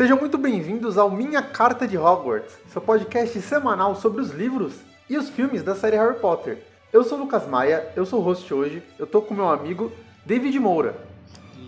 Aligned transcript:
Sejam 0.00 0.18
muito 0.18 0.38
bem-vindos 0.38 0.96
ao 0.96 1.10
Minha 1.10 1.42
Carta 1.42 1.86
de 1.86 1.98
Hogwarts, 1.98 2.56
seu 2.72 2.80
podcast 2.80 3.38
semanal 3.42 3.94
sobre 3.94 4.22
os 4.22 4.30
livros 4.30 4.76
e 5.10 5.18
os 5.18 5.28
filmes 5.28 5.62
da 5.62 5.74
série 5.74 5.98
Harry 5.98 6.18
Potter. 6.18 6.64
Eu 6.90 7.04
sou 7.04 7.18
o 7.18 7.20
Lucas 7.20 7.46
Maia, 7.46 7.86
eu 7.94 8.06
sou 8.06 8.18
o 8.18 8.22
host 8.22 8.54
hoje, 8.54 8.82
eu 8.98 9.06
tô 9.06 9.20
com 9.20 9.34
meu 9.34 9.50
amigo 9.50 9.92
David 10.24 10.58
Moura. 10.58 10.96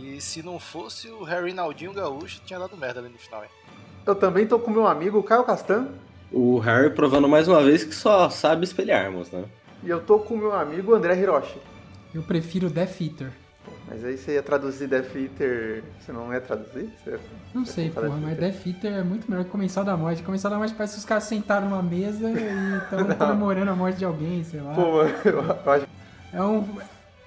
E 0.00 0.18
se 0.18 0.43
não 0.43 0.58
fosse 0.58 1.08
o 1.08 1.22
Harry 1.25 1.53
Naldinho 1.53 1.93
Gaúcho, 1.93 2.40
tinha 2.46 2.58
dado 2.58 2.75
merda 2.75 3.00
ali 3.00 3.11
no 3.11 3.18
final, 3.18 3.45
hein? 3.45 3.50
Eu 4.07 4.14
também 4.14 4.46
tô 4.46 4.58
com 4.58 4.71
meu 4.71 4.86
amigo 4.86 5.22
Caio 5.22 5.44
Castan. 5.44 5.89
O 6.32 6.58
Harry 6.58 6.89
provando 6.89 7.29
mais 7.29 7.46
uma 7.49 7.62
vez 7.62 7.85
que 7.85 7.94
só 7.94 8.30
sabe 8.30 8.64
espelhar 8.64 9.04
armas, 9.04 9.30
né? 9.30 9.44
E 9.85 9.90
eu 9.90 10.00
tô 10.00 10.18
com 10.18 10.39
meu 10.39 10.54
amigo 10.54 10.94
André 10.94 11.21
Hiroshi. 11.21 11.58
Eu 12.14 12.22
prefiro 12.22 12.71
Death 12.71 12.99
Eater. 12.99 13.30
Mas 13.89 14.05
aí 14.05 14.17
você 14.17 14.35
ia 14.35 14.43
traduzir 14.43 14.86
Death 14.89 15.14
Eater. 15.14 15.82
Você 16.00 16.13
não 16.13 16.32
ia 16.32 16.40
traduzir? 16.40 16.90
Ia... 17.07 17.21
Não 17.53 17.64
sei, 17.64 17.90
porra, 17.90 18.09
mas 18.09 18.39
Death 18.39 18.67
Eater 18.67 18.93
é 18.93 19.03
muito 19.03 19.31
melhor 19.31 19.45
que 19.45 19.50
Comensal 19.50 19.85
da 19.85 19.96
Morte. 19.96 20.23
Comensal 20.23 20.50
da 20.50 20.59
Morte 20.59 20.75
parece 20.75 20.95
que 20.95 21.00
os 21.00 21.04
caras 21.04 21.25
sentaram 21.25 21.68
numa 21.68 21.82
mesa 21.82 22.31
e 22.31 22.79
estão 22.79 23.04
comemorando 23.17 23.71
a 23.71 23.76
morte 23.76 23.99
de 23.99 24.04
alguém, 24.04 24.45
sei 24.45 24.61
lá. 24.61 24.75
Pô, 24.75 25.03
eu 25.03 25.73
acho. 25.73 25.87
É 26.32 26.43
um, 26.43 26.79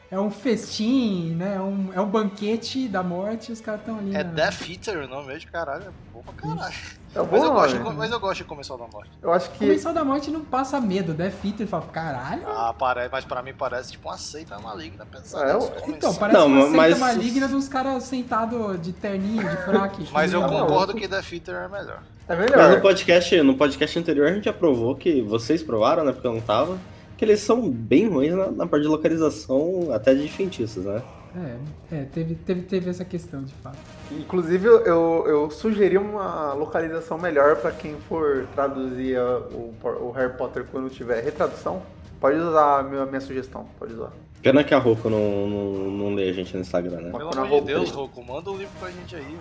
é 0.10 0.20
um 0.20 0.32
festim, 0.32 1.36
né? 1.36 1.56
É 1.56 1.62
um, 1.62 1.94
é 1.94 2.02
um 2.02 2.10
banquete 2.10 2.88
da 2.88 3.04
morte 3.04 3.50
e 3.50 3.54
os 3.54 3.62
caras 3.62 3.82
estão 3.82 4.00
ali. 4.00 4.16
É 4.16 4.24
na... 4.24 4.32
Death 4.32 4.70
Eater 4.70 4.98
o 5.00 5.08
nome 5.08 5.28
mesmo, 5.28 5.52
caralho. 5.52 5.84
É 5.84 5.92
bom 6.14 6.24
pra 6.24 6.34
caralho. 6.34 6.76
É 7.16 7.20
bom 7.20 7.28
Mas 7.32 7.44
eu, 7.44 7.54
gosto, 7.54 7.94
mas 7.94 8.12
eu 8.12 8.20
gosto 8.20 8.38
de 8.40 8.44
Comensal 8.44 8.78
da 8.78 8.88
Morte. 8.92 9.10
Eu 9.22 9.32
acho 9.32 9.50
que. 9.52 9.60
Comensal 9.60 9.94
da 9.94 10.04
Morte 10.04 10.30
não 10.30 10.42
passa 10.42 10.82
medo. 10.82 11.14
Death 11.14 11.46
Eater 11.46 11.66
fala, 11.66 11.86
caralho. 11.86 12.44
Ah, 12.48 12.74
pare... 12.78 13.08
mas 13.10 13.24
pra 13.24 13.42
mim 13.42 13.54
parece 13.58 13.92
tipo 13.94 14.10
uma 14.10 14.18
seita 14.18 14.60
maligna 14.60 15.06
pensada. 15.06 15.50
É, 15.50 15.54
nesse 15.54 15.66
eu- 15.68 15.72
Comensal. 15.72 15.96
Então, 15.96 16.16
parece 16.16 16.40
Não, 16.40 16.48
uma 16.48 16.62
seita 16.64 16.78
mas- 16.78 17.00
maligna 17.00 17.48
dos 17.48 17.68
caras 17.70 18.04
sentados 18.04 18.82
de 18.82 18.92
terninho, 18.92 19.48
de 19.50 19.58
fraque. 19.64 20.06
Mas 20.12 20.34
eu 20.34 20.42
concordo 20.42 20.94
que 20.94 21.08
Death 21.08 21.32
Eater 21.32 21.56
é 21.56 21.68
melhor. 21.68 22.04
É 22.28 22.36
Mas 22.36 22.50
melhor. 22.52 22.70
no 22.76 22.82
podcast, 22.82 23.42
no 23.42 23.56
podcast 23.56 23.98
anterior 24.00 24.28
a 24.28 24.34
gente 24.34 24.50
aprovou 24.50 24.96
que 24.96 25.22
vocês 25.22 25.64
provaram, 25.64 26.04
né? 26.04 26.12
Porque 26.12 26.28
eu 26.28 26.34
não 26.34 26.42
tava. 26.42 26.78
Que 27.18 27.24
eles 27.24 27.40
são 27.40 27.70
bem 27.70 28.10
ruins 28.10 28.34
na, 28.36 28.52
na 28.52 28.68
parte 28.68 28.84
de 28.84 28.90
localização, 28.90 29.88
até 29.94 30.14
de 30.14 30.28
feitiços, 30.28 30.84
né? 30.84 31.02
É, 31.38 31.96
é 31.96 32.06
teve, 32.06 32.36
teve, 32.36 32.62
teve 32.62 32.90
essa 32.90 33.04
questão, 33.04 33.44
de 33.44 33.54
fato. 33.56 33.78
Inclusive, 34.12 34.66
eu, 34.66 35.26
eu 35.28 35.52
sugeri 35.52 35.98
uma 35.98 36.54
localização 36.54 37.18
melhor 37.18 37.58
pra 37.58 37.72
quem 37.72 37.96
for 38.08 38.48
traduzir 38.54 39.20
o, 39.20 39.74
o 39.84 40.12
Harry 40.12 40.38
Potter 40.38 40.66
quando 40.72 40.90
tiver 40.90 41.22
retradução. 41.22 41.82
Pode 42.20 42.38
usar 42.38 42.80
a 42.80 42.84
minha, 42.84 43.04
a 43.04 43.06
minha 43.06 43.22
sugestão, 43.22 43.68
pode 43.78 43.94
usar. 43.94 44.12
Pena 44.42 44.64
que 44.64 44.74
a 44.74 44.78
Roku 44.78 45.10
não, 45.10 45.48
não, 45.48 45.74
não 45.92 46.16
lê 46.16 46.30
a 46.30 46.34
gente 46.34 46.54
no 46.54 46.62
Instagram, 46.62 47.02
né? 47.02 47.12
Pelo 47.12 47.38
amor 47.38 47.62
de 47.62 47.68
Deus. 47.68 47.92
Roku, 47.92 48.24
manda 48.24 48.52
um 48.52 48.58
livro 48.58 48.74
pra 48.80 48.90
gente 48.92 49.16
aí. 49.16 49.38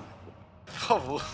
Por 0.66 0.74
favor. 0.74 1.24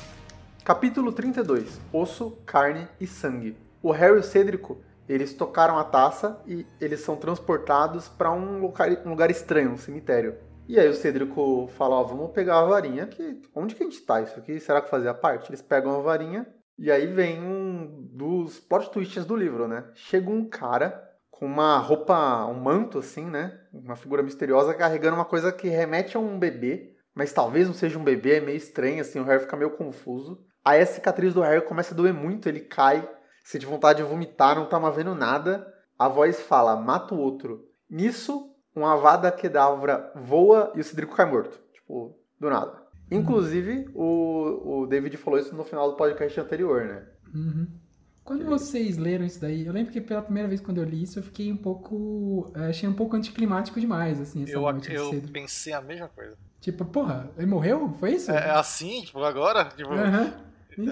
Capítulo 0.65 1.13
32: 1.13 1.81
Osso, 1.93 2.37
Carne 2.45 2.87
e 3.01 3.07
Sangue. 3.07 3.57
O 3.83 3.93
Harry 3.93 4.17
e 4.17 4.21
o 4.21 4.23
Cédrico, 4.23 4.79
eles 5.09 5.33
tocaram 5.33 5.79
a 5.79 5.85
taça 5.85 6.39
e 6.47 6.67
eles 6.81 7.01
são 7.01 7.17
transportados 7.17 8.09
pra 8.09 8.31
um 8.31 8.61
lugar, 8.61 8.91
um 9.07 9.11
lugar 9.11 9.31
estranho, 9.31 9.71
um 9.71 9.79
cemitério. 9.79 10.35
E 10.71 10.79
aí 10.79 10.89
o 10.89 10.95
Cédrico 10.95 11.67
fala, 11.77 11.97
ó, 11.97 12.05
vamos 12.05 12.31
pegar 12.31 12.61
a 12.61 12.65
varinha, 12.65 13.05
que 13.05 13.43
onde 13.53 13.75
que 13.75 13.83
a 13.83 13.87
gente 13.87 14.03
tá? 14.03 14.21
Isso 14.21 14.39
aqui 14.39 14.61
será 14.61 14.81
que 14.81 14.89
fazia 14.89 15.13
parte? 15.13 15.51
Eles 15.51 15.61
pegam 15.61 15.99
a 15.99 16.01
varinha 16.01 16.47
e 16.79 16.93
aí 16.93 17.09
vem 17.09 17.43
um 17.43 18.07
dos 18.13 18.61
plot 18.61 18.89
twists 18.89 19.25
do 19.25 19.35
livro, 19.35 19.67
né? 19.67 19.91
Chega 19.97 20.31
um 20.31 20.49
cara 20.49 21.03
com 21.29 21.45
uma 21.45 21.77
roupa, 21.79 22.47
um 22.47 22.55
manto 22.55 23.01
assim, 23.01 23.27
né? 23.27 23.59
Uma 23.73 23.97
figura 23.97 24.23
misteriosa 24.23 24.73
carregando 24.73 25.17
uma 25.17 25.25
coisa 25.25 25.51
que 25.51 25.67
remete 25.67 26.17
a 26.17 26.21
um 26.21 26.39
bebê, 26.39 26.95
mas 27.17 27.33
talvez 27.33 27.67
não 27.67 27.75
seja 27.75 27.99
um 27.99 28.05
bebê, 28.05 28.37
é 28.37 28.41
meio 28.41 28.57
estranho 28.57 29.01
assim, 29.01 29.19
o 29.19 29.25
Harry 29.25 29.41
fica 29.41 29.57
meio 29.57 29.73
confuso. 29.73 30.39
Aí 30.65 30.81
a 30.81 30.87
cicatriz 30.87 31.35
do 31.35 31.41
Harry 31.41 31.67
começa 31.67 31.95
a 31.95 31.97
doer 31.97 32.15
muito, 32.15 32.49
ele 32.49 32.61
cai, 32.61 33.11
sente 33.43 33.67
vontade 33.67 34.05
de 34.05 34.09
vomitar, 34.09 34.55
não 34.55 34.69
tá 34.69 34.79
mais 34.79 34.95
vendo 34.95 35.17
nada. 35.17 35.67
A 35.99 36.07
voz 36.07 36.41
fala, 36.41 36.77
mata 36.77 37.13
o 37.13 37.19
outro. 37.19 37.65
Nisso, 37.91 38.50
uma 38.81 38.95
Avada 38.95 39.31
Kedavra 39.31 40.13
voa 40.15 40.73
e 40.75 40.81
o 40.81 40.85
Cedrico 40.85 41.15
cai 41.15 41.31
morto. 41.31 41.59
Tipo, 41.73 42.17
do 42.39 42.51
nada. 42.51 42.81
Inclusive, 43.11 43.91
o, 43.95 44.83
o 44.83 44.87
David 44.87 45.17
falou 45.17 45.39
isso 45.39 45.55
no 45.55 45.65
final 45.65 45.91
do 45.91 45.97
podcast 45.97 46.39
anterior, 46.41 46.85
né? 46.85 47.07
Uhum. 47.35 47.67
Quando 48.23 48.45
vocês 48.45 48.97
leram 48.97 49.25
isso 49.25 49.41
daí, 49.41 49.67
eu 49.67 49.73
lembro 49.73 49.93
que 49.93 50.01
pela 50.01 50.23
primeira 50.23 50.49
vez 50.49 50.61
quando 50.61 50.79
eu 50.79 50.85
li 50.85 51.03
isso, 51.03 51.19
eu 51.19 51.23
fiquei 51.23 51.51
um 51.51 51.57
pouco. 51.57 52.53
eh, 52.55 52.69
Achei 52.69 52.89
um 52.89 52.93
pouco 52.93 53.17
anticlimático 53.17 53.81
demais, 53.81 54.21
assim, 54.21 54.45
essa 54.45 54.53
Eu, 54.53 54.63
eu 54.63 55.23
pensei 55.33 55.73
a 55.73 55.81
mesma 55.81 56.09
coisa. 56.09 56.37
Tipo, 56.61 56.85
porra, 56.85 57.31
ele 57.37 57.47
morreu? 57.47 57.93
Foi 57.99 58.13
isso? 58.13 58.31
É, 58.31 58.37
é 58.37 58.51
assim, 58.51 59.03
tipo, 59.03 59.23
agora? 59.25 59.65
Tipo, 59.77 59.93
Aham. 59.93 60.33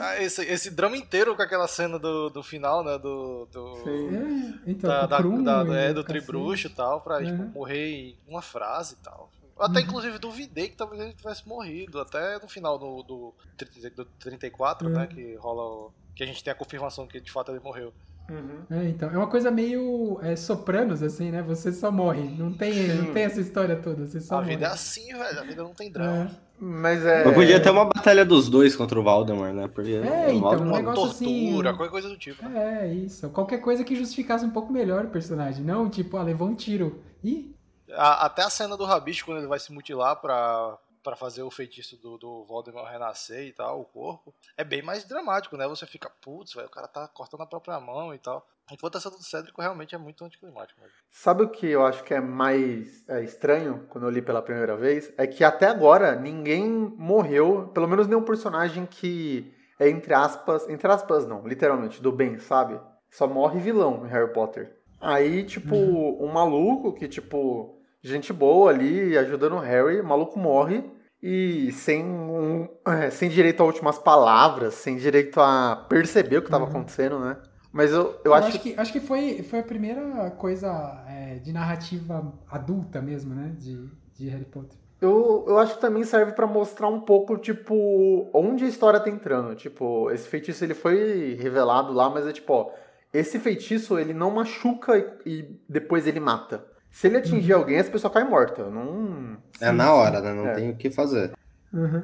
Ah, 0.00 0.22
esse, 0.22 0.42
esse 0.44 0.70
drama 0.70 0.96
inteiro 0.96 1.34
com 1.36 1.42
aquela 1.42 1.66
cena 1.68 1.98
do, 1.98 2.28
do 2.30 2.42
final, 2.42 2.82
né? 2.84 2.98
Do. 2.98 3.46
do. 3.52 3.76
É, 3.88 4.70
então, 4.70 4.90
da, 4.90 5.06
da, 5.06 5.16
Krum 5.18 5.42
da- 5.42 5.64
e 5.64 5.76
é, 5.76 5.92
do 5.92 6.02
tribruxo 6.04 6.66
e 6.66 6.70
tal, 6.70 7.00
pra 7.00 7.24
tipo, 7.24 7.42
Uhum. 7.42 7.48
morrer 7.50 7.88
em 7.88 8.16
uma 8.26 8.42
frase 8.42 8.94
e 8.94 9.02
tal. 9.04 9.30
Eu 9.56 9.64
até, 9.64 9.80
inclusive, 9.80 10.18
duvidei 10.18 10.68
que 10.68 10.76
talvez 10.76 11.02
ele 11.02 11.12
tivesse 11.14 11.46
morrido. 11.48 12.00
Até 12.00 12.38
no 12.38 12.48
final 12.48 12.78
do, 12.78 13.02
do, 13.02 13.34
30 13.56 13.90
do 13.90 14.04
34, 14.04 14.88
né? 14.88 15.00
Uhum. 15.00 15.06
Que 15.08 15.34
rola. 15.36 15.62
o- 15.64 15.92
Que 16.14 16.22
a 16.22 16.26
gente 16.26 16.42
tem 16.44 16.52
a 16.52 16.56
confirmação 16.56 17.06
que 17.06 17.20
de 17.20 17.30
fato 17.30 17.50
ele 17.52 17.60
morreu. 17.60 17.92
Uhum. 18.30 18.58
É, 18.78 18.84
então, 18.88 19.08
é 19.10 19.16
uma 19.16 19.26
coisa 19.26 19.50
meio 19.50 20.18
é, 20.22 20.36
sopranos, 20.36 21.02
assim, 21.02 21.30
né? 21.30 21.42
Você 21.42 21.72
só 21.72 21.90
morre. 21.90 22.22
Não 22.36 22.52
tem, 22.52 22.88
não 22.88 23.12
tem 23.12 23.22
essa 23.24 23.40
história 23.40 23.76
toda, 23.76 24.06
você 24.06 24.20
só 24.20 24.34
a 24.36 24.38
morre. 24.38 24.50
vida 24.50 24.66
é 24.66 24.68
assim, 24.68 25.06
velho. 25.14 25.40
A 25.40 25.42
vida 25.42 25.62
não 25.62 25.72
tem 25.72 25.90
drama. 25.90 26.30
É. 26.30 26.48
Mas 26.60 27.06
é. 27.06 27.24
Mas 27.24 27.34
podia 27.34 27.60
ter 27.60 27.70
uma 27.70 27.84
batalha 27.86 28.24
dos 28.24 28.48
dois 28.50 28.74
contra 28.76 28.98
o 28.98 29.02
Valdemar, 29.02 29.54
né? 29.54 29.68
Porque 29.72 29.92
É, 29.92 30.26
o 30.26 30.30
então, 30.32 30.40
Valdemar- 30.40 30.58
um 30.60 30.68
Uma 30.68 30.78
negócio 30.78 31.02
tortura, 31.04 31.70
assim- 31.70 31.76
qualquer 31.78 31.90
coisa 31.90 32.08
do 32.08 32.16
tipo. 32.18 32.44
É, 32.48 32.92
isso. 32.92 33.30
Qualquer 33.30 33.58
coisa 33.58 33.84
que 33.84 33.94
justificasse 33.96 34.44
um 34.44 34.50
pouco 34.50 34.72
melhor 34.72 35.04
o 35.04 35.08
personagem. 35.08 35.64
Não, 35.64 35.88
tipo, 35.88 36.16
ah, 36.16 36.22
levou 36.22 36.48
um 36.48 36.54
tiro. 36.54 37.00
Ih, 37.24 37.54
A- 37.94 38.26
até 38.26 38.42
a 38.42 38.50
cena 38.50 38.76
do 38.76 38.84
Rabicho, 38.84 39.24
quando 39.24 39.38
ele 39.38 39.46
vai 39.46 39.58
se 39.58 39.72
mutilar 39.72 40.16
pra, 40.16 40.76
pra 41.02 41.16
fazer 41.16 41.42
o 41.42 41.50
feitiço 41.50 41.96
do, 41.96 42.18
do 42.18 42.44
Voldemort 42.44 42.90
renascer 42.90 43.46
e 43.46 43.52
tal, 43.52 43.80
o 43.80 43.84
corpo, 43.84 44.34
é 44.56 44.64
bem 44.64 44.82
mais 44.82 45.04
dramático, 45.04 45.56
né? 45.56 45.66
Você 45.66 45.86
fica, 45.86 46.10
putz, 46.20 46.54
o 46.54 46.68
cara 46.68 46.88
tá 46.88 47.08
cortando 47.08 47.42
a 47.42 47.46
própria 47.46 47.78
mão 47.80 48.14
e 48.14 48.18
tal. 48.18 48.46
Enquanto 48.70 48.96
a 48.96 49.00
cena 49.00 49.16
do 49.16 49.22
Cédrico 49.22 49.62
realmente 49.62 49.94
é 49.94 49.98
muito 49.98 50.22
anticlimático. 50.24 50.80
Mesmo. 50.80 50.94
Sabe 51.10 51.42
o 51.42 51.48
que 51.48 51.66
eu 51.66 51.86
acho 51.86 52.04
que 52.04 52.12
é 52.12 52.20
mais 52.20 53.08
é, 53.08 53.22
estranho 53.22 53.86
quando 53.88 54.04
eu 54.04 54.10
li 54.10 54.20
pela 54.20 54.42
primeira 54.42 54.76
vez? 54.76 55.12
É 55.16 55.26
que 55.26 55.42
até 55.42 55.66
agora 55.66 56.14
ninguém 56.14 56.68
morreu, 56.68 57.68
pelo 57.72 57.88
menos 57.88 58.06
nenhum 58.06 58.22
personagem 58.22 58.84
que 58.84 59.54
é 59.78 59.88
entre 59.88 60.12
aspas, 60.12 60.68
entre 60.68 60.90
aspas 60.90 61.26
não, 61.26 61.46
literalmente, 61.46 62.02
do 62.02 62.12
bem, 62.12 62.38
sabe? 62.38 62.78
Só 63.10 63.26
morre 63.26 63.58
vilão 63.58 64.04
em 64.04 64.10
Harry 64.10 64.32
Potter. 64.32 64.76
Aí, 65.00 65.44
tipo, 65.44 65.76
um 65.76 66.26
maluco 66.26 66.92
que, 66.92 67.06
tipo, 67.06 67.77
gente 68.02 68.32
boa 68.32 68.70
ali 68.70 69.16
ajudando 69.18 69.54
o 69.54 69.58
Harry, 69.60 70.00
o 70.00 70.04
maluco 70.06 70.38
morre 70.38 70.84
e 71.22 71.72
sem, 71.72 72.04
um, 72.04 72.68
é, 72.86 73.10
sem 73.10 73.28
direito 73.28 73.60
a 73.62 73.66
últimas 73.66 73.98
palavras, 73.98 74.74
sem 74.74 74.96
direito 74.96 75.40
a 75.40 75.86
perceber 75.88 76.38
o 76.38 76.42
que 76.42 76.46
estava 76.48 76.64
Uhum. 76.64 76.70
acontecendo, 76.70 77.18
né? 77.18 77.36
Mas 77.72 77.92
eu, 77.92 78.20
eu, 78.24 78.32
eu 78.32 78.34
acho, 78.34 78.48
acho, 78.48 78.60
que, 78.60 78.74
acho 78.78 78.92
que 78.92 79.00
foi, 79.00 79.42
foi 79.42 79.58
a 79.58 79.62
primeira 79.62 80.30
coisa 80.32 80.68
é, 81.06 81.34
de 81.36 81.52
narrativa 81.52 82.32
adulta 82.50 83.00
mesmo, 83.02 83.34
né? 83.34 83.54
De, 83.58 83.88
de 84.14 84.28
Harry 84.28 84.44
Potter. 84.46 84.78
Eu, 85.00 85.44
eu 85.46 85.58
acho 85.58 85.74
que 85.74 85.80
também 85.80 86.02
serve 86.02 86.32
pra 86.32 86.46
mostrar 86.46 86.88
um 86.88 87.00
pouco, 87.00 87.36
tipo, 87.38 88.28
onde 88.34 88.64
a 88.64 88.68
história 88.68 88.98
tá 88.98 89.08
entrando. 89.10 89.54
Tipo, 89.54 90.10
esse 90.10 90.26
feitiço 90.28 90.64
ele 90.64 90.74
foi 90.74 91.34
revelado 91.40 91.92
lá, 91.92 92.10
mas 92.10 92.26
é 92.26 92.32
tipo, 92.32 92.52
ó, 92.52 92.70
esse 93.12 93.38
feitiço 93.38 93.98
ele 93.98 94.12
não 94.12 94.30
machuca 94.30 94.98
e, 94.98 95.06
e 95.40 95.60
depois 95.68 96.06
ele 96.06 96.18
mata. 96.20 96.64
Se 96.98 97.06
ele 97.06 97.16
atingir 97.18 97.52
alguém, 97.52 97.76
essa 97.76 97.92
pessoa 97.92 98.12
cai 98.12 98.24
morta. 98.24 98.68
Não. 98.68 99.36
É 99.60 99.70
na 99.70 99.94
hora, 99.94 100.20
né? 100.20 100.32
Não 100.34 100.48
É. 100.48 100.54
tem 100.54 100.70
o 100.70 100.76
que 100.76 100.90
fazer. 100.90 101.30
Uhum. 101.72 102.02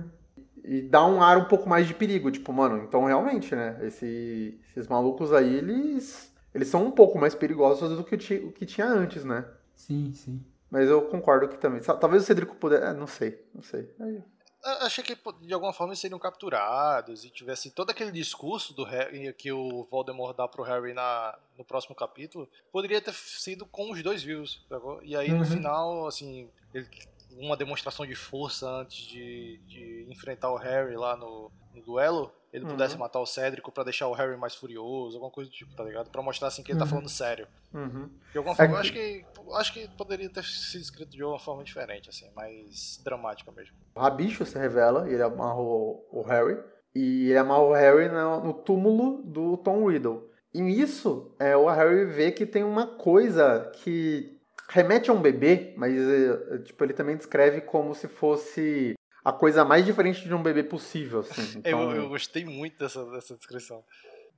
E 0.63 0.83
dá 0.83 1.05
um 1.05 1.21
ar 1.21 1.37
um 1.37 1.47
pouco 1.47 1.69
mais 1.69 1.89
de 1.89 1.95
perigo. 1.95 2.31
Tipo, 2.31 2.53
mano, 2.53 2.85
então 2.85 3.05
realmente, 3.05 3.57
né? 3.57 3.77
Esse, 3.83 4.57
esses 4.71 4.87
malucos 4.87 5.33
aí, 5.33 5.53
eles. 5.53 6.33
Eles 6.55 6.69
são 6.69 6.87
um 6.87 6.93
pouco 6.93 7.19
mais 7.19 7.35
perigosos 7.35 7.97
do 7.97 8.05
que, 8.05 8.15
o 8.37 8.53
que 8.53 8.65
tinha 8.65 8.87
antes, 8.87 9.25
né? 9.25 9.45
Sim, 9.75 10.13
sim. 10.15 10.41
Mas 10.71 10.89
eu 10.89 11.03
concordo 11.03 11.49
que 11.49 11.59
também. 11.59 11.81
Talvez 11.81 12.23
o 12.23 12.27
Cedrico 12.27 12.55
pudesse. 12.55 12.85
É, 12.85 12.93
não 12.93 13.09
sei, 13.09 13.45
não 13.53 13.63
sei. 13.65 13.91
Aí- 13.99 14.23
achei 14.65 15.05
que 15.05 15.17
de 15.43 15.53
alguma 15.55 15.73
forma 15.73 15.93
eles 15.93 16.01
seriam 16.01 16.19
capturados 16.19 17.25
e 17.25 17.31
tivesse 17.31 17.71
todo 17.71 17.91
aquele 17.91 18.11
discurso 18.11 18.73
do 18.75 18.85
Harry 18.85 19.33
que 19.35 19.53
o 19.53 19.85
Voldemort 19.91 20.37
dá 20.37 20.49
pro 20.49 20.63
Harry 20.63 20.95
na, 20.95 21.39
no 21.59 21.65
próximo 21.65 21.95
capítulo, 21.95 22.49
poderia 22.73 23.01
ter 23.01 23.13
sido 23.15 23.67
com 23.67 23.91
os 23.91 24.03
dois 24.03 24.23
vivos, 24.23 24.65
sacou? 24.69 25.03
E 25.03 25.17
aí 25.17 25.29
no 25.29 25.39
Uhum. 25.39 25.45
final, 25.45 26.07
assim, 26.07 26.51
ele- 26.73 26.89
uma 27.33 27.57
demonstração 27.57 28.07
de 28.07 28.15
força 28.15 28.69
antes 28.69 29.07
de, 29.07 29.59
de 29.67 30.07
enfrentar 30.09 30.51
o 30.53 30.57
Harry 30.57 30.97
lá 30.97 31.17
no, 31.17 31.51
no 31.75 31.83
duelo, 31.83 32.33
ele 32.55 32.65
Uhum. 32.65 32.71
pudesse 32.71 32.97
matar 32.97 33.19
o 33.21 33.27
Cédrico 33.27 33.73
pra 33.73 33.83
deixar 33.83 34.07
o 34.07 34.13
Harry 34.15 34.37
mais 34.37 34.55
furioso, 34.55 35.17
alguma 35.17 35.31
coisa 35.33 35.51
do 35.51 35.55
tipo, 35.55 35.75
tá 35.75 35.83
ligado? 35.83 36.09
Pra 36.09 36.23
mostrar 36.23 36.49
assim 36.49 36.63
que 36.63 36.71
ele 36.71 36.79
tá 36.79 36.85
Uhum. 36.85 36.91
falando 36.91 37.09
sério. 37.09 37.49
Uhum. 37.75 38.09
De 38.31 38.39
alguma 38.39 38.55
É 38.55 38.57
forma, 38.57 38.77
eu 38.77 38.81
que- 38.81 38.87
acho 38.89 38.93
que 38.93 39.27
acho 39.57 39.73
que 39.75 39.89
poderia 39.97 40.31
ter 40.31 40.45
sido 40.45 40.81
escrito 40.81 41.11
de 41.11 41.23
uma 41.25 41.39
forma 41.39 41.65
diferente, 41.65 42.09
assim, 42.09 42.31
mais 42.35 43.01
dramática 43.05 43.51
mesmo. 43.53 43.75
O 43.97 44.01
Rabicho 44.01 44.47
se 44.47 44.57
revela 44.59 45.11
e 45.11 45.15
ele 45.15 45.23
amarra 45.23 45.59
o, 45.61 46.07
o 46.13 46.23
Harry. 46.23 46.57
E 46.95 47.29
ele 47.31 47.39
amarra 47.39 47.63
o 47.63 47.73
Harry 47.73 48.09
no, 48.09 48.45
no 48.45 48.55
túmulo 48.55 49.21
do 49.25 49.57
Tom 49.57 49.89
Riddle. 49.91 50.31
E 50.55 50.61
nisso, 50.61 51.35
é, 51.41 51.57
o 51.57 51.69
Harry 51.69 52.05
vê 52.05 52.31
que 52.31 52.47
tem 52.47 52.63
uma 52.63 52.87
coisa 52.87 53.69
que 53.83 54.39
remete 54.71 55.11
a 55.11 55.13
um 55.13 55.21
bebê, 55.21 55.75
mas 55.77 55.93
é, 55.93 56.59
tipo, 56.59 56.85
ele 56.85 56.93
também 56.95 57.17
descreve 57.17 57.61
como 57.61 57.95
se 57.97 58.07
fosse 58.07 58.95
a 59.25 59.33
coisa 59.33 59.65
mais 59.65 59.85
diferente 59.87 60.23
de 60.23 60.35
um 60.35 60.43
bebê 60.43 60.63
possível. 60.63 61.21
Assim. 61.21 61.59
Então, 61.65 61.91
Eu, 61.93 62.03
eu 62.03 62.09
gostei 62.09 62.45
muito 62.45 62.79
dessa, 62.79 63.05
dessa 63.07 63.35
descrição. 63.37 63.83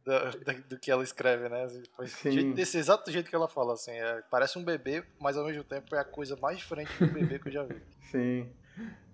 da- 0.04 0.30
da- 0.30 0.52
do 0.68 0.78
que 0.78 0.88
ela 0.90 1.02
escreve, 1.02 1.48
né? 1.48 1.66
Jeito- 2.24 2.54
desse 2.54 2.78
exato 2.78 3.10
jeito 3.10 3.28
que 3.28 3.34
ela 3.34 3.48
fala, 3.48 3.72
assim. 3.74 3.90
é, 3.90 4.22
parece 4.30 4.56
um 4.56 4.64
bebê, 4.64 5.02
mas 5.20 5.36
ao 5.36 5.44
mesmo 5.44 5.64
tempo 5.64 5.94
é 5.96 5.98
a 5.98 6.04
coisa 6.04 6.36
mais 6.40 6.58
diferente 6.58 6.92
do 7.00 7.12
bebê 7.12 7.40
que 7.40 7.48
eu 7.48 7.52
já 7.52 7.64
vi. 7.64 7.82
Sim. 8.12 8.48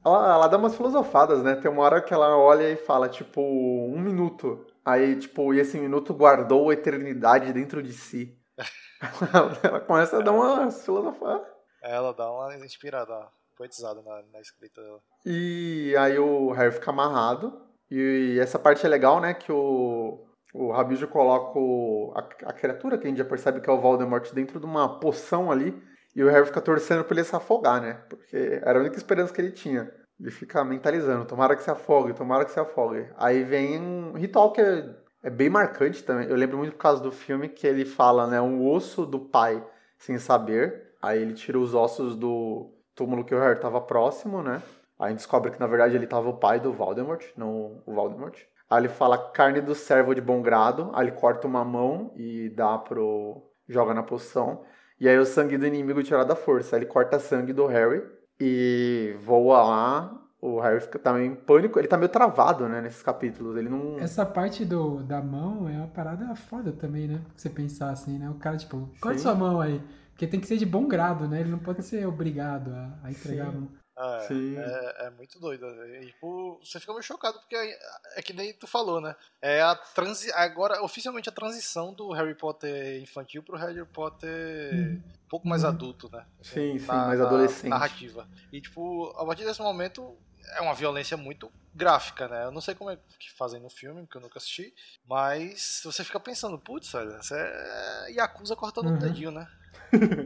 Ela, 0.04 0.34
ela 0.34 0.48
dá 0.48 0.58
umas 0.58 0.76
filosofadas, 0.76 1.42
né? 1.42 1.54
Tem 1.54 1.70
uma 1.70 1.82
hora 1.82 2.02
que 2.02 2.12
ela 2.12 2.36
olha 2.36 2.68
e 2.68 2.76
fala, 2.76 3.08
tipo, 3.08 3.40
um 3.40 3.98
minuto. 4.00 4.66
Aí, 4.84 5.16
tipo, 5.16 5.54
e 5.54 5.60
esse 5.60 5.78
minuto 5.78 6.12
guardou 6.12 6.68
a 6.68 6.74
eternidade 6.74 7.52
dentro 7.54 7.82
de 7.82 7.92
si. 7.94 8.36
ela 9.64 9.80
começa 9.80 10.18
a 10.18 10.22
dar 10.22 10.32
umas 10.32 10.84
filosofadas. 10.84 11.46
Ela 11.82 12.12
dá 12.12 12.30
uma 12.30 12.54
inspirada, 12.56 13.28
uma 13.52 13.56
poetizada 13.56 14.02
na, 14.02 14.22
na 14.32 14.40
escrita 14.40 14.80
dela. 14.82 15.00
E 15.24 15.94
aí 15.98 16.18
o 16.18 16.50
Harry 16.52 16.72
fica 16.72 16.90
amarrado. 16.90 17.60
E 17.90 18.38
essa 18.40 18.58
parte 18.58 18.84
é 18.86 18.88
legal, 18.88 19.20
né? 19.20 19.34
Que 19.34 19.52
o, 19.52 20.26
o 20.54 20.72
Rabijo 20.72 21.06
coloca 21.08 21.58
o- 21.58 22.12
a, 22.16 22.20
a 22.48 22.52
criatura, 22.52 22.96
que 22.98 23.06
a 23.06 23.10
gente 23.10 23.18
já 23.18 23.24
percebe 23.24 23.60
que 23.60 23.68
é 23.68 23.72
o 23.72 23.80
Voldemort, 23.80 24.32
dentro 24.32 24.58
de 24.58 24.66
uma 24.66 24.98
poção 24.98 25.50
ali. 25.52 25.80
E 26.16 26.22
o 26.22 26.28
Harry 26.28 26.46
fica 26.46 26.60
torcendo 26.60 27.04
pra 27.04 27.14
ele 27.16 27.24
se 27.24 27.34
afogar, 27.36 27.80
né? 27.80 27.94
Porque 28.08 28.60
era 28.62 28.78
a 28.78 28.82
única 28.82 28.96
esperança 28.96 29.32
que 29.32 29.40
ele 29.40 29.52
tinha. 29.52 29.92
Ele 30.20 30.30
fica 30.30 30.62
mentalizando, 30.64 31.24
tomara 31.24 31.56
que 31.56 31.62
se 31.62 31.70
afogue, 31.70 32.12
tomara 32.14 32.44
que 32.44 32.50
se 32.52 32.60
afogue. 32.60 33.08
Aí 33.16 33.42
vem 33.42 33.80
um 33.80 34.12
ritual 34.12 34.52
que 34.52 34.60
é, 34.60 34.94
é 35.22 35.30
bem 35.30 35.50
marcante 35.50 36.02
também. 36.04 36.28
Eu 36.28 36.36
lembro 36.36 36.58
muito 36.58 36.72
por 36.72 36.78
causa 36.78 37.02
do 37.02 37.10
filme 37.10 37.48
que 37.48 37.66
ele 37.66 37.84
fala, 37.84 38.26
né? 38.26 38.40
Um 38.40 38.66
osso 38.70 39.04
do 39.04 39.18
pai 39.20 39.66
sem 39.98 40.18
saber. 40.18 40.92
Aí 41.00 41.20
ele 41.20 41.34
tira 41.34 41.58
os 41.58 41.74
ossos 41.74 42.14
do 42.14 42.70
túmulo 43.02 43.24
que 43.24 43.34
o 43.34 43.40
Harry 43.40 43.58
tava 43.58 43.80
próximo, 43.80 44.42
né? 44.42 44.62
Aí 44.98 45.12
descobre 45.12 45.50
que 45.50 45.58
na 45.58 45.66
verdade 45.66 45.96
ele 45.96 46.06
tava 46.06 46.28
o 46.28 46.36
pai 46.36 46.60
do 46.60 46.72
Voldemort, 46.72 47.24
não 47.36 47.82
o 47.84 47.92
Voldemort. 47.92 48.38
Aí 48.70 48.80
ele 48.80 48.88
fala 48.88 49.18
carne 49.18 49.60
do 49.60 49.74
servo 49.74 50.14
de 50.14 50.20
bom 50.20 50.40
grado. 50.40 50.90
Aí 50.94 51.08
ele 51.08 51.16
corta 51.16 51.46
uma 51.48 51.64
mão 51.64 52.12
e 52.16 52.48
dá 52.50 52.78
pro. 52.78 53.42
joga 53.68 53.92
na 53.92 54.02
poção. 54.02 54.62
E 55.00 55.08
aí 55.08 55.18
o 55.18 55.26
sangue 55.26 55.58
do 55.58 55.66
inimigo 55.66 56.02
tira 56.02 56.24
da 56.24 56.36
força. 56.36 56.76
Aí 56.76 56.82
ele 56.82 56.88
corta 56.88 57.18
sangue 57.18 57.52
do 57.52 57.66
Harry 57.66 58.02
e 58.40 59.16
voa 59.24 59.62
lá. 59.62 60.18
O 60.40 60.60
Harry 60.60 60.80
fica 60.80 60.98
também 60.98 61.26
em 61.26 61.34
pânico. 61.34 61.78
Ele 61.78 61.88
tá 61.88 61.96
meio 61.96 62.08
travado, 62.08 62.68
né, 62.68 62.80
nesses 62.80 63.02
capítulos. 63.02 63.56
Ele 63.56 63.68
não. 63.68 63.98
Essa 63.98 64.24
parte 64.24 64.64
do, 64.64 65.02
da 65.02 65.20
mão 65.20 65.68
é 65.68 65.76
uma 65.76 65.88
parada 65.88 66.34
foda 66.34 66.72
também, 66.72 67.08
né? 67.08 67.20
Você 67.36 67.50
pensar 67.50 67.90
assim, 67.90 68.18
né? 68.18 68.30
O 68.30 68.34
cara, 68.34 68.56
tipo, 68.56 68.88
corta 69.00 69.18
sua 69.18 69.34
mão 69.34 69.60
aí. 69.60 69.82
Porque 70.22 70.30
tem 70.30 70.40
que 70.40 70.46
ser 70.46 70.56
de 70.56 70.64
bom 70.64 70.86
grado, 70.86 71.26
né? 71.26 71.40
Ele 71.40 71.50
não 71.50 71.58
pode 71.58 71.82
ser 71.82 72.06
obrigado 72.06 72.72
a, 72.72 73.00
a 73.02 73.10
entregar 73.10 73.46
Sim. 73.46 73.48
a 73.48 73.52
mão. 73.52 73.72
É, 73.98 74.20
Sim. 74.28 74.56
é, 74.56 75.06
é 75.06 75.10
muito 75.10 75.40
doido. 75.40 75.66
E, 75.66 76.06
tipo, 76.06 76.60
você 76.62 76.78
fica 76.78 76.92
meio 76.92 77.02
chocado, 77.02 77.40
porque 77.40 77.56
é, 77.56 77.78
é 78.14 78.22
que 78.22 78.32
nem 78.32 78.54
tu 78.54 78.68
falou, 78.68 79.00
né? 79.00 79.16
É 79.40 79.60
a 79.62 79.74
transi 79.74 80.30
agora, 80.34 80.80
oficialmente, 80.84 81.28
a 81.28 81.32
transição 81.32 81.92
do 81.92 82.12
Harry 82.12 82.36
Potter 82.36 83.02
infantil 83.02 83.42
pro 83.42 83.56
Harry 83.56 83.84
Potter 83.86 85.00
um 85.02 85.28
pouco 85.28 85.48
mais 85.48 85.64
Uhum. 85.64 85.70
adulto, 85.70 86.08
né? 86.12 86.24
Sim, 86.40 86.78
sim, 86.78 86.86
mais 86.86 87.20
adolescente. 87.20 87.70
Narrativa. 87.70 88.28
E, 88.52 88.60
tipo, 88.60 89.08
a 89.16 89.26
partir 89.26 89.44
desse 89.44 89.60
momento, 89.60 90.16
é 90.56 90.60
uma 90.60 90.74
violência 90.74 91.16
muito 91.16 91.50
gráfica, 91.74 92.28
né? 92.28 92.44
Eu 92.44 92.52
não 92.52 92.60
sei 92.60 92.76
como 92.76 92.90
é 92.90 92.96
que 93.18 93.32
fazem 93.32 93.60
no 93.60 93.68
filme, 93.68 94.02
porque 94.02 94.18
eu 94.18 94.22
nunca 94.22 94.38
assisti, 94.38 94.72
mas 95.04 95.80
você 95.82 96.04
fica 96.04 96.20
pensando, 96.20 96.60
putz, 96.60 96.92
velho, 96.92 97.10
essa 97.16 97.34
é 97.36 98.12
Yakuza 98.12 98.54
cortando 98.54 98.86
Uhum. 98.86 98.94
um 98.94 98.98
dedinho, 99.00 99.32
né? 99.32 99.48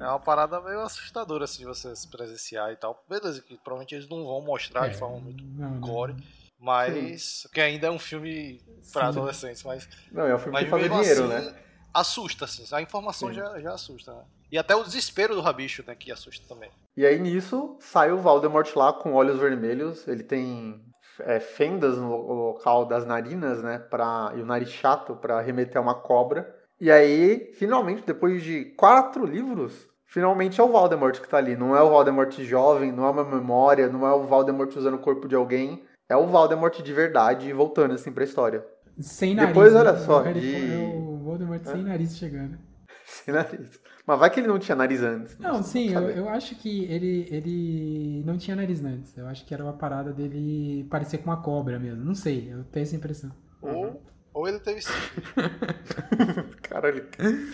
É 0.00 0.06
uma 0.08 0.20
parada 0.20 0.60
meio 0.60 0.80
assustadora, 0.80 1.44
assim, 1.44 1.58
de 1.58 1.64
você 1.66 1.94
se 1.94 2.08
presenciar 2.08 2.70
e 2.72 2.76
tal. 2.76 3.02
Beleza, 3.08 3.40
que 3.42 3.56
provavelmente 3.56 3.94
eles 3.94 4.08
não 4.08 4.24
vão 4.24 4.40
mostrar 4.40 4.88
de 4.88 4.94
É, 4.94 4.98
forma 4.98 5.18
muito 5.20 5.42
não, 5.44 5.80
gore, 5.80 6.12
não. 6.12 6.20
mas... 6.60 7.46
Que 7.52 7.60
ainda 7.60 7.88
é 7.88 7.90
um 7.90 7.98
filme 7.98 8.60
pra 8.92 9.02
Sim. 9.02 9.08
adolescentes, 9.08 9.62
mas... 9.64 9.88
Não, 10.12 10.24
é 10.26 10.34
um 10.34 10.38
filme 10.38 10.52
Mas 10.52 10.64
que 10.64 10.70
faz 10.70 10.82
dinheiro, 10.82 11.24
assim, 11.32 11.46
né? 11.46 11.54
assusta, 11.92 12.44
assim. 12.44 12.64
A 12.72 12.80
informação 12.82 13.28
Sim. 13.28 13.34
já, 13.34 13.60
já 13.60 13.72
assusta, 13.72 14.12
né? 14.12 14.22
E 14.52 14.56
até 14.58 14.76
o 14.76 14.84
desespero 14.84 15.34
do 15.34 15.40
Rabicho, 15.40 15.82
né, 15.86 15.94
que 15.94 16.12
assusta 16.12 16.46
também. 16.46 16.70
E 16.96 17.04
aí 17.04 17.18
nisso 17.18 17.76
sai 17.80 18.12
o 18.12 18.18
Voldemort 18.18 18.74
lá 18.76 18.92
com 18.92 19.12
olhos 19.12 19.38
vermelhos. 19.38 20.06
Ele 20.06 20.22
tem 20.22 20.80
é, 21.20 21.40
fendas 21.40 21.98
no 21.98 22.16
local 22.16 22.84
das 22.86 23.04
narinas, 23.04 23.62
né? 23.62 23.78
Pra, 23.78 24.32
e 24.36 24.40
o 24.40 24.46
nariz 24.46 24.70
chato 24.70 25.16
pra 25.16 25.40
remeter 25.40 25.78
a 25.78 25.80
uma 25.80 25.94
cobra. 25.94 26.55
E 26.80 26.90
aí, 26.90 27.52
finalmente, 27.54 28.02
depois 28.06 28.42
de 28.42 28.64
quatro 28.76 29.24
livros, 29.24 29.86
finalmente 30.06 30.60
é 30.60 30.64
o 30.64 30.68
Voldemort 30.68 31.18
que 31.20 31.28
tá 31.28 31.38
ali. 31.38 31.56
Não 31.56 31.74
é 31.76 31.82
o 31.82 31.88
Voldemort 31.90 32.30
jovem, 32.42 32.92
não 32.92 33.04
é 33.06 33.10
uma 33.10 33.24
memória, 33.24 33.88
não 33.88 34.06
é 34.06 34.12
o 34.12 34.24
Voldemort 34.24 34.74
usando 34.76 34.94
o 34.94 34.98
corpo 35.00 35.26
de 35.28 35.34
alguém. 35.34 35.82
É 36.08 36.16
o 36.16 36.26
Voldemort 36.26 36.80
de 36.82 36.92
verdade 36.92 37.52
voltando 37.52 37.94
assim 37.94 38.12
pra 38.12 38.24
história. 38.24 38.64
Sem 39.00 39.34
nariz. 39.34 39.48
Depois, 39.54 39.72
né? 39.72 39.80
olha 39.80 39.96
só, 39.96 40.22
de- 40.22 40.54
é 40.72 40.78
o 40.96 41.18
Voldemort 41.18 41.64
sem 41.64 41.82
nariz 41.82 42.16
chegando. 42.16 42.58
Sem 43.06 43.32
nariz. 43.32 43.80
Mas 44.04 44.18
vai 44.18 44.28
que 44.30 44.40
ele 44.40 44.48
não 44.48 44.58
tinha 44.58 44.74
nariz 44.74 45.00
antes. 45.00 45.38
Não, 45.38 45.62
sim, 45.62 45.92
eu, 45.92 46.02
eu 46.10 46.28
acho 46.28 46.56
que 46.56 46.84
ele, 46.86 47.28
ele 47.30 48.22
não 48.26 48.36
tinha 48.36 48.56
nariz 48.56 48.82
antes. 48.84 49.16
Eu 49.16 49.28
acho 49.28 49.44
que 49.46 49.54
era 49.54 49.62
uma 49.62 49.72
parada 49.74 50.12
dele 50.12 50.84
parecer 50.90 51.18
com 51.18 51.30
uma 51.30 51.40
cobra 51.40 51.78
mesmo. 51.78 52.04
Não 52.04 52.16
sei, 52.16 52.52
eu 52.52 52.64
tenho 52.64 52.82
essa 52.82 52.96
impressão. 52.96 53.30
Ou, 53.62 54.02
ou 54.34 54.48
ele 54.48 54.58
teve 54.58 54.80
sim. 54.82 54.92
Caralho, 56.80 57.06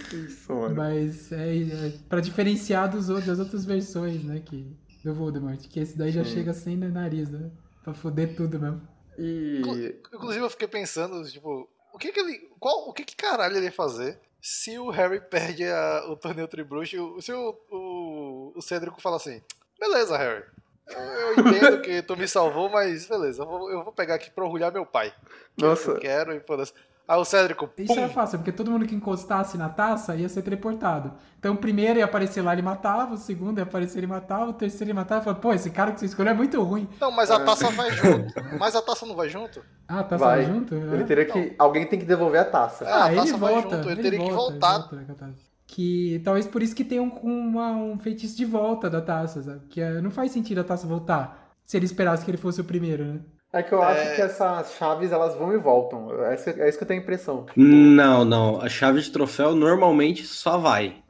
que 0.08 0.16
isso, 0.16 0.52
mano. 0.52 0.74
Mas 0.74 1.30
é, 1.32 1.56
é 1.58 1.92
pra 2.08 2.20
diferenciar 2.20 2.90
dos, 2.90 3.08
outros- 3.08 3.26
das 3.26 3.38
outras 3.38 3.64
versões, 3.64 4.24
né, 4.24 4.40
que, 4.44 4.76
do 5.04 5.14
Voldemort. 5.14 5.60
Que 5.68 5.80
esse 5.80 5.96
daí 5.96 6.10
já 6.10 6.24
Sim. 6.24 6.30
chega 6.34 6.52
sem 6.52 6.76
nariz, 6.76 7.30
né? 7.30 7.50
Pra 7.84 7.94
foder 7.94 8.34
tudo 8.36 8.58
mesmo. 8.58 8.80
E 9.18 9.94
Inclusive 10.12 10.44
eu 10.44 10.50
fiquei 10.50 10.68
pensando, 10.68 11.22
tipo, 11.30 11.68
o 11.92 11.98
que 11.98 12.10
que 12.12 12.20
ele. 12.20 12.50
Qual, 12.58 12.88
o 12.88 12.92
que 12.92 13.04
que 13.04 13.14
caralho 13.16 13.56
ele 13.56 13.66
ia 13.66 13.72
fazer 13.72 14.18
se 14.40 14.78
o 14.78 14.90
Harry 14.90 15.20
perde 15.20 15.64
a- 15.64 16.04
o 16.08 16.16
torneio 16.16 16.48
Tribruxo? 16.48 17.20
Se 17.20 17.32
o, 17.32 17.56
o, 17.70 18.52
o 18.56 18.62
Cédrico 18.62 19.00
fala 19.00 19.16
assim, 19.16 19.40
beleza, 19.78 20.16
Harry. 20.16 20.44
Eu, 20.88 20.98
eu 20.98 21.32
entendo 21.46 21.80
que 21.82 22.02
tu 22.02 22.16
me 22.16 22.26
salvou, 22.26 22.68
mas 22.68 23.06
beleza, 23.06 23.42
eu 23.42 23.46
vou, 23.46 23.70
eu 23.70 23.84
vou 23.84 23.92
pegar 23.92 24.16
aqui 24.16 24.30
pra 24.30 24.44
orgulhar 24.44 24.72
meu 24.72 24.84
pai. 24.84 25.12
Que 25.56 25.64
Nossa. 25.64 25.92
Eu 25.92 25.98
quero 26.00 26.32
e 26.34 26.40
foda-se. 26.40 26.72
Aí 27.08 27.18
o 27.18 27.24
Cédrico, 27.24 27.68
Isso 27.76 27.92
pum! 27.94 28.00
era 28.00 28.08
fácil, 28.08 28.38
porque 28.38 28.52
todo 28.52 28.70
mundo 28.70 28.86
que 28.86 28.94
encostasse 28.94 29.58
na 29.58 29.68
taça 29.68 30.14
ia 30.14 30.28
ser 30.28 30.40
teleportado. 30.42 31.12
Então 31.38 31.52
o 31.54 31.56
primeiro 31.56 31.98
ia 31.98 32.04
aparecer 32.04 32.40
lá, 32.42 32.52
ele 32.52 32.62
matava, 32.62 33.14
o 33.14 33.18
segundo 33.18 33.58
ia 33.58 33.64
aparecer, 33.64 33.98
ele 33.98 34.06
matava, 34.06 34.50
o 34.50 34.52
terceiro 34.54 34.84
ele 34.86 34.92
matava. 34.94 35.20
Falava, 35.22 35.40
pô, 35.40 35.52
esse 35.52 35.70
cara 35.70 35.92
que 35.92 36.00
você 36.00 36.06
escolheu 36.06 36.30
é 36.30 36.34
muito 36.34 36.62
ruim. 36.62 36.88
Não, 37.00 37.10
mas 37.10 37.30
a 37.30 37.40
taça 37.44 37.70
vai 37.70 37.90
junto. 37.90 38.32
Mas 38.58 38.74
a 38.76 38.80
taça 38.82 39.04
não 39.04 39.14
vai 39.16 39.28
junto? 39.28 39.62
Ah, 39.88 39.98
a 40.00 40.04
taça 40.04 40.24
Vai. 40.24 40.42
vai 40.44 40.54
junto? 40.54 40.74
ele 40.74 41.02
É. 41.02 41.04
teria 41.04 41.24
que. 41.26 41.54
Alguém 41.58 41.86
tem 41.86 41.98
que 41.98 42.04
devolver 42.06 42.40
a 42.40 42.44
taça. 42.44 42.84
Ah, 42.88 43.04
a 43.06 43.12
ele 43.12 43.20
taça 43.20 43.36
vai 43.36 43.52
volta, 43.54 43.76
junto, 43.76 43.90
ele 43.90 44.02
teria 44.02 44.18
que 44.20 44.30
volta, 44.30 44.50
voltar. 44.52 44.88
ele 44.96 45.04
volta. 45.04 45.34
Que 45.66 46.20
talvez 46.24 46.46
por 46.46 46.62
isso 46.62 46.74
que 46.74 46.84
tenha 46.84 47.02
um, 47.02 47.08
uma- 47.08 47.70
um 47.72 47.98
feitiço 47.98 48.36
de 48.36 48.44
volta 48.44 48.88
da 48.90 49.00
taça, 49.00 49.42
sabe? 49.42 49.60
Que 49.68 49.80
é, 49.80 50.00
não 50.00 50.10
faz 50.10 50.30
sentido 50.30 50.60
a 50.60 50.64
taça 50.64 50.86
voltar 50.86 51.50
se 51.64 51.76
ele 51.76 51.86
esperasse 51.86 52.24
que 52.24 52.30
ele 52.30 52.38
fosse 52.38 52.60
o 52.60 52.64
primeiro, 52.64 53.04
né? 53.04 53.20
É 53.52 53.62
que 53.62 53.72
eu 53.72 53.82
acho 53.82 54.00
É. 54.00 54.14
que 54.16 54.22
essas 54.22 54.72
chaves 54.74 55.12
elas 55.12 55.34
vão 55.36 55.52
e 55.52 55.58
voltam. 55.58 56.24
É 56.24 56.34
isso, 56.34 56.48
é 56.50 56.68
isso 56.68 56.78
que 56.78 56.84
eu 56.84 56.88
tenho 56.88 57.00
a 57.00 57.02
impressão. 57.02 57.46
Não, 57.54 58.24
não. 58.24 58.60
A 58.60 58.68
chave 58.68 59.00
de 59.00 59.10
troféu 59.10 59.54
normalmente 59.54 60.24
só 60.24 60.56
vai. 60.56 61.02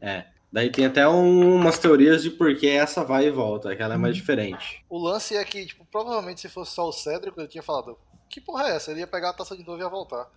É? 0.00 0.24
Daí 0.50 0.70
tem 0.70 0.86
até 0.86 1.06
um- 1.06 1.54
umas 1.56 1.78
teorias 1.78 2.22
de 2.22 2.30
por 2.30 2.54
que 2.56 2.66
essa 2.68 3.04
vai 3.04 3.26
e 3.26 3.30
volta, 3.30 3.76
que 3.76 3.82
ela 3.82 3.94
é 3.94 3.98
mais 3.98 4.16
diferente. 4.16 4.82
O 4.88 4.96
lance 4.98 5.36
é 5.36 5.44
que, 5.44 5.66
tipo, 5.66 5.84
provavelmente 5.92 6.40
se 6.40 6.48
fosse 6.48 6.72
só 6.72 6.88
o 6.88 6.92
Cédrico, 6.92 7.38
ele 7.40 7.48
tinha 7.48 7.62
falado, 7.62 7.98
que 8.30 8.40
porra 8.40 8.68
é 8.68 8.76
essa? 8.76 8.90
Ele 8.90 9.00
ia 9.00 9.06
pegar 9.06 9.30
a 9.30 9.32
taça 9.34 9.54
de 9.56 9.66
novo 9.66 9.78
e 9.78 9.82
ia 9.82 9.88
voltar. 9.88 10.30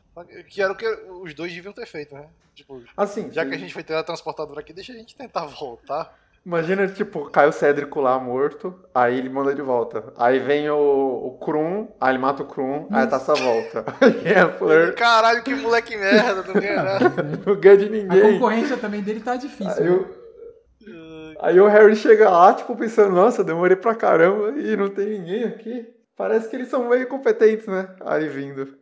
Que 0.50 0.62
era 0.62 0.74
o 0.74 0.76
que 0.76 0.86
os 0.86 1.34
dois 1.34 1.54
deviam 1.54 1.72
ter 1.72 1.86
feito, 1.86 2.14
né? 2.14 2.26
Tipo, 2.54 2.84
Assim, 2.98 3.32
já 3.32 3.46
que 3.46 3.56
a 3.56 3.58
gente 3.58 3.74
foi 3.74 3.84
ter 3.84 3.94
a 3.94 4.04
transportadora 4.04 4.60
aqui, 4.60 4.74
deixa 4.74 4.92
a 4.92 4.96
gente 4.98 5.16
tentar 5.16 5.46
voltar. 5.58 6.14
Imagina, 6.46 6.88
tipo, 6.88 7.30
cai 7.30 7.48
o 7.48 7.52
Cédrico 7.52 8.00
lá 8.02 8.18
morto, 8.20 8.74
aí 8.94 9.18
ele 9.18 9.30
manda 9.30 9.54
de 9.54 9.62
volta. 9.62 10.14
Aí 10.18 10.40
vem 10.40 10.70
o, 10.70 10.78
o 10.78 11.38
Krum, 11.40 11.88
aí 12.00 12.12
ele 12.12 12.20
mata 12.20 12.44
o 12.44 12.46
Krum, 12.46 12.88
aí 12.92 13.04
a 13.04 13.08
taça 13.08 13.34
volta. 13.36 13.86
Aí 14.02 14.34
é 14.34 14.40
a 14.40 14.50
Fleur, 14.50 14.96
Caralho, 14.96 15.44
que 15.44 15.54
moleque 15.56 15.96
merda, 15.98 16.44
não 16.44 16.54
ganha 16.54 16.84
nada. 16.84 17.24
Não 17.46 17.56
ganha 17.56 17.78
de 17.78 17.86
A 17.86 17.90
ninguém. 17.90 18.34
concorrência 18.34 18.78
também 18.78 19.02
dele 19.02 19.20
tá 19.20 19.36
difícil. 19.36 19.72
Aí 19.84 19.90
né? 19.90 19.92
o, 19.92 21.36
aí 21.46 21.60
o 21.60 21.68
Harry 21.68 21.96
chega 21.96 22.30
lá, 22.30 22.54
tipo, 22.54 22.76
pensando, 22.76 23.14
nossa, 23.14 23.44
demorei 23.44 23.76
pra 23.76 23.96
caramba 23.96 24.52
e 24.60 24.76
não 24.76 24.90
tem 24.90 25.08
ninguém 25.20 25.44
aqui. 25.44 25.88
Parece 26.18 26.50
que 26.50 26.56
eles 26.56 26.68
são 26.68 26.90
meio 26.90 27.08
competentes, 27.08 27.66
né? 27.68 27.88
Aí 28.02 28.28
vindo. 28.28 28.79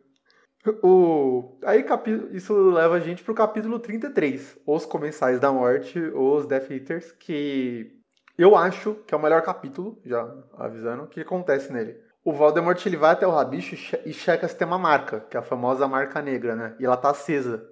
O... 0.82 1.58
Aí 1.64 1.84
isso 2.32 2.70
leva 2.70 2.96
a 2.96 3.00
gente 3.00 3.22
pro 3.22 3.34
capítulo 3.34 3.78
33, 3.78 4.58
Os 4.66 4.84
Comensais 4.84 5.38
da 5.38 5.52
Morte, 5.52 5.98
os 5.98 6.46
Death 6.46 6.70
Eaters, 6.70 7.12
que 7.12 7.92
eu 8.36 8.56
acho 8.56 8.94
que 9.06 9.14
é 9.14 9.16
o 9.16 9.22
melhor 9.22 9.42
capítulo, 9.42 10.00
já 10.04 10.28
avisando, 10.56 11.04
o 11.04 11.06
que 11.08 11.20
acontece 11.20 11.72
nele. 11.72 11.96
O 12.24 12.32
Voldemort 12.32 12.84
ele 12.84 12.96
vai 12.96 13.12
até 13.12 13.26
o 13.26 13.30
rabicho 13.30 13.74
e 13.74 13.78
che- 13.78 14.12
checa 14.12 14.46
se 14.46 14.56
tem 14.56 14.66
uma 14.66 14.78
marca, 14.78 15.20
que 15.20 15.36
é 15.36 15.40
a 15.40 15.42
famosa 15.42 15.88
marca 15.88 16.20
negra, 16.20 16.54
né? 16.54 16.76
E 16.78 16.84
ela 16.84 16.96
tá 16.96 17.10
acesa. 17.10 17.66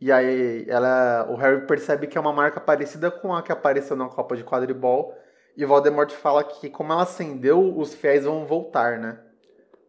E 0.00 0.10
aí 0.12 0.66
ela, 0.68 1.26
o 1.30 1.36
Harry 1.36 1.66
percebe 1.66 2.06
que 2.06 2.18
é 2.18 2.20
uma 2.20 2.32
marca 2.32 2.60
parecida 2.60 3.10
com 3.10 3.34
a 3.34 3.42
que 3.42 3.52
apareceu 3.52 3.96
na 3.96 4.08
Copa 4.08 4.36
de 4.36 4.44
Quadribol. 4.44 5.14
E 5.56 5.64
Voldemort 5.64 6.10
fala 6.10 6.42
que 6.44 6.68
como 6.68 6.92
ela 6.92 7.02
acendeu, 7.04 7.76
os 7.78 7.94
fiéis 7.94 8.24
vão 8.24 8.44
voltar, 8.46 8.98
né? 8.98 9.18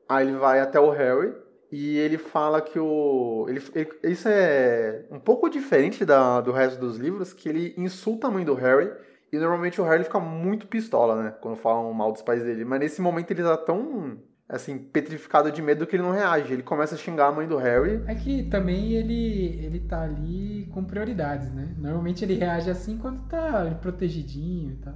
Aí 0.07 0.27
ele 0.27 0.37
vai 0.37 0.59
até 0.59 0.79
o 0.79 0.89
Harry 0.89 1.33
e 1.75 1.97
ele 1.97 2.17
fala 2.19 2.61
que 2.61 2.77
o. 2.77 3.45
Ele, 3.49 3.61
ele- 3.73 4.11
isso 4.13 4.27
é 4.29 5.05
um 5.11 5.19
pouco 5.19 5.49
diferente 5.49 6.05
da, 6.05 6.39
do 6.41 6.51
resto 6.51 6.79
dos 6.79 6.97
livros, 6.97 7.33
que 7.33 7.49
ele 7.49 7.73
insulta 7.77 8.27
a 8.27 8.31
mãe 8.31 8.45
do 8.45 8.53
Harry. 8.53 8.91
E 9.31 9.37
normalmente 9.39 9.81
o 9.81 9.83
Harry 9.83 10.03
fica 10.03 10.19
muito 10.19 10.67
pistola, 10.67 11.23
né? 11.23 11.33
Quando 11.41 11.57
falam 11.57 11.91
mal 11.91 12.11
dos 12.11 12.21
pais 12.21 12.43
dele. 12.43 12.63
Mas 12.63 12.79
nesse 12.79 13.01
momento 13.01 13.31
ele 13.31 13.41
tá 13.41 13.57
tão, 13.57 14.19
assim, 14.47 14.77
petrificado 14.77 15.51
de 15.51 15.59
medo 15.59 15.87
que 15.87 15.95
ele 15.95 16.03
não 16.03 16.11
reage. 16.11 16.53
Ele 16.53 16.61
começa 16.61 16.93
a 16.93 16.97
xingar 16.99 17.29
a 17.29 17.31
mãe 17.31 17.47
do 17.47 17.57
Harry. 17.57 18.03
É 18.05 18.13
que 18.13 18.43
também 18.43 18.91
ele, 18.93 19.59
ele 19.65 19.79
tá 19.79 20.03
ali 20.03 20.69
com 20.71 20.83
prioridades, 20.83 21.51
né? 21.51 21.73
Normalmente 21.79 22.23
ele 22.23 22.35
reage 22.35 22.69
assim 22.69 22.99
quando 22.99 23.27
tá 23.27 23.75
protegidinho 23.81 24.73
e 24.73 24.75
tal. 24.75 24.93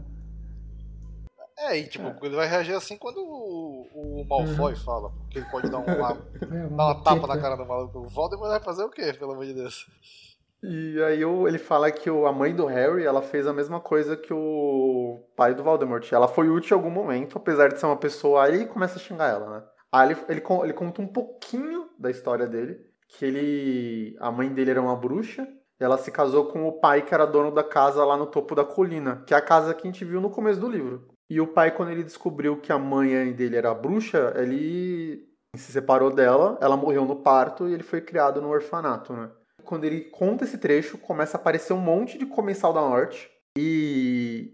É, 1.59 1.77
e 1.77 1.87
tipo, 1.87 2.23
ele 2.25 2.35
vai 2.35 2.47
reagir 2.47 2.75
assim 2.75 2.97
quando 2.97 3.17
o, 3.17 3.87
o 4.21 4.25
Malfoy 4.29 4.75
fala, 4.75 5.09
porque 5.09 5.39
ele 5.39 5.47
pode 5.49 5.69
dar, 5.69 5.79
um, 5.79 5.83
uma, 5.85 6.11
É, 6.41 6.67
dar 6.67 6.67
uma 6.67 7.03
tapa 7.03 7.25
na 7.27 7.37
cara 7.39 7.55
do 7.55 7.65
maluco. 7.65 7.99
O 7.99 8.07
Voldemort 8.07 8.49
vai 8.49 8.59
fazer 8.59 8.83
o 8.83 8.89
quê, 8.89 9.11
pelo 9.13 9.31
amor 9.31 9.45
de 9.45 9.53
Deus? 9.53 9.85
E 10.63 11.01
aí 11.03 11.23
o- 11.25 11.47
ele 11.47 11.57
fala 11.57 11.91
que 11.91 12.09
o- 12.09 12.25
a 12.27 12.31
mãe 12.31 12.53
do 12.55 12.65
Harry, 12.65 13.03
ela 13.05 13.21
fez 13.21 13.47
a 13.47 13.53
mesma 13.53 13.79
coisa 13.79 14.15
que 14.17 14.33
o 14.33 15.23
pai 15.35 15.53
do 15.55 15.63
Voldemort. 15.63 16.11
Ela 16.11 16.27
foi 16.27 16.49
útil 16.49 16.77
em 16.77 16.79
algum 16.79 16.91
momento, 16.91 17.37
apesar 17.37 17.69
de 17.69 17.79
ser 17.79 17.85
uma 17.85 17.97
pessoa. 17.97 18.43
Aí 18.45 18.55
ele 18.55 18.65
começa 18.65 18.97
a 18.97 19.01
xingar 19.01 19.29
ela, 19.29 19.49
né? 19.59 19.63
Aí 19.91 20.11
ele, 20.11 20.19
ele, 20.29 20.43
ele 20.63 20.73
conta 20.73 21.01
um 21.01 21.07
pouquinho 21.07 21.89
da 21.97 22.09
história 22.11 22.45
dele. 22.47 22.77
Que 23.07 23.25
ele. 23.25 24.15
A 24.19 24.29
mãe 24.31 24.49
dele 24.49 24.71
era 24.71 24.81
uma 24.81 24.95
bruxa. 24.95 25.47
E 25.79 25.83
ela 25.83 25.97
se 25.97 26.11
casou 26.11 26.45
com 26.47 26.67
o 26.67 26.79
pai 26.79 27.03
que 27.03 27.13
era 27.13 27.25
dono 27.25 27.51
da 27.51 27.63
casa 27.63 28.03
lá 28.03 28.17
no 28.17 28.25
topo 28.25 28.53
da 28.55 28.65
colina. 28.65 29.23
Que 29.27 29.33
é 29.33 29.37
a 29.37 29.41
casa 29.41 29.73
que 29.75 29.87
a 29.87 29.91
gente 29.91 30.03
viu 30.03 30.19
no 30.19 30.29
começo 30.31 30.59
do 30.59 30.67
livro. 30.67 31.07
E 31.29 31.41
o 31.41 31.47
pai, 31.47 31.75
quando 31.75 31.91
ele 31.91 32.03
descobriu 32.03 32.59
que 32.59 32.71
a 32.71 32.77
mãe 32.77 33.31
dele 33.33 33.57
era 33.57 33.73
bruxa, 33.73 34.33
ele 34.37 35.27
se 35.55 35.71
separou 35.71 36.09
dela. 36.09 36.57
Ela 36.61 36.77
morreu 36.77 37.05
no 37.05 37.17
parto 37.17 37.67
e 37.67 37.73
ele 37.73 37.83
foi 37.83 38.01
criado 38.01 38.41
no 38.41 38.49
orfanato, 38.49 39.13
né? 39.13 39.29
quando 39.67 39.83
ele 39.83 40.01
conta 40.01 40.45
esse 40.45 40.57
trecho, 40.57 40.97
começa 40.97 41.37
a 41.37 41.39
aparecer 41.39 41.73
um 41.73 41.81
monte 41.81 42.17
de 42.17 42.25
comensal 42.25 42.73
da 42.73 42.81
Norte. 42.81 43.29
E 43.57 44.53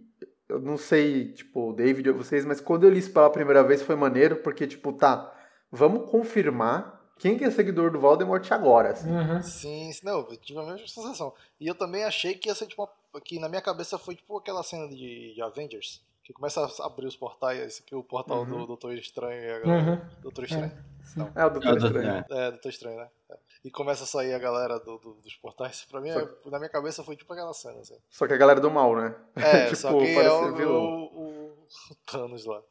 eu 0.50 0.60
não 0.60 0.76
sei, 0.76 1.32
tipo, 1.32 1.70
o 1.70 1.74
David 1.74 2.10
ou 2.10 2.18
vocês, 2.18 2.44
mas 2.44 2.60
quando 2.60 2.84
eu 2.84 2.90
li 2.90 3.00
isso 3.00 3.14
pela 3.14 3.30
primeira 3.30 3.64
vez 3.64 3.82
foi 3.82 3.96
maneiro, 3.96 4.38
porque, 4.38 4.68
tipo, 4.68 4.92
tá, 4.92 5.32
vamos 5.72 6.10
confirmar 6.10 7.02
quem 7.20 7.38
que 7.38 7.44
é 7.44 7.52
seguidor 7.52 7.92
do 7.92 8.00
Voldemort 8.00 8.52
agora, 8.52 8.90
assim. 8.90 9.10
Aham. 9.10 9.42
Sim, 9.42 9.92
não, 10.04 10.28
eu 10.30 10.38
tive 10.38 10.60
a 10.60 10.64
mesma 10.64 10.88
sensação. 10.88 11.34
E 11.60 11.68
eu 11.68 11.76
também 11.76 12.04
achei 12.04 12.34
que 12.34 12.50
ia 12.50 12.56
ser 12.56 12.66
tipo 12.66 12.82
uma, 12.82 13.22
que 13.22 13.40
na 13.40 13.48
minha 13.48 13.62
cabeça 13.62 13.98
foi 13.98 14.16
tipo 14.16 14.36
aquela 14.38 14.64
cena 14.64 14.90
de, 14.90 15.34
de 15.34 15.42
Avengers, 15.42 16.02
que 16.24 16.32
começa 16.34 16.62
a 16.62 16.86
abrir 16.86 17.06
os 17.06 17.16
portais, 17.18 17.80
que 17.82 17.94
o 17.94 18.04
portal 18.04 18.40
Uhum. 18.40 18.46
do 18.62 18.68
Doutor 18.68 18.94
Estranho 18.94 19.42
e 19.44 19.50
a 19.52 19.60
galera. 19.60 19.82
Aham. 19.82 20.10
Doutor 20.22 20.44
Estranho. 20.46 20.66
É, 20.72 21.04
sim. 21.04 21.28
É 21.36 21.46
o 21.46 21.50
Doutor 21.50 21.74
É, 21.74 21.78
Estranho. 21.78 22.10
é. 22.10 22.26
É, 22.30 22.52
Doutor 22.52 22.70
Estranho, 22.70 22.98
né? 22.98 23.08
É. 23.32 23.38
E 23.66 23.72
começa 23.72 24.04
a 24.04 24.08
sair 24.08 24.34
a 24.34 24.40
galera 24.40 24.80
do, 24.80 24.98
do- 24.98 25.14
dos 25.16 25.36
portais. 25.36 25.86
Pra 25.90 26.00
mim, 26.02 26.10
é- 26.10 26.28
na 26.50 26.58
minha 26.60 26.70
cabeça 26.70 27.04
foi 27.04 27.16
tipo 27.16 27.32
aquela 27.34 27.54
cena, 27.54 27.80
assim. 27.82 27.96
Só 28.10 28.26
que 28.28 28.34
a 28.34 28.38
galera 28.38 28.60
do 28.62 28.72
mal, 28.72 28.96
né? 28.96 29.16
É, 29.36 29.66
tipo, 29.68 29.76
só 29.76 29.98
que 30.00 30.14
é 30.16 30.32
o, 30.32 30.56
vilão. 30.56 30.82
o, 30.82 31.04
o- 31.06 31.68
o 31.92 31.96
Thanos 32.12 32.46
lá. 32.46 32.62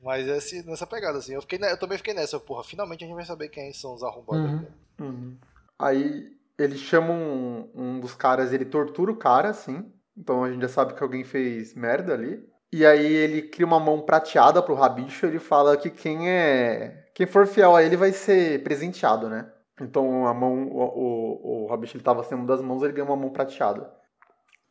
Mas 0.00 0.26
esse, 0.26 0.64
nessa 0.66 0.86
pegada, 0.86 1.18
assim, 1.18 1.34
eu, 1.34 1.40
fiquei, 1.42 1.58
eu 1.62 1.78
também 1.78 1.96
fiquei 1.96 2.12
nessa, 2.14 2.38
porra, 2.40 2.64
finalmente 2.64 3.04
a 3.04 3.06
gente 3.06 3.14
vai 3.16 3.24
saber 3.24 3.48
quem 3.50 3.72
são 3.72 3.94
os 3.94 4.02
arrombados. 4.02 4.50
Uhum. 4.50 4.58
aqui. 4.58 4.72
Uhum. 5.02 5.38
Aí 5.78 6.36
ele 6.58 6.76
chama 6.76 7.12
um, 7.12 7.70
um 7.74 8.00
dos 8.00 8.14
caras, 8.14 8.52
ele 8.52 8.64
tortura 8.64 9.10
o 9.12 9.16
cara, 9.16 9.48
assim. 9.50 9.92
Então 10.16 10.44
a 10.44 10.50
gente 10.50 10.60
já 10.62 10.68
sabe 10.68 10.94
que 10.94 11.02
alguém 11.02 11.24
fez 11.24 11.74
merda 11.74 12.14
ali. 12.14 12.44
E 12.72 12.86
aí 12.86 13.04
ele 13.06 13.42
cria 13.42 13.66
uma 13.66 13.78
mão 13.78 14.00
prateada 14.00 14.62
pro 14.62 14.74
rabicho. 14.74 15.26
Ele 15.26 15.38
fala 15.38 15.76
que 15.76 15.90
quem 15.90 16.30
é. 16.30 17.06
Quem 17.14 17.26
for 17.26 17.46
fiel 17.46 17.76
a 17.76 17.82
ele 17.82 17.96
vai 17.96 18.12
ser 18.12 18.62
presenteado, 18.62 19.28
né? 19.28 19.52
Então 19.80 20.26
a 20.26 20.32
mão. 20.32 20.68
O, 20.68 20.82
o, 20.82 21.64
o 21.64 21.66
rabicho 21.68 21.96
ele 21.96 22.04
tava 22.04 22.24
sem 22.24 22.36
uma 22.36 22.46
das 22.46 22.62
mãos, 22.62 22.82
ele 22.82 22.92
ganhou 22.92 23.08
uma 23.10 23.16
mão 23.16 23.30
prateada. 23.30 23.92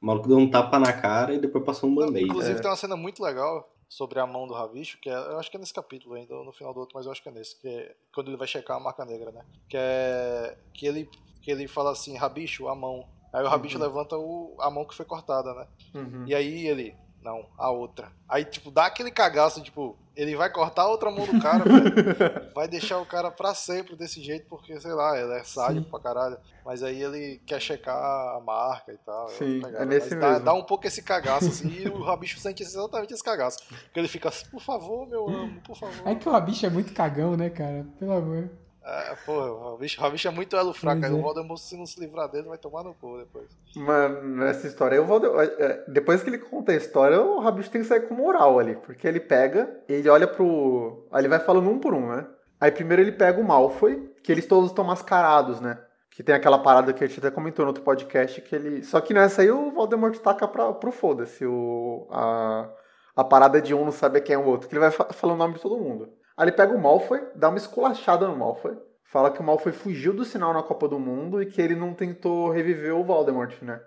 O 0.01 0.05
maluco 0.08 0.27
deu 0.27 0.38
um 0.38 0.50
tapa 0.50 0.79
na 0.79 0.91
cara 0.93 1.34
e 1.34 1.39
depois 1.39 1.63
passou 1.63 1.88
um 1.89 1.93
band-aid. 1.93 2.25
Inclusive 2.27 2.58
É. 2.58 2.62
tem 2.62 2.72
uma 2.72 2.75
cena 2.77 2.96
muito 2.98 3.22
legal 3.24 3.72
sobre 3.88 4.20
a 4.20 4.25
mão 4.25 4.48
do 4.48 4.53
Rabicho, 4.53 4.98
que 5.00 5.10
é, 5.10 5.13
eu 5.13 5.38
acho 5.38 5.51
que 5.51 5.58
é 5.58 5.60
nesse 5.60 5.74
capítulo 5.74 6.15
ainda, 6.15 6.34
ou 6.34 6.43
no 6.46 6.51
final 6.53 6.74
do 6.74 6.79
outro, 6.79 6.96
mas 6.96 7.05
eu 7.05 7.12
acho 7.12 7.22
que 7.22 7.29
é 7.29 7.31
nesse, 7.31 7.60
que 7.62 7.67
é 7.67 7.93
quando 8.15 8.29
ele 8.29 8.38
vai 8.38 8.48
checar 8.48 8.77
a 8.77 8.79
marca 8.79 9.05
negra, 9.05 9.31
né? 9.31 9.41
Que 9.70 9.77
é 9.77 10.58
que 10.74 10.88
ele 10.88 11.08
que 11.41 11.51
ele 11.51 11.67
fala 11.67 11.91
assim, 11.91 12.15
Rabicho, 12.17 12.67
a 12.67 12.75
mão. 12.75 13.03
Aí 13.34 13.43
o 13.43 13.48
Rabicho 13.48 13.77
Uhum. 13.77 13.84
levanta 13.84 14.17
o, 14.17 14.55
a 14.60 14.72
mão 14.72 14.86
que 14.86 14.96
foi 14.96 15.05
cortada, 15.05 15.53
né? 15.53 15.67
Uhum. 15.93 16.24
E 16.25 16.34
aí 16.34 16.67
ele, 16.67 16.96
não, 17.24 17.46
a 17.58 17.70
outra. 17.70 18.12
Aí, 18.28 18.44
tipo, 18.46 18.72
dá 18.72 18.86
aquele 18.86 19.12
cagaço, 19.12 19.62
tipo, 19.62 19.98
ele 20.16 20.36
vai 20.36 20.50
cortar 20.51 20.84
a 20.84 20.88
outra 20.88 21.10
mão 21.12 21.25
do 21.25 21.40
cara, 21.42 21.63
velho. 21.63 22.51
Vai 22.54 22.68
deixar 22.68 23.00
o 23.00 23.06
cara 23.06 23.32
pra 23.32 23.54
sempre 23.56 23.96
desse 23.96 24.22
jeito, 24.22 24.46
porque, 24.50 24.78
sei 24.80 24.92
lá, 24.92 25.18
ele 25.18 25.34
é 25.34 25.44
sádico 25.44 25.86
Sim. 25.86 25.90
pra 25.90 26.00
caralho. 26.00 26.38
Mas 26.66 26.84
aí 26.84 27.01
ele 27.01 27.42
quer 27.46 27.62
checar 27.62 27.96
a 27.96 28.40
marca 28.42 28.92
e 28.92 28.98
tal. 28.98 29.24
outra 29.24 29.38
Sim, 29.38 29.62
é 29.63 29.86
nesse 29.86 30.10
Mas 30.12 30.20
dá, 30.20 30.30
mesmo. 30.32 30.46
dá 30.46 30.54
um 30.54 30.63
pouco 30.63 30.86
esse 30.86 31.01
cagaço, 31.01 31.48
assim, 31.48 31.70
e 31.70 31.88
o 31.88 32.04
Rabicho 32.04 32.40
sente 32.40 32.62
exatamente 32.62 33.13
esse 33.13 33.24
cagaço. 33.24 33.60
Porque 33.68 34.00
ele 34.00 34.08
fica 34.08 34.30
assim, 34.30 34.46
por 34.50 34.62
favor, 34.62 35.08
meu 35.08 35.28
amo, 35.30 35.62
por 35.62 35.78
favor. 35.78 36.08
É 36.08 36.13
que 36.13 36.28
o 36.28 36.32
Rabicho 36.32 36.66
é 36.66 36.70
muito 36.70 36.94
cagão, 36.94 37.38
né, 37.38 37.50
cara? 37.50 37.86
Pelo 37.98 38.12
amor. 38.13 38.50
É, 38.83 39.15
pô, 39.25 39.33
o 39.33 39.71
Rabicho, 39.73 40.00
o 40.00 40.03
Rabicho 40.03 40.27
é 40.27 40.31
muito 40.31 40.55
elo 40.55 40.73
fraco. 40.73 41.05
Aí 41.05 41.11
é. 41.11 41.13
o 41.13 41.21
Voldemort, 41.21 41.59
se 41.59 41.77
não 41.77 41.85
se 41.85 42.00
livrar 42.00 42.27
dele, 42.29 42.47
vai 42.47 42.57
tomar 42.57 42.83
no 42.83 42.95
cu 42.95 43.19
depois. 43.19 43.45
Mas 43.75 44.23
nessa 44.23 44.65
história, 44.67 44.95
eu 44.95 45.05
vou, 45.05 45.21
é, 45.39 45.83
depois 45.88 46.23
que 46.23 46.29
ele 46.29 46.39
conta 46.39 46.71
a 46.71 46.75
história, 46.75 47.21
o 47.21 47.39
Rabicho 47.39 47.69
tem 47.69 47.81
que 47.81 47.88
sair 47.88 48.07
com 48.07 48.15
moral 48.15 48.57
ali. 48.57 48.75
Porque 48.75 49.07
ele 49.07 49.19
pega, 49.19 49.69
ele 49.88 50.09
olha 50.09 50.27
pro. 50.27 51.07
Aí 51.11 51.21
ele 51.21 51.27
vai 51.27 51.39
falando 51.39 51.69
um 51.69 51.77
por 51.79 51.93
um, 51.93 52.07
né? 52.07 52.27
Aí 52.59 52.71
primeiro 52.71 53.01
ele 53.03 53.11
pega 53.11 53.39
o 53.39 53.43
Malfoy, 53.43 54.11
que 54.23 54.31
eles 54.31 54.45
todos 54.47 54.71
estão 54.71 54.83
mascarados, 54.83 55.61
né? 55.61 55.79
Que 56.09 56.23
tem 56.23 56.33
aquela 56.35 56.59
parada 56.59 56.91
que 56.91 57.03
a 57.03 57.07
gente 57.07 57.19
até 57.19 57.31
comentou 57.31 57.63
no 57.63 57.69
outro 57.69 57.83
podcast, 57.83 58.41
que 58.41 58.55
ele. 58.55 58.83
Só 58.83 59.00
que 59.00 59.13
nessa 59.13 59.43
aí 59.43 59.51
o 59.51 59.71
Voldemort 59.71 60.17
taca 60.17 60.47
pra, 60.47 60.73
pro 60.73 60.91
foda-se. 60.91 61.45
O, 61.45 62.07
a, 62.09 62.67
a 63.15 63.23
parada 63.23 63.61
de 63.61 63.73
um 63.73 63.85
não 63.85 63.91
saber 63.91 64.21
quem 64.21 64.35
é 64.35 64.38
o 64.39 64.45
outro, 64.45 64.67
que 64.67 64.73
ele 64.73 64.81
vai 64.81 64.91
fa- 64.91 65.07
falando 65.11 65.35
o 65.35 65.39
nome 65.39 65.53
de 65.53 65.61
todo 65.61 65.77
mundo. 65.77 66.09
Aí 66.41 66.45
ele 66.48 66.53
pega 66.53 66.74
o 66.75 66.81
Malfoy, 66.81 67.21
dá 67.36 67.50
uma 67.50 67.57
esculachada 67.60 68.27
no 68.27 68.36
Malfoy. 68.36 68.75
Fala 69.03 69.29
que 69.29 69.39
o 69.39 69.43
Malfoy 69.43 69.71
fugiu 69.71 70.12
do 70.12 70.25
sinal 70.25 70.51
na 70.55 70.63
Copa 70.63 70.88
do 70.88 70.98
Mundo 71.00 71.39
e 71.39 71.45
que 71.45 71.62
ele 71.62 71.75
não 71.75 71.93
tentou 71.93 72.50
reviver 72.50 72.95
o 72.95 73.03
Voldemort, 73.03 73.62
né? 73.62 73.79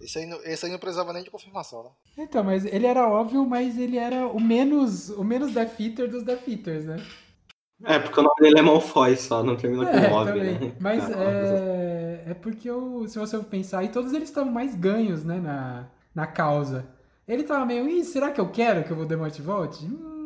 Esse 0.00 0.20
aí, 0.20 0.24
não- 0.24 0.40
esse 0.42 0.64
aí 0.64 0.72
não 0.72 0.78
precisava 0.78 1.12
nem 1.12 1.22
de 1.22 1.30
confirmação, 1.30 1.82
né? 1.82 1.90
Então, 2.16 2.42
mas 2.42 2.64
ele 2.64 2.86
era 2.86 3.06
óbvio, 3.06 3.44
mas 3.44 3.76
ele 3.76 3.98
era 3.98 4.26
o 4.26 4.40
menos, 4.40 5.10
o 5.10 5.22
menos 5.22 5.52
Death 5.52 5.78
Eater 5.78 6.08
dos 6.08 6.22
Death 6.24 6.48
Eaters, 6.48 6.86
né? 6.86 6.96
É, 7.84 7.98
porque 7.98 8.18
o 8.18 8.22
nome 8.22 8.40
dele 8.40 8.58
é 8.58 8.62
Malfoy 8.62 9.14
só, 9.14 9.42
não 9.42 9.54
termina 9.54 9.84
com 9.84 9.94
É, 9.94 10.08
9, 10.08 10.32
também. 10.32 10.58
né? 10.60 10.76
Mas 10.80 11.10
é, 11.10 12.24
é 12.28 12.34
porque, 12.34 12.70
eu, 12.70 13.06
se 13.06 13.18
você 13.18 13.38
pensar, 13.40 13.84
e 13.84 13.88
todos 13.90 14.14
eles 14.14 14.30
estão 14.30 14.46
mais 14.46 14.74
ganhos, 14.74 15.26
né, 15.26 15.38
na, 15.38 15.90
na 16.14 16.26
causa. 16.26 16.86
Ele 17.26 17.44
tava 17.44 17.66
meio, 17.66 17.86
ih, 17.86 18.02
será 18.02 18.30
que 18.30 18.40
eu 18.40 18.48
quero 18.50 18.82
que 18.84 18.92
o 18.94 18.96
Voldemort 18.96 19.38
volte? 19.40 19.84
Hum, 19.84 20.17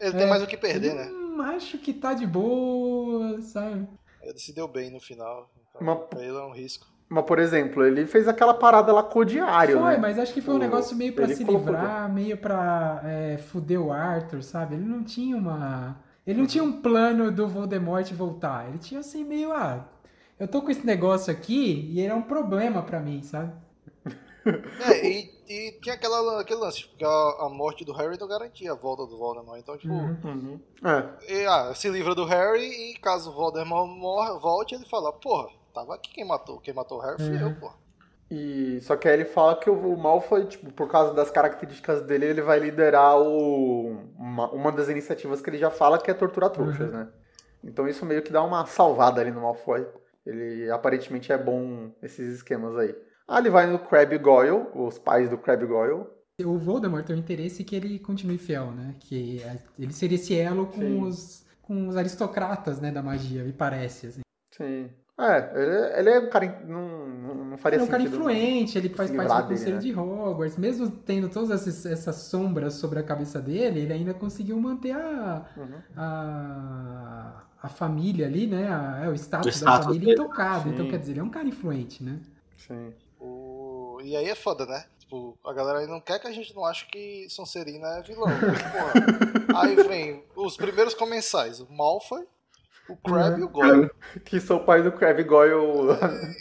Ele 0.00 0.12
tem 0.12 0.22
É. 0.22 0.26
mais 0.26 0.42
o 0.42 0.46
que 0.46 0.56
perder, 0.56 0.94
né? 0.94 1.10
acho 1.56 1.78
que 1.78 1.92
tá 1.92 2.14
de 2.14 2.26
boa, 2.26 3.40
sabe? 3.42 3.86
Ele 4.22 4.38
se 4.38 4.52
deu 4.54 4.68
bem 4.68 4.90
no 4.90 5.00
final. 5.00 5.50
Então, 5.70 5.82
Uma- 5.82 5.96
pra 5.96 6.20
ele 6.22 6.36
é 6.36 6.40
um 6.44 6.52
risco. 6.52 6.86
Mas, 7.08 7.24
por 7.26 7.38
exemplo, 7.38 7.84
ele 7.84 8.06
fez 8.06 8.26
aquela 8.26 8.54
parada 8.54 8.92
lá 8.92 9.02
com 9.02 9.18
o 9.18 9.24
diário, 9.24 9.78
Foi, 9.80 9.92
né? 9.92 9.98
mas 9.98 10.18
acho 10.18 10.32
que 10.32 10.40
foi 10.40 10.54
um 10.54 10.56
O- 10.56 10.60
negócio 10.60 10.96
meio 10.96 11.12
pra 11.12 11.24
ele 11.24 11.34
se 11.36 11.44
colocou- 11.44 11.72
livrar, 11.72 12.12
meio 12.12 12.36
pra 12.38 13.00
é, 13.04 13.36
fuder 13.36 13.80
o 13.80 13.92
Arthur, 13.92 14.42
sabe? 14.42 14.74
Ele 14.76 14.84
não 14.84 15.02
tinha 15.04 15.36
uma. 15.36 16.00
Ele 16.26 16.38
não 16.40 16.46
tinha 16.46 16.64
um 16.64 16.80
plano 16.80 17.30
do 17.30 17.46
Voldemort 17.46 18.10
voltar. 18.12 18.68
Ele 18.68 18.78
tinha 18.78 19.00
assim, 19.00 19.22
meio, 19.24 19.52
ah, 19.52 19.84
eu 20.40 20.48
tô 20.48 20.62
com 20.62 20.70
esse 20.70 20.86
negócio 20.86 21.30
aqui 21.32 21.90
e 21.92 22.00
ele 22.00 22.08
é 22.12 22.14
um 22.14 22.22
problema 22.22 22.82
pra 22.82 23.00
mim, 23.00 23.22
sabe? 23.22 23.52
É, 24.80 25.06
e, 25.08 25.30
e 25.48 25.72
tinha 25.82 25.94
aquela, 25.94 26.40
aquele 26.40 26.60
lance, 26.60 26.86
porque 26.88 27.04
a, 27.04 27.08
a 27.08 27.48
morte 27.48 27.84
do 27.84 27.92
Harry 27.92 28.18
não 28.18 28.26
garantia 28.28 28.72
a 28.72 28.74
volta 28.74 29.06
do 29.06 29.18
Voldemort. 29.18 29.58
Então, 29.58 29.76
tipo, 29.76 29.92
Uhum. 29.92 30.18
Uhum. 30.24 30.60
É, 30.82 31.32
e, 31.32 31.46
ah, 31.46 31.74
se 31.74 31.88
livra 31.88 32.14
do 32.14 32.24
Harry 32.24 32.92
e 32.92 32.98
caso 32.98 33.30
o 33.30 33.34
Voldemort 33.34 33.88
morra, 33.88 34.38
volte, 34.38 34.74
ele 34.74 34.86
fala, 34.86 35.12
porra, 35.12 35.48
tava 35.72 35.94
aqui 35.94 36.12
quem 36.12 36.24
matou. 36.26 36.60
Quem 36.60 36.74
matou 36.74 36.98
o 36.98 37.00
Harry 37.00 37.18
fui 37.18 37.36
Uhum. 37.36 37.40
eu, 37.50 37.54
porra. 37.56 37.74
E 38.30 38.80
só 38.80 38.96
que 38.96 39.06
aí 39.06 39.14
ele 39.14 39.24
fala 39.26 39.54
que 39.56 39.68
o 39.70 39.74
o 39.74 39.96
Malfoy, 39.96 40.46
tipo, 40.46 40.72
por 40.72 40.88
causa 40.88 41.12
das 41.14 41.30
características 41.30 42.02
dele, 42.02 42.26
ele 42.26 42.42
vai 42.42 42.58
liderar 42.58 43.18
o, 43.20 43.90
uma, 44.18 44.50
uma 44.50 44.72
das 44.72 44.88
iniciativas 44.88 45.40
que 45.42 45.50
ele 45.50 45.58
já 45.58 45.70
fala 45.70 45.98
que 45.98 46.10
é 46.10 46.14
torturar 46.14 46.50
trouxas, 46.50 46.90
né? 46.90 47.08
Então 47.62 47.86
isso 47.86 48.04
meio 48.04 48.22
que 48.22 48.32
dá 48.32 48.42
uma 48.42 48.66
salvada 48.66 49.20
ali 49.20 49.30
no 49.30 49.42
Malfoy. 49.42 49.86
Ele 50.26 50.70
aparentemente 50.70 51.30
é 51.32 51.38
bom 51.38 51.92
esses 52.02 52.34
esquemas 52.36 52.76
aí. 52.76 52.94
Ah, 53.26 53.38
ele 53.38 53.50
vai 53.50 53.66
no 53.66 53.78
Crab 53.78 54.14
e 54.14 54.18
Goyle, 54.18 54.66
os 54.74 54.98
pais 54.98 55.30
do 55.30 55.38
Crab 55.38 55.62
e 55.62 55.66
Goyle, 55.66 56.04
O 56.44 56.58
Voldemort 56.58 57.04
tem 57.06 57.14
o 57.14 57.18
interesse 57.18 57.62
que 57.64 57.76
ele 57.76 57.98
continue 57.98 58.36
fiel, 58.38 58.72
né? 58.72 58.96
Que 59.00 59.40
é- 59.42 59.58
ele 59.78 59.92
seria 59.92 60.16
esse 60.16 60.36
elo 60.36 60.66
com 60.66 60.80
Sim. 60.80 61.02
os, 61.02 61.46
com 61.62 61.86
os 61.88 61.96
aristocratas, 61.96 62.80
né, 62.80 62.90
da 62.90 63.02
magia, 63.02 63.44
me 63.44 63.52
parece, 63.52 64.08
assim. 64.08 64.20
Sim. 64.52 64.90
É, 65.16 65.52
ele, 65.54 66.00
ele 66.00 66.10
é 66.10 66.18
um 66.18 66.28
cara. 66.28 66.60
Não, 66.66 67.44
não, 67.50 67.56
faria 67.56 67.76
Ele 67.76 67.84
é 67.84 67.86
um 67.86 67.88
cara 67.88 68.02
influente, 68.02 68.76
ele 68.76 68.88
faz 68.88 69.12
parte 69.12 69.28
do 69.30 69.42
dele, 69.42 69.48
conselho 69.58 69.74
né? 69.76 69.80
de 69.80 69.94
Hogwarts. 69.94 70.56
Mesmo 70.58 70.90
tendo 70.90 71.28
todas 71.28 71.50
essas, 71.52 71.86
essas 71.86 72.16
sombras 72.16 72.74
sobre 72.74 72.98
a 72.98 73.02
cabeça 73.04 73.40
dele, 73.40 73.78
ele 73.80 73.92
ainda 73.92 74.12
conseguiu 74.12 74.60
manter 74.60 74.90
a, 74.90 75.46
Uhum. 75.56 75.78
a, 75.96 77.44
a 77.62 77.68
família 77.68 78.26
ali, 78.26 78.48
né? 78.48 78.68
A- 78.68 79.02
é, 79.04 79.08
o 79.08 79.14
status, 79.14 79.46
O 79.46 79.50
da 79.64 79.70
status 79.70 79.86
família 79.86 80.08
dele. 80.08 80.20
intocado. 80.20 80.68
Então, 80.68 80.84
Sim. 80.84 80.90
quer 80.90 80.98
dizer, 80.98 81.12
ele 81.12 81.20
é 81.20 81.24
um 81.24 81.30
cara 81.30 81.46
influente, 81.46 82.02
né? 82.02 82.18
Sim. 82.56 82.92
E 84.04 84.16
aí 84.16 84.28
é 84.28 84.34
foda, 84.34 84.66
né? 84.66 84.84
Tipo, 84.98 85.38
a 85.44 85.52
galera 85.52 85.78
aí 85.80 85.86
não 85.86 86.00
quer 86.00 86.18
que 86.18 86.26
a 86.26 86.32
gente 86.32 86.54
não 86.54 86.64
ache 86.64 86.86
que 86.86 87.28
Sonserina 87.30 87.98
é 87.98 88.02
vilão. 88.02 88.28
Porra, 88.70 88.92
aí 89.52 89.76
vem 89.76 90.24
os 90.36 90.56
primeiros 90.56 90.94
comensais, 90.94 91.60
o 91.60 91.70
Malfoy, 91.72 92.26
o 92.88 92.96
Crabbe 92.96 93.40
e 93.40 93.44
o 93.44 93.48
Goyle. 93.48 93.90
Que 94.24 94.40
sou 94.40 94.58
o 94.58 94.64
pai 94.64 94.82
do 94.82 94.92
Crabbe 94.92 95.24
Goyle. 95.24 95.54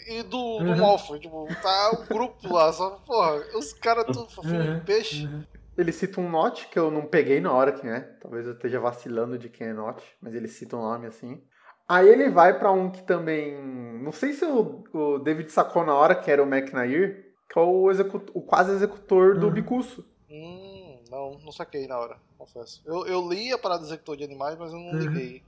E 0.08 0.24
do, 0.24 0.64
do 0.64 0.72
Uhum. 0.72 0.76
Malfoy, 0.76 1.20
tipo, 1.20 1.48
tá 1.62 1.92
o 1.92 2.06
grupo 2.06 2.54
lá, 2.54 2.72
só, 2.72 2.92
porra, 3.06 3.36
os 3.58 3.74
caras 3.74 4.06
tudo 4.12 4.30
fofinho 4.30 4.62
Uhum, 4.62 4.80
de 4.80 4.86
peixe. 4.86 5.26
uhum. 5.26 5.44
Ele 5.78 5.92
cita 5.92 6.22
um 6.22 6.30
Notch, 6.30 6.66
que 6.70 6.78
eu 6.78 6.92
não 6.92 7.08
peguei 7.08 7.42
na 7.42 7.52
hora 7.52 7.72
quem 7.72 7.90
é. 7.90 8.02
Talvez 8.22 8.46
eu 8.46 8.54
esteja 8.54 8.80
vacilando 8.80 9.38
de 9.40 9.50
quem 9.50 9.68
é 9.68 9.74
Notch, 9.74 10.04
mas 10.22 10.36
ele 10.36 10.48
cita 10.48 10.76
um 10.78 10.82
nome 10.82 11.08
assim. 11.08 11.42
Aí 11.88 12.08
ele 12.08 12.30
vai 12.30 12.58
pra 12.60 12.72
um 12.72 12.92
que 12.92 13.02
também. 13.04 13.60
Não 14.02 14.12
sei 14.12 14.34
se 14.34 14.46
o, 14.46 14.84
o 14.94 15.20
David 15.20 15.52
sacou 15.52 15.84
na 15.86 15.96
hora 15.96 16.16
que 16.16 16.30
era 16.30 16.44
o 16.44 16.48
McNair, 16.48 17.33
que 17.54 17.60
é 17.60 17.62
o, 17.62 17.86
o 18.34 18.42
quase 18.42 18.72
executor 18.72 19.38
do 19.38 19.46
Uhum. 19.46 19.54
Bicuço. 19.54 20.04
Hum, 20.28 20.98
não, 21.12 21.38
não 21.46 21.52
saquei 21.52 21.86
na 21.88 22.00
hora, 22.00 22.18
confesso. 22.36 22.82
Eu, 22.84 23.06
eu 23.06 23.30
li 23.30 23.54
a 23.54 23.58
parada 23.60 23.82
do 23.82 23.86
executor 23.86 24.18
de 24.18 24.24
animais, 24.24 24.58
mas 24.58 24.74
eu 24.74 24.80
não 24.80 24.92
Uhum. 24.92 25.00
liguei. 25.00 25.44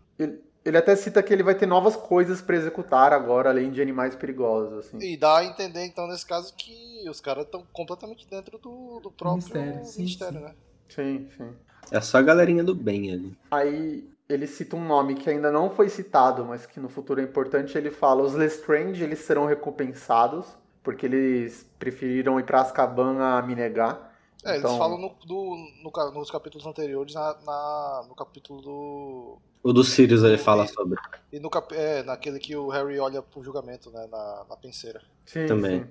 Ele 0.64 0.78
até 0.78 0.96
cita 0.96 1.22
que 1.22 1.32
ele 1.34 1.44
vai 1.44 1.56
ter 1.56 1.66
novas 1.66 1.96
coisas 1.96 2.42
pra 2.42 2.56
executar 2.56 3.14
agora, 3.14 3.50
além 3.50 3.72
de 3.72 3.82
animais 3.82 4.16
perigosos, 4.16 4.86
assim. 4.86 4.98
E 5.00 5.18
dá 5.18 5.38
a 5.38 5.46
entender, 5.46 5.86
então, 5.86 6.08
nesse 6.08 6.26
caso, 6.26 6.54
que 6.56 7.08
os 7.10 7.20
caras 7.20 7.46
estão 7.46 7.64
completamente 7.72 8.28
dentro 8.28 8.58
do, 8.58 9.00
do 9.00 9.12
próprio 9.12 9.48
Ministério, 9.54 9.86
sim, 9.86 10.02
ministério, 10.02 10.40
sim. 10.40 10.46
né? 10.46 10.56
Sim, 10.90 11.30
sim. 11.38 11.54
É 11.92 12.02
só 12.02 12.18
a 12.18 12.22
galerinha 12.22 12.64
do 12.64 12.74
bem 12.74 13.12
ali. 13.12 13.38
Aí 13.52 14.10
ele 14.28 14.48
cita 14.48 14.76
um 14.76 14.84
nome 14.84 15.16
que 15.16 15.30
ainda 15.30 15.52
não 15.52 15.70
foi 15.70 15.88
citado, 15.88 16.44
mas 16.44 16.66
que 16.66 16.80
no 16.80 16.90
futuro 16.90 17.22
é 17.22 17.24
importante. 17.24 17.78
Ele 17.78 17.92
fala: 17.92 18.24
os 18.24 18.34
Lestrange 18.34 19.04
eles 19.04 19.20
serão 19.20 19.46
recompensados 19.46 20.48
porque 20.86 21.06
eles 21.08 21.68
preferiram 21.78 22.40
ir 22.40 22.46
pra 22.46 22.62
Azkaban 22.62 23.20
a 23.20 23.42
me 23.42 23.56
negar. 23.56 24.16
É, 24.46 24.58
Então- 24.58 24.70
eles 24.70 24.78
falam 24.78 24.98
no, 25.00 25.10
do, 25.26 25.58
no 25.84 26.12
nos 26.14 26.30
capítulos 26.32 26.66
anteriores, 26.68 27.16
na, 27.16 27.36
na- 27.46 28.06
no 28.08 28.16
capítulo 28.16 28.62
do. 28.62 29.38
O 29.64 29.74
do 29.74 29.84
Sirius 29.84 30.24
ele 30.24 30.38
fala 30.38 30.68
sobre. 30.68 31.00
E 31.34 31.40
no 31.40 31.50
cap, 31.50 31.74
é, 31.76 32.04
naquele 32.04 32.38
que 32.40 32.56
o 32.56 32.70
Harry 32.70 33.00
olha 33.00 33.22
pro 33.24 33.44
julgamento, 33.44 33.90
né? 33.90 34.08
Na, 34.12 34.46
na 34.48 34.56
penseira. 34.56 35.02
Sim, 35.26 35.48
Também. 35.48 35.82
sim. 35.82 35.88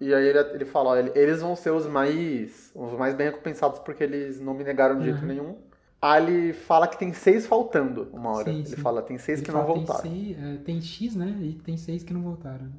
E 0.00 0.14
aí 0.14 0.26
ele, 0.26 0.38
ele 0.54 0.64
fala: 0.64 0.90
ó, 0.90 0.96
ele- 0.96 1.12
eles 1.14 1.42
vão 1.42 1.54
ser 1.54 1.70
os 1.72 1.86
mais, 1.86 2.72
os 2.74 2.92
mais 2.98 3.14
bem 3.14 3.26
recompensados 3.28 3.78
porque 3.80 4.02
eles 4.02 4.40
não 4.40 4.54
me 4.54 4.64
negaram 4.64 4.98
de 4.98 5.04
jeito 5.04 5.20
Uhum. 5.20 5.26
nenhum. 5.26 5.58
Aí 6.00 6.22
ele 6.22 6.52
fala 6.54 6.88
que 6.88 6.96
tem 6.98 7.12
seis 7.12 7.46
faltando 7.46 8.08
uma 8.14 8.30
hora. 8.30 8.50
Sim, 8.50 8.60
ele 8.60 8.66
sim. 8.70 8.76
fala: 8.76 9.02
tem 9.02 9.18
seis 9.18 9.40
Ele 9.40 9.44
que 9.46 9.52
não 9.52 9.60
fala, 9.60 9.74
voltaram. 9.74 10.00
Tem, 10.00 10.24
seis, 10.34 10.42
é, 10.42 10.56
tem 10.64 10.80
X, 10.80 11.14
né? 11.14 11.36
E 11.42 11.52
tem 11.56 11.76
seis 11.76 12.02
que 12.02 12.14
não 12.14 12.22
voltaram. 12.22 12.72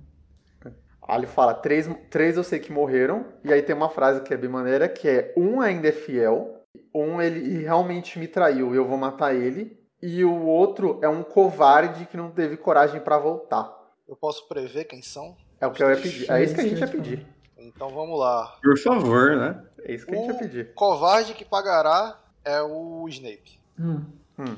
Aí 1.08 1.18
ele 1.18 1.28
fala, 1.28 1.54
três, 1.54 1.90
três 2.10 2.38
eu 2.38 2.44
sei 2.44 2.60
que 2.60 2.72
morreram, 2.72 3.26
e 3.44 3.52
aí 3.52 3.62
tem 3.62 3.76
uma 3.76 3.90
frase 3.90 4.22
que 4.22 4.34
é 4.34 4.38
bem 4.38 4.50
maneira, 4.50 4.88
que 4.88 5.08
é, 5.08 5.34
um 5.36 5.60
ainda 5.60 5.88
é 5.88 5.92
fiel, 5.92 6.62
um 6.94 7.22
ele 7.22 7.64
realmente 7.64 8.20
me 8.20 8.28
traiu 8.28 8.74
e 8.74 8.78
eu 8.78 8.88
vou 8.88 8.98
matar 8.98 9.36
ele, 9.36 9.80
e 10.02 10.24
o 10.24 10.46
outro 10.46 11.00
é 11.02 11.10
um 11.10 11.24
covarde 11.24 12.06
que 12.06 12.18
não 12.18 12.32
teve 12.32 12.58
coragem 12.58 13.00
pra 13.02 13.18
voltar. 13.18 13.72
Eu 14.08 14.16
posso 14.16 14.48
prever 14.48 14.86
quem 14.86 15.02
são? 15.02 15.36
É 15.60 15.68
o 15.68 15.72
que 15.72 15.84
eu 15.84 15.90
ia 15.90 16.02
pedir. 16.02 16.30
É 16.30 16.44
isso 16.44 16.56
que 16.56 16.62
a 16.62 16.64
gente 16.64 16.80
ia 16.80 16.88
pedir. 16.88 17.28
Então 17.58 17.90
vamos 17.90 18.20
lá. 18.20 18.58
Por 18.62 18.78
favor, 18.80 19.38
né? 19.38 19.64
É 19.84 19.94
isso 19.94 20.06
que 20.06 20.14
a 20.14 20.18
gente 20.18 20.28
ia 20.28 20.38
pedir. 20.38 20.74
Covarde 20.74 21.34
que 21.34 21.46
pagará 21.46 22.20
é 22.44 22.62
o 22.62 23.08
Snape. 23.10 23.60
Hum. 23.80 24.04
Hum. 24.40 24.58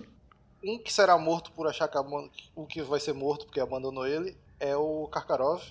Um 0.63 0.79
que 0.79 0.93
será 0.93 1.17
morto 1.17 1.51
por 1.51 1.67
achar 1.67 1.89
que 1.89 1.97
o 2.55 2.65
que 2.65 2.81
vai 2.81 2.99
ser 2.99 3.13
morto 3.13 3.45
porque 3.45 3.59
abandonou 3.59 4.07
ele 4.07 4.37
é 4.59 4.75
o 4.77 5.07
Karkarov. 5.11 5.61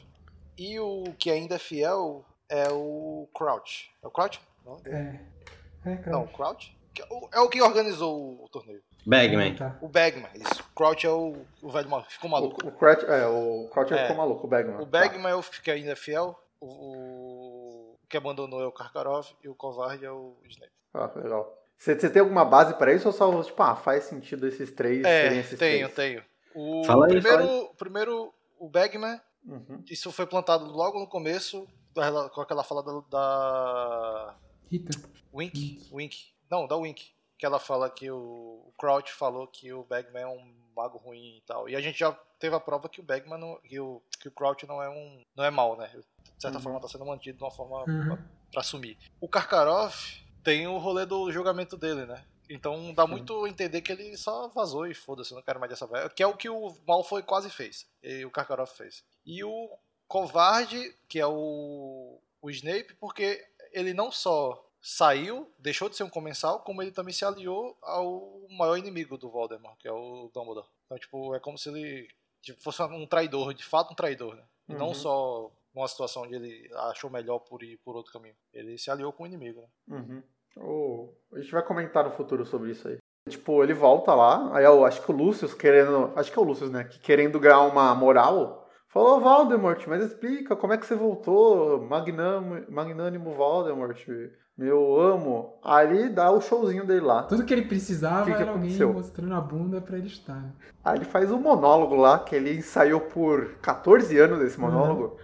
E 0.59 0.79
o 0.79 1.05
que 1.19 1.31
ainda 1.31 1.57
é 1.57 1.59
fiel 1.59 2.25
é 2.49 2.69
o 2.71 3.29
Crouch. 3.35 3.91
É 4.03 4.07
o 4.07 4.11
Crouch? 4.11 4.41
Não, 4.65 4.81
É. 4.87 5.21
É, 5.85 5.97
cara. 5.97 6.11
não 6.13 6.25
o 6.25 6.29
Crouch? 6.29 6.77
É 7.33 7.41
o- 7.41 7.49
que 7.49 7.61
organizou 7.63 8.45
o 8.45 8.49
torneio. 8.51 8.83
Bagman. 9.07 9.57
Tá. 9.57 9.77
O 9.81 9.89
Bagman, 9.89 10.29
isso. 10.35 10.61
O 10.63 10.75
Crouch 10.75 11.07
é 11.07 11.11
o, 11.11 11.35
o 11.63 11.71
velho 11.71 11.89
maluco. 11.89 12.13
Ficou 12.13 12.31
maluco. 12.31 12.65
O, 12.65 12.69
o 12.69 12.73
Crouch, 12.73 13.05
é, 13.07 13.27
o 13.27 13.69
Crouch 13.73 13.93
É. 13.95 14.03
ficou 14.03 14.17
maluco, 14.17 14.47
o 14.47 14.51
Bagman. 14.51 14.81
O 14.81 14.87
Bagman 14.87 15.33
é 15.33 15.35
o 15.35 15.43
que 15.43 15.71
ainda 15.71 15.93
é 15.93 15.97
fiel. 15.97 16.39
O, 16.61 16.67
o- 16.67 17.99
que 18.09 18.17
abandonou 18.17 18.61
é 18.63 18.67
o 18.67 18.73
Karkarov. 18.73 19.27
E 19.43 19.49
o 19.49 19.55
covarde 19.55 20.05
é 20.05 20.11
o 20.11 20.37
Snape. 20.49 20.71
Tá. 20.93 21.11
Ah, 21.15 21.19
legal. 21.19 21.59
Você, 21.79 21.97
tem 21.97 22.21
alguma 22.21 22.45
base 22.45 22.75
pra 22.75 22.93
isso 22.93 23.09
ou 23.09 23.13
só, 23.13 23.43
tipo, 23.43 23.61
ah, 23.63 23.75
faz 23.75 24.05
sentido 24.05 24.47
esses 24.47 24.71
três 24.71 25.03
serem 25.03 25.39
É, 25.39 25.41
esses 25.41 25.59
tenho, 25.59 25.89
três? 25.89 25.95
tenho. 25.95 26.25
O 26.55 26.85
Fala 26.85 27.07
aí, 27.07 27.13
primeiro, 27.21 27.75
primeiro, 27.79 28.35
o 28.59 28.69
Bagman 28.69 29.19
Uhum. 29.45 29.85
Isso 29.91 30.11
foi 30.13 30.27
plantado 30.27 30.65
logo 30.67 30.99
no 30.99 31.07
começo, 31.07 31.67
com 32.33 32.41
aquela 32.41 32.63
fala 32.65 32.83
da, 32.83 33.01
da 33.11 34.37
Rita. 34.71 34.99
Wink, 35.33 35.89
Wink. 35.93 36.33
Não, 36.51 36.67
da 36.67 36.77
Wink. 36.77 37.13
Que 37.39 37.47
ela 37.47 37.59
fala 37.59 37.91
que 37.91 38.11
o, 38.11 38.17
o 38.69 38.73
Crouch 38.79 39.13
falou 39.13 39.47
que 39.49 39.73
o 39.73 39.83
Bagman 39.85 40.23
é 40.23 40.27
um 40.29 40.55
mago 40.77 40.99
ruim 40.99 41.39
e 41.39 41.41
tal. 41.43 41.69
E 41.69 41.75
a 41.75 41.81
gente 41.81 41.99
já 41.99 42.13
teve 42.39 42.55
a 42.55 42.61
prova 42.61 42.89
que 42.89 43.01
o 43.01 43.03
Bagman, 43.03 43.39
não, 43.39 43.57
que, 43.63 43.81
o, 43.81 44.01
que 44.21 44.29
o 44.29 44.33
Crouch 44.33 44.67
não 44.67 44.81
é 44.83 44.89
um. 44.89 45.23
não 45.37 45.45
é 45.45 45.51
mal, 45.51 45.77
né? 45.77 45.89
De 45.89 46.05
certa 46.43 46.59
Uhum. 46.59 46.63
forma 46.63 46.81
tá 46.81 46.89
sendo 46.89 47.05
mantido 47.05 47.39
de 47.39 47.45
uma 47.45 47.51
forma 47.51 47.85
Uhum. 47.89 48.17
pra 48.53 48.61
assumir. 48.61 48.97
O 49.21 49.29
Karkarov 49.29 49.93
tem 50.45 50.67
o 50.69 50.79
rolê 50.79 51.05
do 51.05 51.31
julgamento 51.33 51.77
dele, 51.77 52.07
né? 52.07 52.25
Então 52.49 52.93
dá 52.95 53.07
muito 53.07 53.45
a 53.45 53.49
entender 53.49 53.81
que 53.81 53.91
ele 53.93 54.17
só 54.17 54.49
vazou 54.49 54.87
e 54.87 54.95
foda-se, 54.95 55.33
eu 55.33 55.37
não 55.37 55.43
quero 55.43 55.59
mais 55.59 55.71
dessa 55.71 55.87
velha. 55.87 56.09
Que 56.11 56.23
é 56.23 56.27
o 56.27 56.37
que 56.37 56.49
o 56.49 56.77
Malfoy 56.87 57.23
quase 57.23 57.49
fez. 57.51 57.87
E 58.03 58.25
o 58.25 58.31
Karkarov 58.31 58.69
fez. 58.71 59.03
E 59.25 59.43
o 59.45 59.71
covarde, 60.09 60.95
que 61.09 61.19
é 61.19 61.27
o, 61.27 62.19
o 62.41 62.51
Snape, 62.51 62.95
porque 63.01 63.43
ele 63.73 63.95
não 63.95 64.11
só 64.11 64.65
saiu, 64.81 65.51
deixou 65.59 65.89
de 65.89 65.97
ser 65.97 66.03
um 66.03 66.11
comensal, 66.11 66.61
como 66.61 66.83
ele 66.83 66.91
também 66.91 67.15
se 67.15 67.25
aliou 67.25 67.77
ao 67.81 68.41
maior 68.51 68.77
inimigo 68.77 69.17
do 69.17 69.31
Voldemort, 69.31 69.77
que 69.79 69.87
é 69.89 69.93
o 69.93 70.31
Dumbledore. 70.35 70.67
Então, 70.87 70.99
tipo, 70.99 71.35
é 71.35 71.41
como 71.41 71.57
se 71.57 71.69
ele 71.69 72.09
tipo, 72.43 72.61
fosse 72.61 72.83
um 72.83 73.07
traidor, 73.07 73.55
de 73.55 73.65
fato 73.65 73.93
um 73.93 73.97
traidor, 73.97 74.35
né? 74.35 74.43
E 74.69 74.75
não 74.75 74.89
Uhum. 74.89 74.95
só 74.95 75.51
numa 75.75 75.89
situação 75.89 76.23
onde 76.25 76.35
ele 76.35 76.71
achou 76.91 77.09
melhor 77.09 77.39
por 77.39 77.63
ir 77.63 77.79
por 77.79 77.97
outro 77.97 78.13
caminho. 78.13 78.35
Ele 78.53 78.77
se 78.77 78.91
aliou 78.91 79.13
com 79.13 79.23
o 79.23 79.27
inimigo, 79.27 79.61
né? 79.61 79.69
Uhum. 79.97 80.23
Oh, 80.57 81.09
a 81.35 81.41
gente 81.41 81.53
vai 81.53 81.65
comentar 81.65 82.05
no 82.05 82.11
futuro 82.11 82.45
sobre 82.45 82.73
isso 82.73 82.89
aí. 82.89 82.99
Tipo, 83.29 83.63
ele 83.63 83.73
volta 83.73 84.15
lá, 84.15 84.55
aí 84.55 84.65
eu 84.65 84.85
acho 84.85 85.01
que 85.01 85.11
o 85.11 85.15
Lucius 85.15 85.55
querendo. 85.55 86.13
Acho 86.17 86.31
que 86.31 86.39
é 86.39 86.43
o 86.43 86.45
Lucius, 86.45 86.71
né? 86.71 86.85
Que 86.85 86.99
querendo 86.99 87.39
ganhar 87.39 87.61
uma 87.63 87.95
moral. 87.95 88.62
Falou, 88.93 89.21
Voldemort, 89.21 89.83
mas 89.87 90.05
explica 90.05 90.55
como 90.55 90.75
é 90.75 90.77
que 90.77 90.85
você 90.85 90.95
voltou, 90.95 91.81
magnânimo, 91.83 92.63
magnânimo 92.69 93.33
Voldemort, 93.33 94.07
meu 94.57 95.01
amo. 95.01 95.55
Aí 95.65 96.11
dá 96.11 96.31
o 96.31 96.43
showzinho 96.43 96.87
dele 96.87 97.01
lá. 97.01 97.23
Tudo 97.23 97.43
que 97.47 97.55
ele 97.55 97.65
precisava 97.65 98.27
Que 98.27 98.37
que 98.37 98.43
era 98.43 98.51
alguém 98.51 98.65
aconteceu? 98.69 98.93
mostrando 98.93 99.35
a 99.35 99.41
bunda 99.41 99.81
pra 99.81 99.97
ele 99.97 100.09
estar. 100.09 100.55
Aí 100.85 100.99
ele 100.99 101.07
faz 101.07 101.33
um 101.33 101.39
monólogo 101.41 101.95
lá, 101.97 102.19
que 102.19 102.37
ele 102.37 102.55
ensaiou 102.55 103.01
por 103.01 103.55
14 103.63 104.19
anos 104.19 104.43
esse 104.43 104.61
monólogo. 104.61 105.17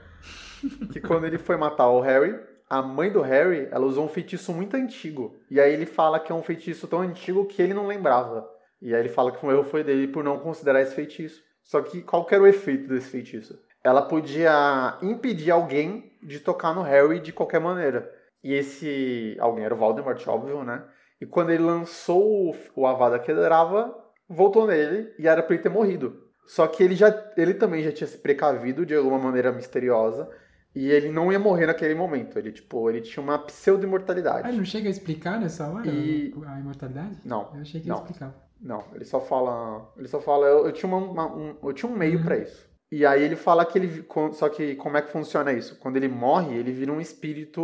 Que 0.90 0.98
quando 0.98 1.26
ele 1.26 1.36
foi 1.36 1.58
matar 1.58 1.90
o 1.90 2.00
Harry, 2.00 2.40
a 2.70 2.80
mãe 2.80 3.12
do 3.12 3.20
Harry, 3.20 3.68
ela 3.70 3.84
usou 3.84 4.06
um 4.06 4.08
feitiço 4.08 4.50
muito 4.50 4.78
antigo. 4.78 5.36
E 5.50 5.60
aí 5.60 5.74
ele 5.74 5.84
fala 5.84 6.18
que 6.18 6.32
é 6.32 6.34
um 6.34 6.42
feitiço 6.42 6.88
tão 6.88 7.02
antigo 7.02 7.44
que 7.44 7.60
ele 7.60 7.74
não 7.74 7.86
lembrava. 7.86 8.48
E 8.80 8.94
aí 8.94 9.00
ele 9.00 9.08
fala 9.10 9.30
que 9.30 9.44
o 9.44 9.50
erro 9.50 9.64
foi 9.64 9.84
dele 9.84 10.08
por 10.08 10.24
não 10.24 10.38
considerar 10.38 10.80
esse 10.80 10.94
feitiço. 10.94 11.46
Só 11.68 11.82
que 11.82 12.00
qual 12.00 12.24
que 12.24 12.34
era 12.34 12.42
o 12.42 12.46
efeito 12.46 12.88
desse 12.88 13.10
feitiço? 13.10 13.60
Ela 13.84 14.00
podia 14.00 14.96
impedir 15.02 15.50
alguém 15.50 16.12
de 16.22 16.40
tocar 16.40 16.74
no 16.74 16.80
Harry 16.80 17.20
de 17.20 17.30
qualquer 17.30 17.60
maneira. 17.60 18.10
E 18.42 18.54
esse 18.54 19.36
alguém 19.38 19.64
era 19.66 19.74
o 19.74 19.76
Voldemort, 19.76 20.26
óbvio, 20.28 20.64
né? 20.64 20.82
E 21.20 21.26
quando 21.26 21.50
ele 21.50 21.62
lançou 21.62 22.56
o, 22.74 22.86
Avada 22.86 23.18
Kedavra, 23.18 23.92
voltou 24.26 24.66
nele 24.66 25.12
e 25.18 25.28
era 25.28 25.42
pra 25.42 25.52
ele 25.54 25.62
ter 25.62 25.68
morrido. 25.68 26.26
Só 26.46 26.66
que 26.66 26.82
ele 26.82 26.94
já 26.96 27.12
ele 27.36 27.52
também 27.52 27.82
já 27.82 27.92
tinha 27.92 28.08
se 28.08 28.16
precavido 28.16 28.86
de 28.86 28.94
alguma 28.94 29.18
maneira 29.18 29.52
misteriosa 29.52 30.26
e 30.74 30.88
ele 30.90 31.10
não 31.10 31.30
ia 31.30 31.38
morrer 31.38 31.66
naquele 31.66 31.94
momento. 31.94 32.38
Ele 32.38 32.50
tipo, 32.50 32.88
ele 32.88 33.02
tinha 33.02 33.22
uma 33.22 33.38
pseudo 33.40 33.80
Ah, 33.80 33.82
ele 33.82 33.86
imortalidade. 33.88 34.56
não 34.56 34.64
chega 34.64 34.88
a 34.88 34.90
explicar 34.90 35.38
nessa 35.38 35.68
hora 35.68 35.86
E- 35.86 36.32
a 36.46 36.58
imortalidade? 36.60 37.18
Não, 37.26 37.50
Eu 37.54 37.60
achei 37.60 37.80
que 37.82 37.88
não. 37.88 37.96
ele 37.96 38.04
explicava. 38.06 38.47
Não, 38.60 38.84
ele 38.94 39.04
só 39.04 39.20
fala, 39.20 39.92
ele 39.96 40.08
só 40.08 40.20
fala, 40.20 40.46
eu, 40.46 40.66
eu 40.66 40.72
tinha 40.72 40.92
uma- 40.94 41.34
um, 41.34 41.56
eu 41.62 41.72
tinha 41.72 41.90
um 41.90 41.96
meio 41.96 42.18
Uhum. 42.18 42.24
pra 42.24 42.36
isso. 42.38 42.68
E 42.90 43.04
aí 43.04 43.22
ele 43.22 43.36
fala 43.36 43.64
que 43.66 43.78
ele, 43.78 44.04
só 44.32 44.48
que 44.48 44.74
como 44.76 44.96
é 44.96 45.02
que 45.02 45.12
funciona 45.12 45.52
isso? 45.52 45.78
Quando 45.78 45.96
ele 45.96 46.08
morre, 46.08 46.56
ele 46.56 46.72
vira 46.72 46.90
um 46.92 47.00
espírito, 47.00 47.62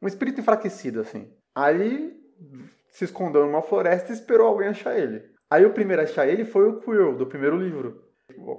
um 0.00 0.06
espírito 0.06 0.40
enfraquecido, 0.40 1.00
assim. 1.00 1.32
Aí 1.54 2.12
se 2.90 3.04
escondeu 3.04 3.44
numa 3.44 3.60
floresta 3.62 4.12
e 4.12 4.14
esperou 4.14 4.46
alguém 4.46 4.68
achar 4.68 4.96
ele. 4.98 5.22
Aí 5.50 5.64
o 5.66 5.72
primeiro 5.72 6.00
a 6.02 6.04
achar 6.04 6.28
ele 6.28 6.44
foi 6.44 6.68
o 6.68 6.80
Quirrell, 6.80 7.16
do 7.16 7.26
primeiro 7.26 7.56
livro. 7.56 8.02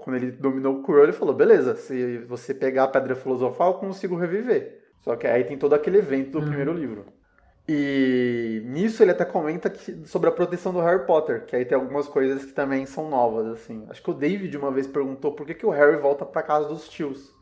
Quando 0.03 0.17
ele 0.17 0.31
dominou 0.31 0.75
o 0.75 0.83
Quirrell, 0.83 1.03
ele 1.03 1.13
falou, 1.13 1.33
beleza, 1.33 1.75
se 1.75 2.19
você 2.25 2.53
pegar 2.53 2.83
a 2.83 2.87
Pedra 2.87 3.15
Filosofal, 3.15 3.73
eu 3.73 3.79
consigo 3.79 4.15
reviver. 4.17 4.81
Só 5.01 5.15
que 5.15 5.25
aí 5.25 5.43
tem 5.45 5.57
todo 5.57 5.73
aquele 5.73 5.97
evento 5.99 6.31
do 6.31 6.39
Uhum. 6.39 6.45
primeiro 6.47 6.73
livro. 6.73 7.05
E 7.67 8.61
nisso 8.65 9.01
ele 9.01 9.11
até 9.11 9.25
comenta 9.25 9.69
que- 9.69 10.05
sobre 10.05 10.29
a 10.29 10.31
proteção 10.31 10.71
do 10.71 10.79
Harry 10.81 11.05
Potter, 11.05 11.45
que 11.45 11.55
aí 11.55 11.65
tem 11.65 11.75
algumas 11.75 12.07
coisas 12.07 12.45
que 12.45 12.53
também 12.53 12.85
são 12.85 13.09
novas, 13.09 13.47
assim. 13.47 13.85
Acho 13.89 14.03
que 14.03 14.11
o 14.11 14.13
David 14.13 14.55
uma 14.55 14.71
vez 14.71 14.85
perguntou 14.87 15.33
por 15.33 15.45
que, 15.47 15.55
que 15.55 15.65
o 15.65 15.71
Harry 15.71 15.97
volta 15.97 16.25
pra 16.25 16.43
casa 16.43 16.67
dos 16.67 16.87
tios. 16.87 17.33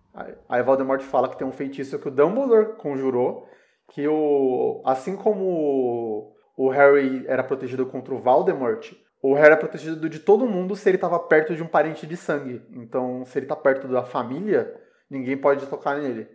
Aí, 0.47 0.61
Voldemort 0.63 1.01
fala 1.01 1.27
que 1.27 1.37
tem 1.37 1.45
um 1.47 1.51
feitiço 1.51 1.97
que 1.99 2.07
o 2.07 2.11
Dumbledore 2.11 2.75
conjurou, 2.77 3.47
que 3.89 4.07
o 4.07 4.81
assim 4.85 5.15
como 5.15 6.33
o 6.55 6.69
Harry 6.69 7.25
era 7.27 7.43
protegido 7.43 7.85
contra 7.87 8.13
o 8.13 8.19
Voldemort, 8.19 8.93
o 9.21 9.33
Harry 9.33 9.53
é 9.53 9.57
protegido 9.57 10.07
de 10.09 10.19
todo 10.19 10.45
mundo 10.45 10.75
se 10.75 10.87
ele 10.87 10.97
estava 10.97 11.17
perto 11.19 11.55
de 11.55 11.63
um 11.63 11.67
parente 11.67 12.05
de 12.05 12.15
sangue. 12.15 12.61
Então, 12.71 13.25
se 13.25 13.39
ele 13.39 13.47
tá 13.47 13.55
perto 13.55 13.87
da 13.87 14.03
família, 14.03 14.73
ninguém 15.09 15.35
pode 15.37 15.65
tocar 15.67 15.97
nele. 15.97 16.27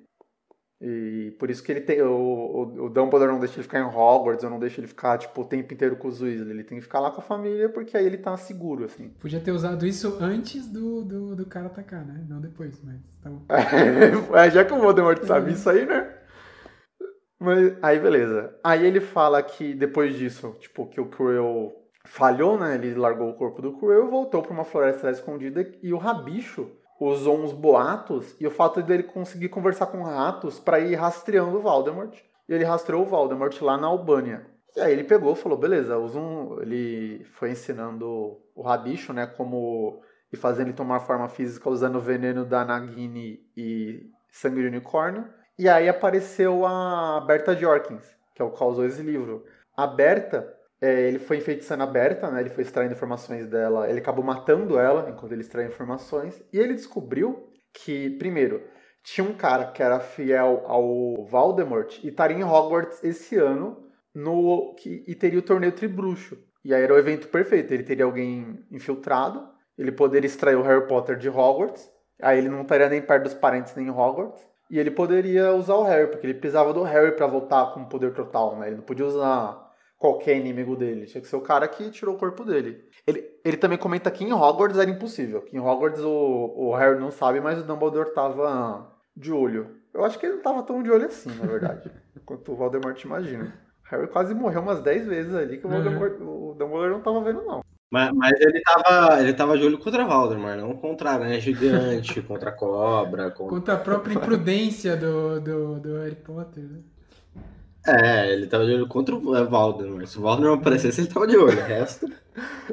E 0.81 1.35
por 1.41 1.51
isso 1.51 1.63
que 1.63 1.73
ele 1.73 1.81
tem. 1.81 2.01
O, 2.03 2.13
o, 2.13 2.85
o 2.85 2.89
Dumbledore 2.89 3.33
não 3.33 3.41
deixa 3.41 3.57
ele 3.57 3.65
ficar 3.65 3.81
em 3.81 3.85
Hogwarts, 3.85 4.45
ou 4.45 4.51
não 4.51 4.61
deixa 4.61 4.81
ele 4.81 4.87
ficar, 4.87 5.19
tipo, 5.19 5.41
o 5.41 5.45
tempo 5.45 5.75
inteiro 5.75 5.97
com 5.97 6.07
os 6.07 6.23
Weasley. 6.23 6.51
Ele 6.51 6.63
tem 6.63 6.79
que 6.79 6.85
ficar 6.85 7.01
lá 7.01 7.11
com 7.11 7.21
a 7.21 7.25
família, 7.25 7.69
porque 7.69 7.97
aí 7.97 8.07
ele 8.07 8.17
tá 8.17 8.37
seguro, 8.37 8.85
assim. 8.85 9.09
Podia 9.19 9.41
ter 9.41 9.51
usado 9.51 9.85
isso 9.85 10.17
antes 10.21 10.69
do, 10.69 11.03
do, 11.03 11.35
do 11.35 11.47
cara 11.47 11.67
atacar, 11.67 12.05
né? 12.05 12.25
Não 12.29 12.41
depois, 12.41 12.81
mas 12.85 13.01
tá 13.21 13.29
bom. 13.29 13.45
É, 14.37 14.51
já 14.51 14.65
que 14.65 14.73
o 14.73 14.79
Voldemort 14.79 15.21
sabe 15.25 15.53
isso 15.53 15.69
aí, 15.69 15.85
né? 15.85 16.15
Mas 17.41 17.77
aí, 17.83 17.99
beleza. 17.99 18.55
Aí 18.63 18.87
ele 18.87 19.01
fala 19.01 19.43
que 19.43 19.75
depois 19.75 20.17
disso, 20.17 20.57
tipo, 20.61 20.87
que 20.87 21.01
o 21.01 21.11
Quirrell 21.11 21.73
falhou, 22.05 22.57
né? 22.57 22.77
Ele 22.77 22.95
largou 22.95 23.31
o 23.31 23.35
corpo 23.35 23.61
do 23.61 23.77
Quirrell 23.77 24.07
e 24.07 24.11
voltou 24.11 24.43
pra 24.43 24.53
uma 24.53 24.65
floresta 24.65 25.11
escondida 25.11 25.69
e 25.83 25.93
o 25.93 25.99
Rabicho 25.99 26.71
usou 27.01 27.39
uns 27.39 27.53
boatos 27.53 28.37
e 28.41 28.47
o 28.47 28.51
fato 28.51 28.83
dele 28.83 29.03
conseguir 29.03 29.49
conversar 29.49 29.87
com 29.87 30.03
ratos 30.03 30.59
pra 30.59 30.81
ir 30.81 30.95
rastreando 30.95 31.57
o 31.57 31.63
Voldemort. 31.63 32.19
E 32.49 32.53
ele 32.53 32.65
rastreou 32.65 33.03
o 33.03 33.07
Voldemort 33.07 33.61
lá 33.63 33.77
na 33.77 33.87
Albânia. 33.87 34.47
E 34.77 34.81
aí 34.81 34.93
ele 34.93 35.05
pegou 35.05 35.33
e 35.33 35.37
falou, 35.37 35.59
beleza, 35.59 35.99
usa 35.99 36.19
um... 36.19 36.61
ele 36.61 37.25
foi 37.35 37.51
ensinando 37.51 38.39
o 38.55 38.63
Rabicho, 38.63 39.13
né, 39.13 39.27
como 39.27 40.03
e 40.33 40.37
fazendo 40.37 40.69
ele 40.69 40.77
tomar 40.77 41.01
forma 41.01 41.29
física 41.29 41.71
usando 41.71 41.97
o 41.97 42.03
veneno 42.03 42.45
da 42.45 42.65
Nagini 42.65 43.41
e 43.57 44.11
sangue 44.31 44.61
de 44.61 44.69
unicórnio. 44.69 45.25
E 45.59 45.69
aí 45.69 45.89
apareceu 45.89 46.67
a 46.67 47.21
Berta 47.27 47.57
Jorkins, 47.57 48.05
que 48.35 48.43
é 48.43 48.45
o 48.45 48.51
que 48.51 48.59
causou 48.59 48.85
esse 48.85 49.03
livro. 49.03 49.45
A 49.77 49.87
Berta, 49.87 50.55
é, 50.81 51.09
ele 51.09 51.19
foi 51.19 51.39
enfeitiçando 51.39 51.83
a 51.83 51.87
Berta, 51.87 52.31
né? 52.31 52.41
Ele 52.41 52.51
foi 52.51 52.63
extraindo 52.63 52.95
informações 52.95 53.47
dela. 53.47 53.89
Ele 53.89 53.99
acabou 53.99 54.25
matando 54.25 54.79
ela 54.79 55.11
enquanto 55.11 55.33
ele 55.33 55.41
extraía 55.41 55.69
informações. 55.69 56.41
E 56.53 56.59
ele 56.59 56.75
descobriu 56.75 57.49
que, 57.73 58.11
primeiro, 58.11 58.63
tinha 59.03 59.27
um 59.27 59.35
cara 59.35 59.67
que 59.73 59.83
era 59.83 59.99
fiel 60.01 60.63
ao 60.67 61.25
Voldemort 61.25 61.99
e 62.03 62.09
estaria 62.09 62.37
em 62.37 62.45
Hogwarts 62.45 63.03
esse 63.03 63.37
ano 63.37 63.89
no 64.15 64.75
que, 64.75 65.05
e 65.07 65.15
teria 65.15 65.39
o 65.39 65.43
torneio 65.43 65.73
Tribruxo. 65.73 66.39
E 66.65 66.75
aí 66.75 66.83
era 66.83 66.95
o 66.95 66.99
evento 66.99 67.29
perfeito. 67.29 67.73
Ele 67.73 67.83
teria 67.83 68.05
alguém 68.05 68.65
infiltrado, 68.71 69.49
ele 69.77 69.93
poderia 69.93 70.27
extrair 70.27 70.57
o 70.57 70.63
Harry 70.63 70.87
Potter 70.87 71.17
de 71.17 71.29
Hogwarts, 71.29 71.91
aí 72.21 72.39
ele 72.39 72.49
não 72.49 72.63
estaria 72.63 72.89
nem 72.89 73.01
perto 73.01 73.25
dos 73.25 73.35
parentes 73.35 73.75
nem 73.75 73.87
em 73.87 73.91
Hogwarts. 73.91 74.47
E 74.71 74.79
ele 74.79 74.91
poderia 74.91 75.55
usar 75.55 75.77
o 75.77 75.83
Harry, 75.83 76.09
porque 76.09 76.27
ele 76.27 76.35
precisava 76.35 76.75
do 76.75 76.83
Harry 76.83 77.13
para 77.13 77.27
voltar 77.27 77.73
com 77.73 77.87
poder 77.87 78.13
total, 78.13 78.59
né? 78.59 78.67
Ele 78.67 78.77
não 78.77 78.83
podia 78.83 79.07
usar 79.07 79.68
qualquer 79.99 80.37
inimigo 80.37 80.77
dele. 80.77 81.07
Tinha 81.07 81.21
que 81.21 81.27
ser 81.27 81.37
o 81.37 81.41
cara 81.41 81.67
que 81.67 81.91
tirou 81.91 82.15
o 82.15 82.19
corpo 82.19 82.45
dele. 82.45 82.85
Ele, 83.07 83.25
ele 83.45 83.57
também 83.57 83.77
comenta 83.77 84.11
que 84.11 84.25
em 84.25 84.33
Hogwarts 84.33 84.79
era 84.79 84.91
impossível. 84.91 85.43
Que 85.43 85.57
em 85.57 85.61
Hogwarts 85.61 86.01
o, 86.01 86.55
o 86.57 86.75
Harry 86.75 86.99
não 86.99 87.11
sabe, 87.11 87.41
mas 87.41 87.59
o 87.59 87.65
Dumbledore 87.65 88.15
tava 88.15 88.91
de 89.17 89.33
olho. 89.33 89.77
Eu 89.93 90.05
acho 90.05 90.19
que 90.19 90.27
ele 90.27 90.37
não 90.37 90.43
tava 90.43 90.63
tão 90.63 90.83
de 90.83 90.91
olho 90.91 91.07
assim, 91.07 91.31
na 91.35 91.47
verdade. 91.47 91.91
quanto 92.25 92.53
o 92.53 92.57
Voldemort 92.57 93.03
imagina. 93.03 93.53
Harry 93.85 94.07
quase 94.07 94.35
morreu 94.35 94.61
umas 94.61 94.81
10 94.81 95.07
vezes 95.07 95.35
ali 95.35 95.59
que 95.59 95.67
o, 95.67 95.71
Uhum. 95.71 96.51
O 96.51 96.55
Dumbledore 96.55 96.91
não 96.91 97.01
tava 97.01 97.21
vendo, 97.23 97.43
não. 97.43 97.65
Mas, 97.91 98.13
mas 98.13 98.39
ele, 98.39 98.61
tava, 98.61 99.21
ele 99.23 99.33
tava 99.33 99.57
de 99.57 99.65
olho 99.65 99.79
contra 99.79 100.05
Valdemar, 100.05 100.59
não 100.59 100.77
contra 100.77 101.11
a 101.11 101.15
aranha 101.15 101.41
gigante, 101.41 102.21
contra 102.23 102.51
a 102.51 102.53
cobra. 102.53 103.31
Contra... 103.31 103.57
Contra 103.57 103.75
a 103.75 103.79
própria 103.79 104.13
imprudência 104.15 104.95
do, 104.95 105.41
do, 105.41 105.81
do 105.81 105.97
Harry 105.97 106.17
Potter, 106.17 106.65
né? 106.65 106.81
É, 107.87 108.33
ele 108.33 108.47
tava 108.47 108.67
de 108.67 108.73
olho 108.73 108.89
contra 108.89 109.15
o 109.15 109.37
é, 109.37 109.45
Valdemar. 109.45 110.07
Se 110.07 110.19
o 110.19 110.23
Valdemar 110.23 110.59
aparecesse, 110.59 111.01
ele 111.01 111.09
tava 111.09 111.27
de 111.27 111.37
olho. 111.37 111.59
O 111.59 111.63
resto. 111.63 112.07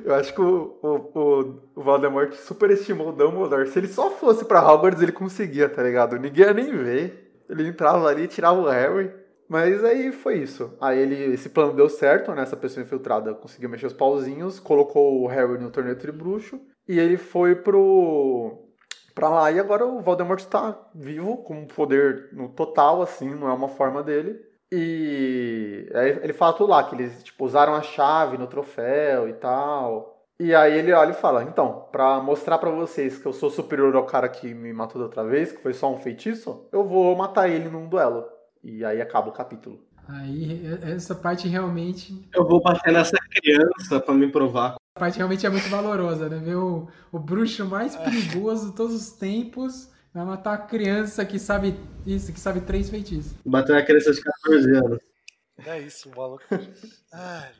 Eu 0.03 0.13
acho 0.13 0.33
que 0.33 0.41
o, 0.41 0.77
o, 0.81 1.19
o, 1.19 1.61
o 1.75 1.83
Voldemort 1.83 2.33
superestimou 2.33 3.09
o 3.09 3.11
Dumbledore. 3.11 3.67
Se 3.67 3.79
ele 3.79 3.87
só 3.87 4.11
fosse 4.11 4.45
pra 4.45 4.61
Hogwarts, 4.61 5.01
ele 5.01 5.11
conseguia, 5.11 5.69
tá 5.69 5.81
ligado? 5.81 6.17
Ninguém 6.17 6.45
ia 6.45 6.53
nem 6.53 6.71
ver. 6.71 7.43
Ele 7.49 7.67
entrava 7.67 8.07
ali, 8.07 8.27
tirava 8.27 8.59
o 8.59 8.69
Harry. 8.69 9.11
Mas 9.47 9.83
aí 9.83 10.11
foi 10.11 10.39
isso. 10.39 10.75
Aí 10.81 10.99
ele, 10.99 11.33
esse 11.33 11.49
plano 11.49 11.73
deu 11.73 11.87
certo, 11.87 12.31
né? 12.33 12.41
Essa 12.41 12.57
pessoa 12.57 12.83
infiltrada 12.83 13.33
conseguiu 13.33 13.69
mexer 13.69 13.85
os 13.85 13.93
pauzinhos, 13.93 14.59
colocou 14.59 15.21
o 15.21 15.27
Harry 15.27 15.59
no 15.59 15.69
torneio 15.69 15.97
tribruxo 15.97 16.59
e 16.87 16.99
ele 16.99 17.17
foi 17.17 17.55
pro 17.55 18.61
pra 19.13 19.29
lá 19.29 19.49
e 19.49 19.59
agora 19.59 19.85
o 19.85 20.01
Voldemort 20.01 20.39
está 20.39 20.77
vivo 20.93 21.37
com 21.37 21.61
um 21.61 21.67
poder 21.67 22.29
no 22.33 22.49
total 22.49 23.01
assim, 23.01 23.33
não 23.33 23.47
é 23.47 23.53
uma 23.53 23.69
forma 23.69 24.03
dele. 24.03 24.37
E 24.71 25.89
aí 25.93 26.19
ele 26.23 26.33
fala 26.33 26.53
tudo 26.53 26.71
lá 26.71 26.83
que 26.83 26.95
eles 26.95 27.23
tipo 27.23 27.45
usaram 27.45 27.75
a 27.75 27.81
chave 27.81 28.37
no 28.37 28.47
troféu 28.47 29.29
e 29.29 29.33
tal. 29.33 30.13
E 30.39 30.53
aí 30.53 30.77
ele 30.77 30.91
olha 30.91 31.11
e 31.11 31.13
fala: 31.13 31.43
"Então, 31.43 31.87
pra 31.91 32.19
mostrar 32.19 32.57
pra 32.57 32.69
vocês 32.69 33.17
que 33.17 33.25
eu 33.25 33.33
sou 33.33 33.49
superior 33.49 33.95
ao 33.95 34.05
cara 34.05 34.27
que 34.27 34.53
me 34.53 34.73
matou 34.73 34.99
da 34.99 35.05
outra 35.05 35.23
vez, 35.23 35.51
que 35.51 35.61
foi 35.61 35.73
só 35.73 35.91
um 35.93 35.99
feitiço, 35.99 36.67
eu 36.71 36.83
vou 36.83 37.15
matar 37.15 37.49
ele 37.49 37.69
num 37.69 37.87
duelo." 37.87 38.25
E 38.63 38.83
aí 38.83 39.01
acaba 39.01 39.29
o 39.29 39.33
capítulo. 39.33 39.79
Aí 40.07 40.61
essa 40.83 41.15
parte 41.15 41.47
realmente. 41.47 42.27
Eu 42.33 42.47
vou 42.47 42.61
bater 42.61 42.91
nessa 42.91 43.17
criança 43.31 43.99
pra 43.99 44.13
me 44.13 44.31
provar. 44.31 44.75
A 44.95 44.99
parte 44.99 45.17
realmente 45.17 45.45
é 45.45 45.49
muito 45.49 45.69
valorosa, 45.69 46.29
né? 46.29 46.37
Ver 46.37 46.55
o, 46.55 46.87
o 47.11 47.19
bruxo 47.19 47.65
mais 47.65 47.95
perigoso 47.95 48.69
de 48.69 48.75
todos 48.75 48.95
os 48.95 49.11
tempos 49.11 49.89
vai 50.15 50.25
matar 50.25 50.53
a 50.53 50.57
criança 50.57 51.25
que 51.25 51.37
sabe 51.37 51.77
isso, 52.05 52.31
que 52.31 52.39
sabe 52.39 52.61
três 52.61 52.89
feitiços. 52.89 53.33
Bater 53.45 53.73
na 53.73 53.83
criança 53.83 54.13
de 54.13 54.21
14 54.21 54.75
anos. 54.77 54.99
É 55.65 55.79
isso, 55.79 56.09
o 56.09 56.15
maluco. 56.15 56.43
Ai. 57.13 57.51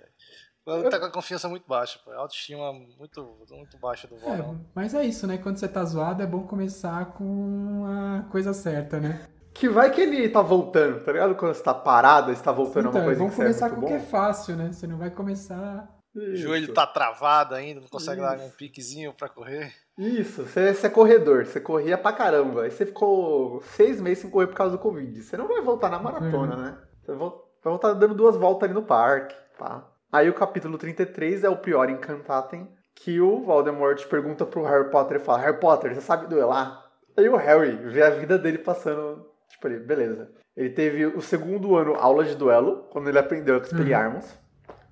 O 0.65 0.71
maluco 0.71 0.89
tá 0.89 0.99
com 0.99 1.05
a 1.05 1.11
confiança 1.11 1.47
muito 1.47 1.67
baixa, 1.67 1.99
pô. 2.03 2.11
A 2.11 2.17
autoestima 2.17 2.73
muito, 2.73 3.37
muito 3.51 3.77
baixa 3.77 4.07
do 4.07 4.15
É, 4.15 4.19
Voldemort. 4.19 4.57
mas 4.73 4.93
é 4.93 5.05
isso, 5.05 5.27
né? 5.27 5.37
Quando 5.37 5.57
você 5.57 5.67
tá 5.67 5.83
zoado, 5.83 6.23
é 6.23 6.25
bom 6.25 6.43
começar 6.47 7.05
com 7.13 7.83
a 7.85 8.23
coisa 8.31 8.53
certa, 8.53 8.99
né? 8.99 9.27
Que 9.53 9.69
vai 9.69 9.91
que 9.91 10.01
ele 10.01 10.27
tá 10.27 10.41
voltando, 10.41 11.03
tá 11.05 11.11
ligado? 11.13 11.35
Quando 11.35 11.53
você 11.53 11.63
tá 11.63 11.73
parado, 11.73 12.33
você 12.35 12.43
tá 12.43 12.51
voltando 12.51 12.87
a 12.87 12.89
Então, 12.89 13.01
uma 13.01 13.05
coisa 13.05 13.19
vamos 13.19 13.33
que 13.33 13.37
você 13.37 13.41
é 13.43 13.45
começar 13.45 13.69
com 13.69 13.81
o 13.81 13.87
que 13.87 13.93
é 13.93 13.99
fácil, 13.99 14.55
né? 14.55 14.71
Você 14.73 14.87
não 14.87 14.97
vai 14.97 15.09
começar. 15.11 15.87
O 16.13 16.19
Isso. 16.21 16.37
joelho 16.43 16.73
tá 16.73 16.85
travado 16.87 17.53
ainda, 17.55 17.79
não 17.81 17.87
consegue 17.87 18.19
dar 18.21 18.35
Isso. 18.37 18.45
um 18.45 18.49
piquezinho 18.49 19.13
pra 19.13 19.29
correr. 19.29 19.73
Isso, 19.97 20.43
você, 20.43 20.73
você 20.73 20.87
é 20.87 20.89
corredor, 20.89 21.45
você 21.45 21.59
corria 21.59 21.97
pra 21.97 22.11
caramba. 22.11 22.63
Aí 22.63 22.71
você 22.71 22.85
ficou 22.85 23.61
seis 23.61 24.01
meses 24.01 24.19
sem 24.19 24.29
correr 24.29 24.47
por 24.47 24.55
causa 24.55 24.75
do 24.75 24.81
Covid. 24.81 25.21
Você 25.21 25.37
não 25.37 25.47
vai 25.47 25.61
voltar 25.61 25.89
na 25.89 25.99
maratona, 25.99 26.55
né? 26.55 26.77
Você 27.01 27.13
vai 27.13 27.31
voltar 27.63 27.93
dando 27.93 28.13
duas 28.13 28.35
voltas 28.35 28.67
ali 28.67 28.73
no 28.73 28.83
parque, 28.83 29.35
pá. 29.57 29.87
Aí 30.11 30.29
o 30.29 30.33
capítulo 30.33 30.77
33 30.77 31.43
é 31.43 31.49
o 31.49 31.57
Prior 31.57 31.89
Incantatem, 31.89 32.69
que 32.93 33.19
o 33.21 33.41
Voldemort 33.41 34.05
pergunta 34.07 34.45
pro 34.45 34.63
Harry 34.63 34.89
Potter 34.89 35.17
e 35.17 35.19
fala, 35.19 35.39
Harry 35.39 35.59
Potter, 35.59 35.93
você 35.93 36.01
sabe 36.01 36.27
duelar? 36.27 36.85
Aí 37.17 37.27
o 37.29 37.35
Harry 37.35 37.75
vê 37.75 38.01
a 38.01 38.09
vida 38.09 38.37
dele 38.37 38.57
passando, 38.57 39.25
tipo 39.49 39.67
ali, 39.67 39.79
beleza. 39.79 40.29
Ele 40.55 40.69
teve 40.69 41.05
o 41.05 41.21
segundo 41.21 41.75
ano 41.75 41.95
aula 41.95 42.23
de 42.23 42.35
duelo, 42.35 42.87
quando 42.91 43.09
ele 43.09 43.19
aprendeu 43.19 43.57
Expelliarmus, 43.57 44.25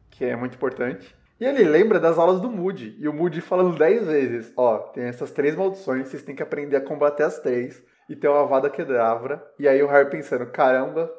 que 0.10 0.26
é 0.26 0.36
muito 0.36 0.56
importante. 0.56 1.16
E 1.40 1.46
ele 1.46 1.64
lembra 1.64 2.00
das 2.00 2.18
aulas 2.18 2.40
do 2.40 2.50
Moody. 2.50 2.96
E 3.00 3.08
o 3.08 3.14
Moody 3.14 3.42
falando 3.42 3.78
10 3.78 4.08
vezes: 4.08 4.54
Ó, 4.56 4.78
tem 4.78 5.04
essas 5.06 5.32
três 5.32 5.56
maldições, 5.56 6.08
vocês 6.08 6.24
têm 6.24 6.36
que 6.36 6.44
aprender 6.44 6.76
a 6.78 6.82
combater 6.82 7.24
as 7.24 7.40
três. 7.40 7.82
E 8.10 8.16
ter 8.16 8.28
uma 8.28 8.42
Avada 8.42 8.70
Kedavra. 8.70 9.44
E 9.58 9.68
aí 9.68 9.82
o 9.82 9.88
Harry 9.88 10.10
pensando: 10.10 10.46
caramba, 10.48 11.10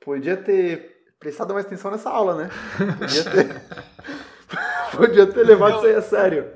podia 0.00 0.36
ter 0.36 0.94
prestado 1.18 1.52
mais 1.54 1.66
atenção 1.66 1.90
nessa 1.90 2.10
aula, 2.10 2.34
né? 2.36 2.50
Podia 2.98 3.24
ter. 3.24 3.62
podia 4.96 5.26
ter 5.26 5.42
levado 5.44 5.76
isso 5.78 5.86
aí 5.86 5.94
a 5.94 6.02
sério. 6.02 6.52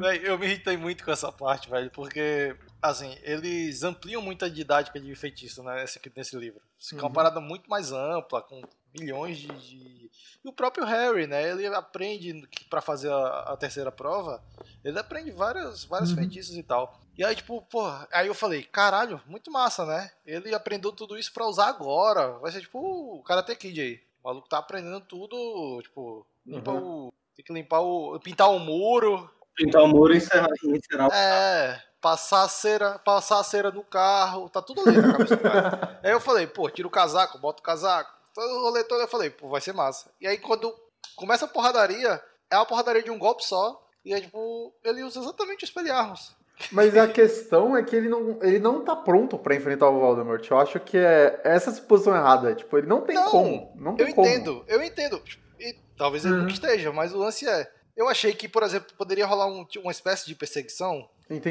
Véi, 0.00 0.20
eu 0.24 0.38
me 0.38 0.46
irritei 0.46 0.76
muito 0.76 1.04
com 1.04 1.10
essa 1.10 1.32
parte, 1.32 1.70
velho, 1.70 1.90
porque, 1.90 2.54
assim, 2.82 3.16
eles 3.22 3.82
ampliam 3.82 4.20
muito 4.20 4.44
a 4.44 4.48
didática 4.48 5.00
de 5.00 5.14
feitiço, 5.14 5.62
né, 5.62 5.80
nesse, 5.80 6.00
nesse 6.14 6.36
livro. 6.36 6.60
Se 6.78 6.94
Uhum. 6.94 7.00
uma 7.02 7.10
parada 7.10 7.40
muito 7.40 7.68
mais 7.68 7.92
ampla, 7.92 8.42
com 8.42 8.60
milhões 8.98 9.38
de, 9.38 9.48
de, 9.48 10.10
E 10.44 10.48
o 10.48 10.52
próprio 10.52 10.84
Harry, 10.84 11.26
né? 11.26 11.50
Ele 11.50 11.66
aprende 11.66 12.48
para 12.68 12.80
fazer 12.80 13.10
a, 13.10 13.52
a, 13.52 13.56
terceira 13.56 13.92
prova, 13.92 14.42
ele 14.84 14.98
aprende 14.98 15.30
várias, 15.30 15.84
vários 15.84 16.10
uhum. 16.10 16.16
feitiços 16.16 16.56
e 16.56 16.62
tal. 16.62 17.00
E 17.16 17.24
aí, 17.24 17.34
tipo, 17.34 17.62
porra, 17.62 18.06
aí 18.12 18.26
eu 18.26 18.34
falei, 18.34 18.62
caralho, 18.62 19.20
muito 19.26 19.50
massa, 19.50 19.86
né? 19.86 20.10
Ele 20.24 20.54
aprendeu 20.54 20.92
tudo 20.92 21.18
isso 21.18 21.32
para 21.32 21.46
usar 21.46 21.68
agora. 21.68 22.38
Vai 22.38 22.52
ser 22.52 22.60
tipo 22.60 22.78
o 22.78 23.22
Karate 23.22 23.56
Kid 23.56 23.80
aí. 23.80 24.00
O 24.22 24.28
maluco 24.28 24.48
tá 24.48 24.58
aprendendo 24.58 25.00
tudo, 25.00 25.80
tipo, 25.82 26.26
limpa 26.46 26.72
uhum. 26.72 27.06
o. 27.06 27.12
Tem 27.34 27.44
que 27.44 27.52
limpar 27.52 27.80
o. 27.80 28.18
pintar 28.20 28.50
o 28.50 28.58
muro. 28.58 29.30
Pintar 29.54 29.82
o 29.82 29.88
muro 29.88 30.12
e 30.12 30.18
encerrar, 30.18 30.48
encerrar 30.64 31.08
É, 31.12 31.82
passar 32.00 32.42
a 32.42 32.48
cera, 32.48 32.98
passar 32.98 33.40
a 33.40 33.42
cera 33.42 33.70
no 33.70 33.82
carro, 33.82 34.48
tá 34.48 34.62
tudo 34.62 34.82
ali 34.82 35.00
na 35.00 35.12
cabeça 35.12 35.36
do 35.36 35.42
cara. 35.42 35.98
aí 36.04 36.12
eu 36.12 36.20
falei, 36.20 36.46
pô, 36.46 36.70
tira 36.70 36.86
o 36.86 36.90
casaco, 36.90 37.38
bota 37.38 37.60
o 37.60 37.64
casaco. 37.64 38.15
Todo 38.36 38.52
o 38.52 38.60
rolê 38.60 38.84
todo 38.84 39.00
eu 39.00 39.08
falei, 39.08 39.30
pô, 39.30 39.48
vai 39.48 39.62
ser 39.62 39.72
massa. 39.72 40.10
E 40.20 40.26
aí 40.26 40.36
quando 40.36 40.70
começa 41.16 41.46
a 41.46 41.48
porradaria, 41.48 42.22
é 42.50 42.56
uma 42.56 42.66
porradaria 42.66 43.02
de 43.02 43.10
um 43.10 43.18
golpe 43.18 43.42
só. 43.42 43.82
E 44.04 44.12
aí, 44.12 44.20
tipo, 44.20 44.74
ele 44.84 45.02
usa 45.02 45.20
exatamente 45.20 45.64
os 45.64 45.70
espelharmos. 45.70 46.36
Mas 46.70 46.94
a 46.96 47.08
questão 47.08 47.74
é 47.74 47.82
que 47.82 47.96
ele 47.96 48.08
não, 48.08 48.38
ele 48.42 48.58
não 48.58 48.84
tá 48.84 48.94
pronto 48.94 49.38
para 49.38 49.54
enfrentar 49.54 49.88
o 49.88 49.98
Voldemort. 49.98 50.46
Eu 50.48 50.58
acho 50.58 50.78
que 50.80 50.98
é 50.98 51.40
essa 51.44 51.72
suposição 51.72 52.14
errada. 52.14 52.54
Tipo, 52.54 52.76
ele 52.76 52.86
não 52.86 53.00
tem 53.00 53.16
não, 53.16 53.30
como. 53.30 53.72
Não 53.74 53.96
tem 53.96 54.08
eu 54.08 54.14
como. 54.14 54.28
entendo, 54.28 54.64
eu 54.68 54.82
entendo. 54.82 55.22
E 55.58 55.74
talvez 55.96 56.24
ele 56.24 56.34
uhum. 56.34 56.42
não 56.42 56.48
esteja, 56.48 56.92
mas 56.92 57.14
o 57.14 57.18
lance 57.18 57.48
é. 57.48 57.72
Eu 57.96 58.08
achei 58.08 58.34
que, 58.34 58.48
por 58.48 58.62
exemplo, 58.62 58.94
poderia 58.96 59.26
rolar 59.26 59.46
um, 59.46 59.66
uma 59.82 59.92
espécie 59.92 60.26
de 60.26 60.34
perseguição 60.34 61.08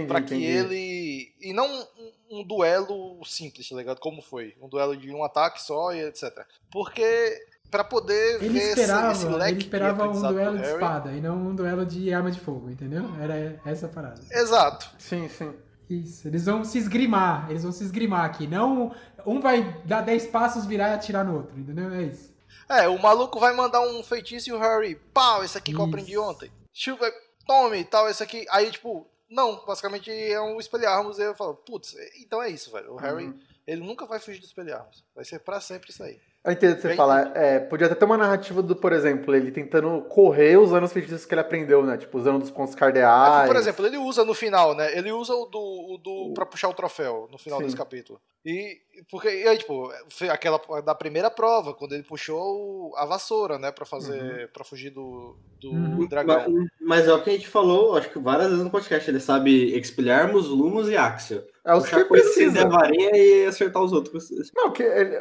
pra 0.08 0.22
que 0.22 0.36
entendi. 0.36 0.46
ele. 0.46 1.34
E 1.42 1.54
não 1.54 1.68
um, 1.68 2.40
um, 2.40 2.44
duelo 2.44 3.20
simples, 3.26 3.68
tá 3.68 3.76
ligado? 3.76 4.00
Como 4.00 4.22
foi? 4.22 4.56
Um 4.62 4.70
duelo 4.70 4.96
de 4.96 5.12
um 5.12 5.24
ataque 5.24 5.62
só 5.62 5.94
e 5.94 6.02
etc. 6.02 6.46
Porque. 6.72 7.46
Pra 7.72 7.84
poder 7.84 8.36
ele 8.36 8.60
ver 8.60 8.70
esperava, 8.70 9.12
esse, 9.12 9.26
esse 9.26 9.36
Ele 9.50 9.58
esperava 9.60 10.08
um 10.08 10.22
duelo 10.22 10.58
de 10.58 10.66
espada 10.66 11.12
e 11.12 11.20
não 11.20 11.36
um 11.36 11.56
duelo 11.56 11.84
de 11.84 12.14
arma 12.14 12.32
de 12.32 12.40
fogo, 12.40 12.70
entendeu? 12.70 13.04
Era 13.20 13.60
essa 13.66 13.88
a 13.88 13.90
parada. 13.90 14.22
Exato. 14.32 14.92
Sim, 15.00 15.28
sim. 15.28 15.52
Isso, 15.90 16.28
eles 16.28 16.46
vão 16.46 16.64
se 16.64 16.78
esgrimar, 16.78 17.48
eles 17.50 17.64
vão 17.64 17.72
se 17.72 17.84
esgrimar 17.84 18.26
aqui. 18.26 18.48
Não, 18.48 18.94
um 19.26 19.42
vai 19.42 19.82
dar 19.84 20.02
10 20.02 20.28
passos, 20.28 20.66
virar 20.66 20.90
e 20.90 20.94
atirar 20.94 21.26
no 21.26 21.36
outro, 21.36 21.60
entendeu? 21.60 21.92
É 21.92 22.04
isso. 22.04 22.35
É, 22.70 22.88
o 22.88 23.00
maluco 23.00 23.40
vai 23.40 23.54
mandar 23.54 23.82
um 23.82 24.04
feitiço 24.04 24.50
e 24.50 24.54
o 24.54 24.60
Harry, 24.60 24.96
pau, 25.14 25.44
esse 25.44 25.58
aqui 25.58 25.72
que 25.72 25.80
eu 25.80 25.86
aprendi 25.86 26.18
ontem. 26.18 26.52
Chuva, 26.74 27.12
tome, 27.46 27.84
tal, 27.86 28.10
esse 28.10 28.24
aqui. 28.24 28.46
Aí, 28.50 28.72
tipo, 28.72 29.08
não, 29.30 29.64
basicamente 29.66 30.12
é 30.12 30.42
um 30.42 30.60
espelharmos. 30.60 31.20
E 31.20 31.24
eu 31.24 31.36
falo, 31.36 31.56
putz, 31.56 31.96
então 32.20 32.42
é 32.42 32.50
isso, 32.50 32.72
velho. 32.72 32.94
O 32.94 32.98
Harry, 32.98 33.26
uhum. 33.26 33.40
ele 33.68 33.82
nunca 33.82 34.06
vai 34.06 34.20
fugir 34.20 34.40
do 34.40 34.46
espelharmos. 34.46 35.04
Vai 35.14 35.26
ser 35.26 35.40
para 35.40 35.62
sempre 35.62 35.92
isso 35.92 36.04
aí. 36.04 36.20
Eu 36.46 36.52
entendo 36.52 36.74
o 36.74 36.76
que 36.76 36.82
você 36.84 36.90
Bem, 36.90 36.98
fala. 36.98 37.32
É, 37.34 37.60
podia 37.60 37.88
até 37.88 37.96
ter 37.96 38.06
uma 38.06 38.18
narrativa 38.18 38.62
do, 38.62 38.76
por 38.76 38.94
exemplo, 38.94 39.34
ele 39.34 39.52
tentando 39.52 40.00
correr 40.04 40.58
usando 40.58 40.84
os 40.84 40.94
feitiços 40.94 41.26
que 41.26 41.34
ele 41.34 41.42
aprendeu, 41.42 41.84
né? 41.84 41.98
Tipo, 41.98 42.20
usando 42.20 42.40
dos 42.40 42.52
pontos 42.52 42.76
cardeais. 42.76 43.46
É 43.46 43.48
por 43.48 43.56
exemplo, 43.56 43.84
ele 43.84 43.98
usa 43.98 44.24
no 44.24 44.36
final, 44.36 44.76
né? 44.76 44.96
Ele 44.96 45.12
usa 45.12 45.34
o 45.34 45.46
do, 45.48 45.60
o 45.60 45.98
do 45.98 46.34
pra 46.36 46.46
puxar 46.46 46.70
o 46.70 46.74
troféu 46.74 47.28
no 47.32 47.40
final 47.40 47.58
Sim. 47.58 47.66
desse 47.66 47.76
capítulo. 47.76 48.22
E, 48.46 48.78
porque, 49.10 49.28
e 49.28 49.48
aí, 49.48 49.58
tipo, 49.58 49.92
aquela 50.30 50.62
da 50.84 50.94
primeira 50.94 51.32
prova, 51.32 51.74
quando 51.74 51.94
ele 51.94 52.04
puxou 52.04 52.96
a 52.96 53.06
vassoura, 53.06 53.58
né? 53.58 53.72
Pra 53.72 53.86
fazer. 53.86 54.22
Uhum. 54.22 54.48
pra 54.54 54.64
fugir 54.64 54.92
do, 54.92 55.36
do 55.60 55.72
uhum. 55.72 56.08
dragão. 56.08 56.46
Mas, 56.48 56.68
mas, 56.80 57.08
é 57.08 57.14
o 57.14 57.24
que 57.24 57.32
a 57.32 57.34
gente 57.34 57.48
falou, 57.48 57.98
acho 57.98 58.12
que 58.12 58.20
várias 58.20 58.50
vezes 58.50 58.64
no 58.64 58.70
podcast. 58.70 59.10
Ele 59.10 59.20
sabe 59.20 59.76
expelharmos, 59.76 60.48
lumos 60.48 60.90
e 60.90 60.96
axio. 60.96 61.44
É 61.66 61.74
o 61.74 61.82
que 61.82 62.06
precisa. 62.06 62.66
a 62.66 62.70
varinha 62.70 63.18
e 63.18 63.46
acertar 63.48 63.82
os 63.82 63.92
outros. 63.92 64.30
Não, 64.56 64.72
que 64.72 64.84
ele 64.84 65.20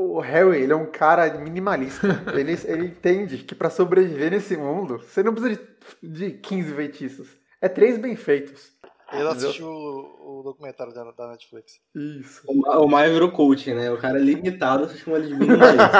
o 0.00 0.20
Harry, 0.20 0.62
ele 0.62 0.72
é 0.72 0.76
um 0.76 0.86
cara 0.86 1.32
minimalista. 1.38 2.06
ele, 2.34 2.56
ele 2.64 2.86
entende 2.86 3.38
que 3.38 3.54
para 3.54 3.70
sobreviver 3.70 4.30
nesse 4.30 4.56
mundo, 4.56 4.98
você 4.98 5.22
não 5.22 5.34
precisa 5.34 5.60
de, 6.02 6.08
de 6.08 6.30
15 6.32 6.74
feitiços. 6.74 7.28
É 7.60 7.68
três 7.68 7.98
bem 7.98 8.16
feitos. 8.16 8.72
Ele 9.12 9.26
assistiu 9.26 9.66
o, 9.66 10.40
o 10.40 10.42
documentário 10.44 10.94
da, 10.94 11.10
da, 11.10 11.28
Netflix. 11.32 11.80
Isso. 11.94 12.42
O, 12.46 12.84
o 12.84 12.88
Maia 12.88 13.12
virou 13.12 13.32
coach, 13.32 13.74
né? 13.74 13.90
O 13.90 13.98
cara 13.98 14.18
é 14.18 14.22
limitado, 14.22 14.86
você 14.86 14.96
chama 14.96 15.16
ele 15.16 15.28
de 15.28 15.34
minimalista. 15.34 15.90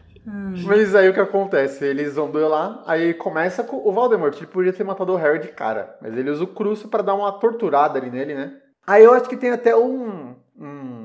Mas 0.64 0.94
aí 0.94 1.08
o 1.08 1.14
que 1.14 1.20
acontece? 1.20 1.84
Eles 1.84 2.14
vão 2.14 2.30
duelar, 2.30 2.82
aí 2.86 3.14
começa 3.14 3.64
com 3.64 3.76
o 3.76 3.92
Voldemort. 3.92 4.36
Ele 4.36 4.46
podia 4.46 4.72
ter 4.72 4.84
matado 4.84 5.12
o 5.12 5.16
Harry 5.16 5.40
de 5.40 5.48
cara, 5.48 5.96
mas 6.00 6.16
ele 6.16 6.30
usa 6.30 6.44
o 6.44 6.48
crucio 6.48 6.88
para 6.88 7.02
dar 7.02 7.14
uma 7.14 7.32
torturada 7.32 7.98
ali 7.98 8.10
nele, 8.10 8.34
né? 8.34 8.56
Aí 8.86 9.04
eu 9.04 9.12
acho 9.12 9.28
que 9.28 9.36
tem 9.36 9.50
até 9.50 9.74
um, 9.74 10.34
um 10.58 10.99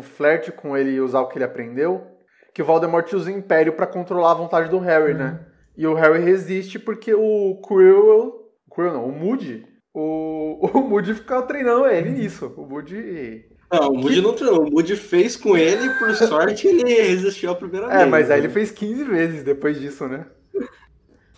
um 0.00 0.02
flerte 0.02 0.50
com 0.50 0.76
ele 0.76 1.00
usar 1.00 1.20
o 1.20 1.28
que 1.28 1.36
ele 1.36 1.44
aprendeu, 1.44 2.06
que 2.54 2.62
o 2.62 2.64
Voldemort 2.64 3.12
usa 3.12 3.30
o 3.30 3.34
Império 3.34 3.74
para 3.74 3.86
controlar 3.86 4.32
a 4.32 4.34
vontade 4.34 4.68
do 4.68 4.78
Harry, 4.78 5.14
né? 5.14 5.24
uhum. 5.24 5.30
né? 5.32 5.46
E 5.76 5.86
o 5.86 5.94
Harry 5.94 6.22
resiste 6.22 6.78
porque 6.78 7.14
o 7.14 7.60
Quirrell, 7.66 8.50
Quirrell 8.74 8.94
não, 8.94 9.06
o 9.06 9.12
Moody, 9.12 9.64
o, 9.94 10.66
o 10.74 10.80
Moody 10.88 11.14
fica 11.14 11.42
treinando 11.42 11.86
ele 11.86 12.10
nisso. 12.10 12.52
O 12.56 12.66
Moody 12.66 13.46
não, 13.72 13.90
o 13.90 13.96
Moody 13.98 14.16
que... 14.16 14.20
não 14.20 14.32
treinou. 14.34 14.66
O 14.66 14.70
Moody 14.70 14.96
fez 14.96 15.36
com 15.36 15.56
ele 15.56 15.86
e, 15.86 15.98
por 15.98 16.12
sorte, 16.16 16.66
ele 16.66 16.82
resistiu 16.82 17.50
a 17.50 17.54
primeira 17.54 17.86
é, 17.86 17.90
vez. 17.90 18.02
É, 18.02 18.06
mas 18.06 18.30
aí 18.30 18.40
né? 18.40 18.46
ele 18.46 18.52
fez 18.52 18.70
15 18.72 19.04
vezes 19.04 19.44
depois 19.44 19.78
disso, 19.78 20.08
né? 20.08 20.26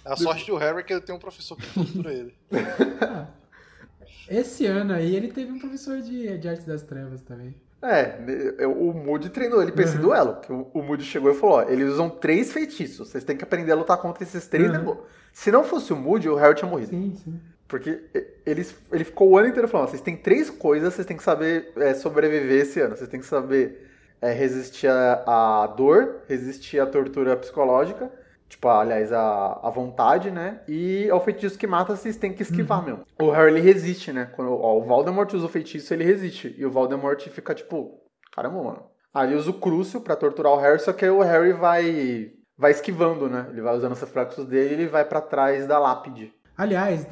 A 0.05 0.17
sorte 0.17 0.47
do 0.47 0.57
Harry 0.57 0.81
é 0.81 0.83
que 0.83 0.93
ele 0.93 1.03
tem 1.03 1.15
um 1.15 1.19
professor 1.19 1.57
que 1.57 1.67
tortura 1.73 2.13
ele. 2.13 2.35
Esse 4.29 4.67
ano 4.67 4.95
aí 4.95 5.15
ele 5.15 5.29
teve 5.29 5.53
um 5.53 5.59
professor 5.59 6.01
de, 6.01 6.39
de 6.39 6.49
artes 6.49 6.65
das 6.65 6.83
trevas 6.83 7.23
também. 7.23 7.55
É, 7.83 8.67
o 8.67 8.93
Moody 8.93 9.29
treinou 9.31 9.61
ele 9.61 9.73
pra 9.73 9.83
esse 9.83 9.97
uhum. 9.97 10.03
duelo. 10.03 10.37
Que 10.37 10.53
o, 10.53 10.71
o 10.73 10.83
Moody 10.83 11.05
chegou 11.05 11.31
e 11.31 11.35
falou: 11.35 11.57
ó, 11.57 11.63
eles 11.63 11.89
usam 11.89 12.09
três 12.09 12.53
feitiços. 12.53 13.11
Vocês 13.11 13.25
têm 13.25 13.37
que 13.37 13.43
aprender 13.43 13.73
a 13.73 13.75
lutar 13.75 13.97
contra 13.99 14.23
esses 14.23 14.47
três 14.47 14.69
uhum. 14.69 14.79
negócios. 14.79 15.05
Se 15.33 15.51
não 15.51 15.65
fosse 15.65 15.93
o 15.93 15.97
Moody, 15.97 16.29
o 16.29 16.37
Harry 16.37 16.55
tinha 16.55 16.71
morrido. 16.71 16.91
Sim, 16.91 17.15
sim. 17.17 17.41
Porque 17.67 18.01
ele, 18.47 18.67
ele 18.93 19.05
ficou 19.05 19.31
o 19.31 19.37
ano 19.39 19.49
inteiro 19.49 19.67
falando: 19.67 19.89
vocês 19.89 20.03
têm 20.03 20.17
três 20.17 20.49
coisas, 20.49 20.95
vocês 20.95 21.07
têm 21.07 21.17
que 21.17 21.23
saber 21.23 21.73
é, 21.77 21.93
sobreviver 21.95 22.63
esse 22.63 22.81
ano. 22.81 22.97
Vocês 22.97 23.11
têm 23.11 23.19
que 23.19 23.27
saber 23.27 23.89
é, 24.21 24.33
resistir 24.33 24.89
à 24.89 25.67
dor, 25.77 26.23
resistir 26.29 26.79
à 26.79 26.87
tortura 26.87 27.37
psicológica 27.37 28.11
Tipo, 28.53 28.69
aliás, 28.69 29.11
a, 29.11 29.61
a 29.63 29.71
vontade, 29.71 30.31
né? 30.31 30.61
E 30.69 31.09
ao 31.09 31.25
feitiço 31.25 31.59
que 31.59 31.67
mata, 31.67 31.97
vocês 31.97 32.19
têm 32.19 32.35
que 32.35 32.43
esquivar 32.43 32.81
uhum. 32.81 32.85
mesmo. 32.85 33.07
O 33.19 33.31
Harry, 33.31 33.51
ele 33.51 33.61
resiste, 33.63 34.13
né? 34.13 34.31
Quando 34.37 34.53
ó, 34.53 34.77
o 34.77 34.85
Voldemort 34.85 35.33
usa 35.33 35.47
o 35.47 35.49
feitiço, 35.49 35.95
ele 35.95 36.05
resiste. 36.05 36.55
E 36.59 36.67
o 36.67 36.71
Voldemort 36.71 37.19
fica, 37.31 37.55
tipo, 37.55 37.99
caramba, 38.31 38.63
mano. 38.63 38.83
Aí 39.15 39.29
ele 39.29 39.37
usa 39.37 39.51
o 39.51 39.55
Crucio 39.55 40.03
pra 40.03 40.17
torturar 40.17 40.53
o 40.53 40.59
Harry, 40.59 40.79
só 40.79 40.93
que 40.93 41.03
aí 41.03 41.11
o 41.11 41.23
Harry 41.23 41.55
vai 41.55 42.33
vai 42.57 42.73
esquivando, 42.73 43.27
né? 43.27 43.47
Ele 43.51 43.63
vai 43.63 43.75
usando 43.75 43.93
os 43.93 44.01
reflexos 44.01 44.47
dele 44.47 44.69
e 44.69 44.73
ele 44.75 44.87
vai 44.87 45.07
para 45.07 45.23
trás 45.23 45.67
da 45.67 45.79
lápide. 45.79 46.31
Aliás, 46.55 47.07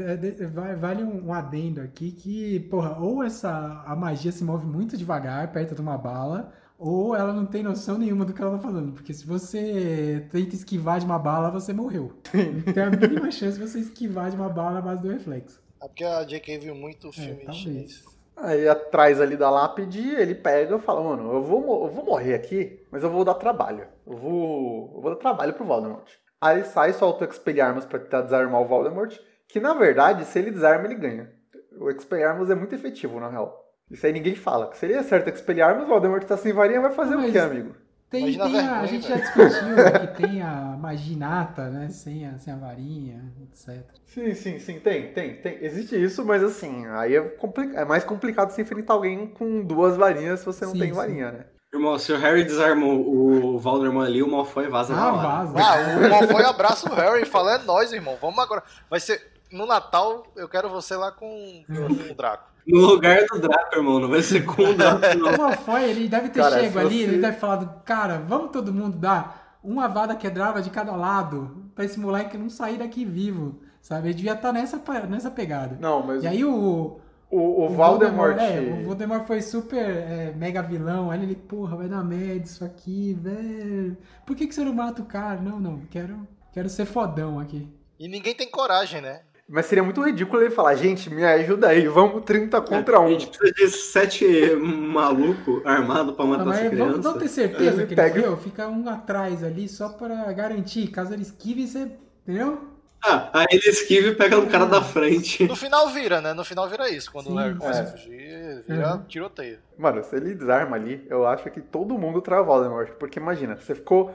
vale 0.78 1.02
um 1.02 1.32
adendo 1.32 1.80
aqui 1.80 2.12
que, 2.12 2.60
porra, 2.70 2.98
ou 3.00 3.24
essa 3.24 3.82
a 3.86 3.96
magia 3.96 4.30
se 4.30 4.44
move 4.44 4.66
muito 4.66 4.94
devagar 4.94 5.50
perto 5.50 5.74
de 5.74 5.80
uma 5.80 5.96
bala, 5.96 6.52
ou 6.80 7.14
ela 7.14 7.30
não 7.34 7.44
tem 7.44 7.62
noção 7.62 7.98
nenhuma 7.98 8.24
do 8.24 8.32
que 8.32 8.40
ela 8.40 8.56
tá 8.56 8.58
falando. 8.58 8.92
Porque 8.94 9.12
se 9.12 9.26
você 9.26 10.26
tenta 10.32 10.54
esquivar 10.54 10.98
de 10.98 11.04
uma 11.04 11.18
bala, 11.18 11.50
você 11.50 11.74
morreu. 11.74 12.14
tem 12.32 12.82
a 12.82 12.90
mínima 12.90 13.28
chance 13.30 13.58
de 13.58 13.68
você 13.68 13.80
esquivar 13.80 14.30
de 14.30 14.36
uma 14.36 14.48
bala 14.48 14.72
na 14.72 14.80
base 14.80 15.02
do 15.02 15.10
reflexo. 15.10 15.62
É 15.82 15.86
porque 15.86 16.02
a 16.02 16.24
J.K. 16.24 16.58
viu 16.58 16.74
muito 16.74 17.08
é, 17.08 17.12
filme 17.12 17.44
é, 17.46 17.52
chinês. 17.52 18.02
Aí 18.34 18.66
atrás 18.66 19.20
ali 19.20 19.36
da 19.36 19.50
lápide, 19.50 20.08
ele 20.08 20.34
pega 20.34 20.76
e 20.76 20.80
fala, 20.80 21.02
mano, 21.02 21.30
eu 21.30 21.42
vou, 21.42 21.84
eu 21.84 21.92
vou 21.92 22.04
morrer 22.04 22.32
aqui, 22.32 22.82
mas 22.90 23.02
eu 23.02 23.10
vou 23.10 23.26
dar 23.26 23.34
trabalho. 23.34 23.86
Eu 24.06 24.16
vou, 24.16 24.92
eu 24.94 25.02
vou 25.02 25.10
dar 25.10 25.16
trabalho 25.16 25.52
pro 25.52 25.66
Voldemort. 25.66 26.10
Aí 26.40 26.56
ele 26.56 26.64
sai, 26.64 26.94
solta 26.94 27.26
o 27.26 27.28
Expelliarmus 27.28 27.84
pra 27.84 27.98
tentar 27.98 28.22
desarmar 28.22 28.62
o 28.62 28.66
Voldemort, 28.66 29.14
que 29.46 29.60
na 29.60 29.74
verdade, 29.74 30.24
se 30.24 30.38
ele 30.38 30.50
desarma, 30.50 30.86
ele 30.86 30.94
ganha. 30.94 31.30
O 31.78 31.90
Expelliarmus 31.90 32.48
é 32.48 32.54
muito 32.54 32.74
efetivo, 32.74 33.20
na 33.20 33.28
real. 33.28 33.69
Isso 33.90 34.06
aí 34.06 34.12
ninguém 34.12 34.34
fala. 34.34 34.72
Seria 34.74 35.02
certo 35.02 35.28
Expelliarmus, 35.28 35.84
o 35.84 35.88
Voldemort 35.88 36.22
tá 36.24 36.36
sem 36.36 36.52
varinha, 36.52 36.80
vai 36.80 36.92
fazer 36.92 37.16
o 37.16 37.30
quê, 37.30 37.38
amigo? 37.38 37.74
Tem, 38.10 38.36
tem 38.36 38.58
a, 38.58 38.80
a, 38.80 38.86
gente 38.86 39.06
já 39.06 39.16
discutiu 39.16 39.68
né, 39.68 39.98
que 40.00 40.20
tem 40.20 40.42
a 40.42 40.76
maginata, 40.76 41.70
né? 41.70 41.88
Sem 41.90 42.26
a, 42.26 42.36
sem 42.38 42.52
a 42.52 42.56
varinha, 42.56 43.22
etc. 43.42 43.84
Sim, 44.04 44.34
sim, 44.34 44.58
sim, 44.58 44.80
tem, 44.80 45.12
tem, 45.12 45.36
tem. 45.36 45.58
Existe 45.64 45.94
isso, 45.94 46.24
mas 46.24 46.42
assim, 46.42 46.86
aí 46.88 47.14
é, 47.14 47.36
é 47.74 47.84
mais 47.84 48.02
complicado 48.02 48.50
se 48.50 48.60
enfrentar 48.60 48.94
alguém 48.94 49.28
com 49.28 49.62
duas 49.62 49.96
varinhas 49.96 50.40
se 50.40 50.46
você 50.46 50.64
não 50.64 50.72
sim, 50.72 50.80
tem 50.80 50.92
varinha, 50.92 51.30
né? 51.30 51.44
Irmão, 51.72 51.96
se 52.00 52.12
o 52.12 52.18
Harry 52.18 52.42
desarma 52.42 52.84
o 52.84 53.56
Voldemort 53.60 54.08
ali, 54.08 54.24
o 54.24 54.28
Malfoy 54.28 54.66
vaza 54.66 54.92
ah, 54.92 55.12
vaza. 55.12 55.54
Ah, 55.56 56.04
o 56.04 56.10
Malfoy 56.10 56.44
abraça 56.44 56.90
o 56.90 56.94
Harry 56.96 57.22
e 57.22 57.26
fala, 57.26 57.54
é 57.54 57.58
nóis, 57.58 57.92
irmão, 57.92 58.18
vamos 58.20 58.40
agora. 58.40 58.64
Vai 58.90 58.98
ser, 58.98 59.22
no 59.52 59.66
Natal, 59.66 60.26
eu 60.34 60.48
quero 60.48 60.68
você 60.68 60.96
lá 60.96 61.12
com, 61.12 61.62
com 61.68 62.10
o 62.10 62.14
Draco. 62.16 62.50
No 62.66 62.80
lugar 62.80 63.24
do 63.26 63.38
Draco, 63.38 63.76
irmão, 63.76 63.98
não 63.98 64.08
vai 64.08 64.22
ser 64.22 64.44
com 64.44 64.62
o 64.62 64.74
Draco, 64.74 65.18
não. 65.18 65.34
O 65.34 65.38
Malfoy, 65.38 65.84
ele 65.84 66.08
deve 66.08 66.28
ter 66.28 66.40
cara, 66.40 66.60
chego 66.60 66.78
ali, 66.78 67.02
ele 67.02 67.18
deve 67.18 67.34
ter 67.34 67.40
falado, 67.40 67.82
cara, 67.84 68.18
vamos 68.18 68.50
todo 68.50 68.72
mundo 68.72 68.96
dar 68.98 69.58
uma 69.62 69.88
vada 69.88 70.14
quebrada 70.14 70.62
de 70.62 70.70
cada 70.70 70.94
lado 70.96 71.70
pra 71.74 71.84
esse 71.84 71.98
moleque 71.98 72.38
não 72.38 72.48
sair 72.48 72.78
daqui 72.78 73.04
vivo, 73.04 73.60
sabe? 73.80 74.08
Ele 74.08 74.14
devia 74.14 74.32
estar 74.32 74.48
tá 74.48 74.52
nessa, 74.52 74.82
nessa 75.08 75.30
pegada. 75.30 75.76
Não, 75.80 76.02
mas... 76.04 76.22
E 76.22 76.26
aí 76.26 76.44
o, 76.44 76.98
O, 77.30 77.66
o 77.66 77.68
Voldemort. 77.68 78.36
É, 78.38 78.60
o 78.60 78.84
Voldemort 78.84 79.24
foi 79.24 79.40
super 79.40 79.78
é, 79.78 80.32
mega 80.36 80.62
vilão. 80.62 81.10
Aí 81.10 81.22
ele, 81.22 81.36
porra, 81.36 81.76
vai 81.76 81.88
dar 81.88 82.02
merda 82.02 82.44
isso 82.44 82.64
aqui, 82.64 83.14
velho. 83.20 83.96
Por 84.26 84.34
que, 84.34 84.48
que 84.48 84.54
você 84.54 84.64
não 84.64 84.74
mata 84.74 85.00
o 85.00 85.06
cara? 85.06 85.40
Não, 85.40 85.60
não, 85.60 85.80
quero, 85.90 86.26
quero 86.52 86.68
ser 86.68 86.86
fodão 86.86 87.38
aqui. 87.38 87.68
E 87.98 88.08
ninguém 88.08 88.34
tem 88.34 88.50
coragem, 88.50 89.00
né? 89.00 89.20
Mas 89.52 89.66
seria 89.66 89.82
muito 89.82 90.00
ridículo 90.00 90.40
ele 90.42 90.50
falar, 90.50 90.76
gente, 90.76 91.12
me 91.12 91.24
ajuda 91.24 91.66
aí, 91.68 91.88
vamos 91.88 92.22
30 92.24 92.60
contra 92.60 93.00
1. 93.00 93.04
A 93.06 93.10
gente 93.10 93.26
precisa 93.26 93.52
de 93.52 93.68
sete 93.76 94.54
maluco 94.56 95.60
armado 95.64 96.12
pra 96.12 96.24
matar 96.24 96.46
Ah, 96.48 96.52
essa 96.54 96.68
criança. 96.70 96.90
vamos, 96.92 97.04
vamos 97.04 97.18
ter 97.22 97.28
certeza 97.28 97.78
Ele 97.82 97.86
que 97.88 97.94
pega- 97.96 98.16
ele 98.18 98.26
morreu? 98.28 98.36
Fica 98.36 98.68
um 98.68 98.88
atrás 98.88 99.42
ali 99.42 99.68
só 99.68 99.88
pra 99.88 100.32
garantir. 100.32 100.86
Caso 100.88 101.12
ele 101.12 101.22
esquive, 101.22 101.66
você. 101.66 101.90
Entendeu? 102.22 102.60
Ah, 103.02 103.30
aí 103.32 103.46
ele 103.50 103.70
esquiva 103.70 104.08
e 104.08 104.14
pega 104.14 104.36
no 104.36 104.46
cara 104.46 104.66
da 104.66 104.82
frente. 104.82 105.46
No 105.46 105.56
final 105.56 105.88
vira, 105.88 106.20
né? 106.20 106.34
No 106.34 106.44
final 106.44 106.68
vira 106.68 106.88
isso. 106.90 107.10
Quando 107.10 107.26
Sim. 107.28 107.32
o 107.32 107.36
Harry 107.36 107.54
começa 107.56 107.80
É. 107.80 107.82
a 107.82 107.86
fugir, 107.86 108.64
vira 108.68 108.94
Uhum. 108.94 109.02
tiroteio. 109.04 109.58
Mano, 109.78 110.04
se 110.04 110.14
ele 110.16 110.34
desarma 110.34 110.76
ali, 110.76 111.06
eu 111.08 111.26
acho 111.26 111.48
que 111.50 111.60
todo 111.62 111.96
mundo 111.96 112.20
trava 112.20 112.42
Voldemort. 112.42 112.90
Porque 112.98 113.18
imagina, 113.18 113.56
você 113.56 113.74
ficou 113.74 114.12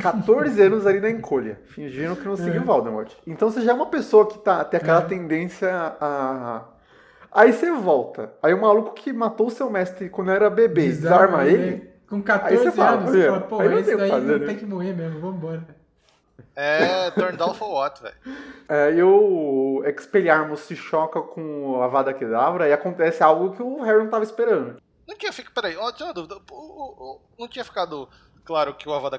14 0.00 0.60
anos 0.62 0.86
ali 0.86 1.00
na 1.00 1.10
encolha, 1.10 1.60
fingindo 1.66 2.16
que 2.16 2.24
não 2.26 2.36
seguiu 2.36 2.62
É. 2.62 2.64
Voldemort. 2.64 3.12
Então 3.26 3.50
você 3.50 3.60
já 3.60 3.72
é 3.72 3.74
uma 3.74 3.86
pessoa 3.90 4.26
que 4.26 4.38
tá, 4.38 4.64
tem 4.64 4.80
aquela 4.80 5.00
É. 5.02 5.06
tendência 5.06 5.68
a. 6.00 6.62
Aí 7.30 7.52
você 7.52 7.70
volta. 7.72 8.32
Aí 8.42 8.52
o 8.54 8.60
maluco 8.60 8.92
que 8.94 9.12
matou 9.12 9.46
o 9.48 9.50
seu 9.50 9.68
mestre 9.70 10.08
quando 10.08 10.30
era 10.30 10.48
bebê, 10.50 10.86
desarma, 10.86 11.44
ele. 11.46 11.70
né? 11.76 11.82
Com 12.08 12.22
14 12.22 12.56
Aí 12.58 12.62
você 12.64 12.72
fala, 12.72 12.90
anos, 12.98 13.10
você 13.10 13.18
"Olha, 13.20 13.28
fala, 13.30 13.40
pô, 13.42 13.60
aí 13.60 13.68
não 13.70 13.78
esse 13.78 13.84
tem 13.86 13.94
o 13.94 13.96
que 13.98 14.02
daí 14.02 14.10
fazer, 14.10 14.32
não 14.32 14.38
né?" 14.38 14.46
tem 14.46 14.56
que 14.56 14.66
morrer 14.66 14.92
mesmo, 14.94 15.20
vambora. 15.20 15.81
É 16.54 17.10
turn 17.12 17.36
down 17.36 17.54
for 17.54 17.70
what, 17.70 18.02
velho? 18.02 18.14
É, 18.68 18.92
e 18.92 19.02
o 19.02 19.82
Expelliarmus 19.86 20.60
se 20.60 20.76
choca 20.76 21.20
com 21.22 21.82
a 21.82 21.86
Vada 21.88 22.12
Kedavra 22.12 22.68
e 22.68 22.72
acontece 22.72 23.22
algo 23.22 23.54
que 23.56 23.62
o 23.62 23.82
Harry 23.82 23.98
não 24.04 24.10
tava 24.10 24.24
esperando. 24.24 24.80
Não 25.08 25.16
tinha 25.16 25.32
ficado. 25.32 25.54
Peraí, 25.54 25.76
ó, 25.76 25.90
tinha 25.92 26.08
uma 26.08 26.14
dúvida. 26.14 26.36
O- 26.50 26.54
o- 26.54 27.12
o- 27.14 27.20
não 27.38 27.48
tinha 27.48 27.64
ficado 27.64 28.08
claro 28.44 28.74
que 28.74 28.88
o 28.88 28.92
Avada 28.92 29.18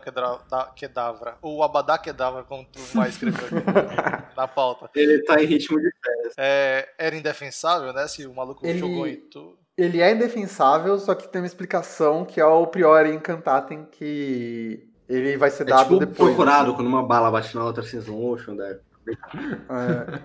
Kedavra, 0.75 1.37
ou 1.41 1.57
o 1.57 1.63
Abadá 1.63 1.97
Kedavra, 1.97 2.43
como 2.43 2.65
tu 2.65 2.79
vai 2.93 3.09
escrever 3.09 3.45
aqui 3.45 3.55
na 4.37 4.47
pauta, 4.47 4.89
Ele 4.95 5.23
tá 5.23 5.41
em 5.41 5.45
ritmo 5.45 5.79
de 5.79 5.89
é, 6.37 6.87
era 6.97 7.15
indefensável, 7.15 7.93
né? 7.93 8.07
Se 8.07 8.25
o 8.27 8.33
maluco 8.33 8.65
Ele- 8.65 8.79
jogou 8.79 9.07
em 9.07 9.15
tu. 9.17 9.57
Ele 9.75 10.01
é 10.01 10.11
indefensável, 10.11 10.99
só 10.99 11.15
que 11.15 11.27
tem 11.27 11.41
uma 11.41 11.47
explicação 11.47 12.23
que 12.25 12.39
é 12.39 12.45
o 12.45 12.67
Priori 12.67 13.09
Incantatem, 13.13 13.85
que 13.85 14.87
ele 15.09 15.37
vai 15.37 15.49
ser 15.49 15.63
É 15.63 15.65
dado 15.67 15.83
tipo 15.83 15.99
depois. 15.99 16.17
procurado 16.35 16.73
quando 16.75 16.87
uma 16.87 17.03
bala 17.03 17.29
bate 17.31 17.55
na 17.55 17.63
outra 17.63 17.83
assim, 17.83 17.97
slow 17.97 18.19
motion, 18.19 18.53
né? 18.53 18.77
É, 19.69 20.19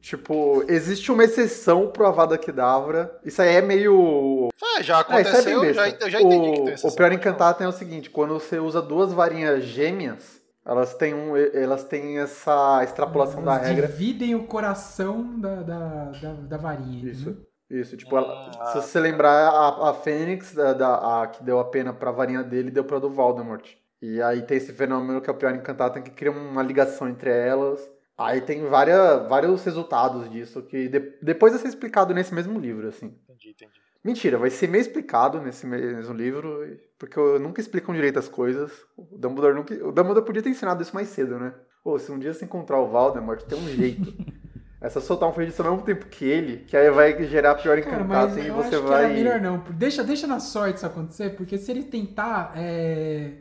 tipo, 0.00 0.64
existe 0.68 1.10
uma 1.10 1.24
exceção 1.24 1.88
pro 1.88 2.06
Avada 2.06 2.38
Kedavra. 2.38 3.18
Isso 3.24 3.42
aí 3.42 3.56
é 3.56 3.60
meio. 3.60 4.48
É, 4.78 4.82
já 4.82 4.98
É, 4.98 5.00
é 5.00 5.04
bem 5.04 5.20
aconteceu, 5.20 5.60
besta. 5.62 5.74
já, 5.74 5.88
ent- 5.88 6.00
eu 6.02 6.10
já 6.10 6.20
entendi 6.20 6.46
que 6.50 6.52
tem 6.54 6.64
o, 6.64 6.68
exceção, 6.68 6.90
o 6.90 7.08
não. 7.10 7.16
Incantatem 7.16 7.64
é 7.64 7.68
o 7.68 7.72
seguinte: 7.72 8.10
quando 8.10 8.34
você 8.34 8.58
usa 8.58 8.80
duas 8.80 9.12
varinhas 9.12 9.64
gêmeas, 9.64 10.40
elas 10.64 10.94
têm, 10.94 11.12
um, 11.14 11.36
elas 11.36 11.84
têm 11.84 12.18
essa 12.18 12.82
extrapolação 12.84 13.42
da 13.42 13.54
Elas 13.56 13.66
regra. 13.68 13.86
dividem 13.88 14.34
o 14.36 14.44
coração 14.44 15.38
da, 15.40 15.56
da, 15.56 16.04
da, 16.22 16.32
da 16.34 16.56
varinha. 16.56 17.10
Isso. 17.10 17.30
entendeu? 17.30 17.46
Isso, 17.70 17.96
tipo, 17.96 18.16
ela- 18.16 18.50
Ah, 18.58 18.66
se 18.66 18.74
tá. 18.74 18.80
você 18.82 18.98
lembrar, 18.98 19.48
a, 19.48 19.90
a 19.90 19.94
Fênix, 19.94 20.52
da, 20.54 20.72
da- 20.72 21.22
a 21.22 21.26
que 21.28 21.42
deu 21.42 21.60
a 21.60 21.64
pena 21.64 21.92
pra 21.92 22.10
varinha 22.10 22.42
dele, 22.42 22.68
deu 22.70 22.82
pra 22.84 22.98
do 22.98 23.08
Voldemort. 23.10 23.64
E 24.02 24.20
aí 24.22 24.42
tem 24.42 24.56
esse 24.56 24.72
fenômeno 24.72 25.20
que 25.20 25.28
é 25.28 25.32
o 25.32 25.36
pior 25.36 25.54
encantado, 25.54 26.00
que 26.02 26.10
cria 26.10 26.30
uma 26.32 26.62
ligação 26.62 27.08
entre 27.08 27.30
elas. 27.30 27.80
Aí 28.16 28.40
tem 28.40 28.66
várias, 28.66 29.28
vários 29.28 29.64
resultados 29.64 30.30
disso, 30.30 30.62
que 30.62 30.88
de- 30.88 31.14
depois 31.22 31.52
vai 31.52 31.60
ser 31.62 31.68
explicado 31.68 32.12
nesse 32.14 32.34
mesmo 32.34 32.58
livro, 32.58 32.88
assim. 32.88 33.14
Entendi, 33.28 33.50
entendi. 33.50 33.72
Mentira, 34.02 34.38
vai 34.38 34.48
ser 34.48 34.66
meio 34.66 34.80
explicado 34.80 35.40
nesse 35.42 35.66
mesmo 35.66 36.14
livro, 36.14 36.66
porque 36.98 37.18
eu 37.18 37.38
nunca 37.38 37.60
explicam 37.60 37.94
direito 37.94 38.18
as 38.18 38.28
coisas. 38.28 38.72
O 38.96 39.18
Dumbledore, 39.18 39.54
nunca, 39.54 39.74
o 39.74 39.92
Dumbledore 39.92 40.24
podia 40.24 40.42
ter 40.42 40.48
ensinado 40.48 40.82
isso 40.82 40.94
mais 40.94 41.08
cedo, 41.08 41.38
né? 41.38 41.52
Pô, 41.84 41.98
se 41.98 42.10
um 42.10 42.18
dia 42.18 42.32
você 42.32 42.44
encontrar 42.46 42.78
o 42.80 42.88
Voldemort, 42.88 43.42
tem 43.42 43.58
um 43.58 43.68
jeito. 43.68 44.12
É 44.82 44.88
só 44.88 44.98
soltar 44.98 45.28
um 45.28 45.32
feitiço 45.34 45.60
ao 45.62 45.72
mesmo 45.72 45.84
tempo 45.84 46.06
que 46.06 46.24
ele, 46.24 46.64
que 46.64 46.74
aí 46.74 46.90
vai 46.90 47.22
gerar 47.24 47.54
pior 47.56 47.76
encantado 47.76 48.38
e 48.38 48.48
você 48.50 48.76
acho 48.76 48.82
que 48.82 48.88
vai. 48.88 49.04
era 49.04 49.12
melhor 49.12 49.38
não. 49.38 49.58
Deixa, 49.74 50.02
deixa 50.02 50.26
na 50.26 50.40
sorte 50.40 50.76
isso 50.78 50.86
acontecer, 50.86 51.36
porque 51.36 51.58
se 51.58 51.70
ele 51.70 51.82
tentar 51.82 52.54
é, 52.56 53.32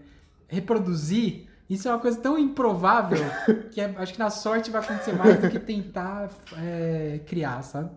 reproduzir, 0.50 1.48
isso 1.70 1.88
é 1.88 1.92
uma 1.92 2.00
coisa 2.00 2.20
tão 2.20 2.38
improvável 2.38 3.20
que 3.72 3.80
é- 3.80 3.94
acho 3.98 4.14
que 4.14 4.20
na 4.20 4.30
sorte 4.30 4.70
vai 4.70 4.82
acontecer 4.82 5.14
mais 5.14 5.40
do 5.40 5.50
que 5.50 5.60
tentar 5.60 6.30
é, 6.58 7.22
criar, 7.26 7.62
sabe? 7.62 7.92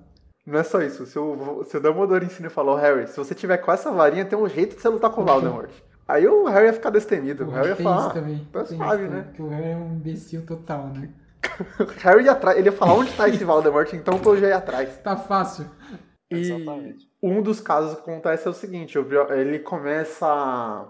Não 0.46 0.58
é 0.58 0.62
só 0.62 0.82
isso. 0.82 1.06
Se 1.06 1.18
o, 1.18 1.64
se 1.64 1.76
o 1.76 1.80
Dumbledore 1.80 2.24
ensina 2.24 2.48
e 2.48 2.50
falou, 2.50 2.76
Harry, 2.76 3.06
se 3.06 3.16
você 3.16 3.34
tiver 3.34 3.58
com 3.58 3.72
essa 3.72 3.90
varinha, 3.90 4.24
tem 4.24 4.38
um 4.38 4.48
jeito 4.48 4.74
de 4.76 4.82
você 4.82 4.88
lutar 4.88 5.10
com 5.10 5.22
o 5.22 5.24
Voldemort. 5.24 5.70
Aí 6.06 6.26
o 6.26 6.44
Harry 6.46 6.66
ia 6.66 6.72
ficar 6.72 6.90
destemido. 6.90 7.46
O 7.46 7.50
Harry 7.50 7.68
ia 7.68 7.76
falar, 7.76 7.98
isso 7.98 8.08
ah, 8.08 8.12
também. 8.12 8.48
tá 8.52 8.64
tem 8.64 8.76
suave, 8.76 9.04
isso 9.04 9.12
né? 9.12 9.22
Porque 9.22 9.42
o 9.42 9.48
Harry 9.48 9.70
é 9.70 9.76
um 9.76 9.94
imbecil 9.94 10.44
total, 10.44 10.88
né? 10.88 11.10
o 11.78 11.84
Harry 12.02 12.24
ia 12.24 12.32
atrás. 12.32 12.58
Ele 12.58 12.68
ia 12.68 12.72
falar 12.72 12.94
onde 12.94 13.12
tá 13.12 13.28
esse 13.28 13.42
Voldemort, 13.44 13.92
então 13.92 14.20
eu 14.24 14.36
já 14.36 14.48
ia 14.48 14.56
atrás. 14.56 14.98
Tá 14.98 15.16
fácil. 15.16 15.64
E 16.30 16.40
Exatamente. 16.40 17.08
um 17.22 17.40
dos 17.40 17.60
casos 17.60 17.94
que 17.94 18.00
acontece 18.00 18.46
é 18.46 18.50
o 18.50 18.54
seguinte, 18.54 18.98
ele 19.30 19.60
começa... 19.60 20.86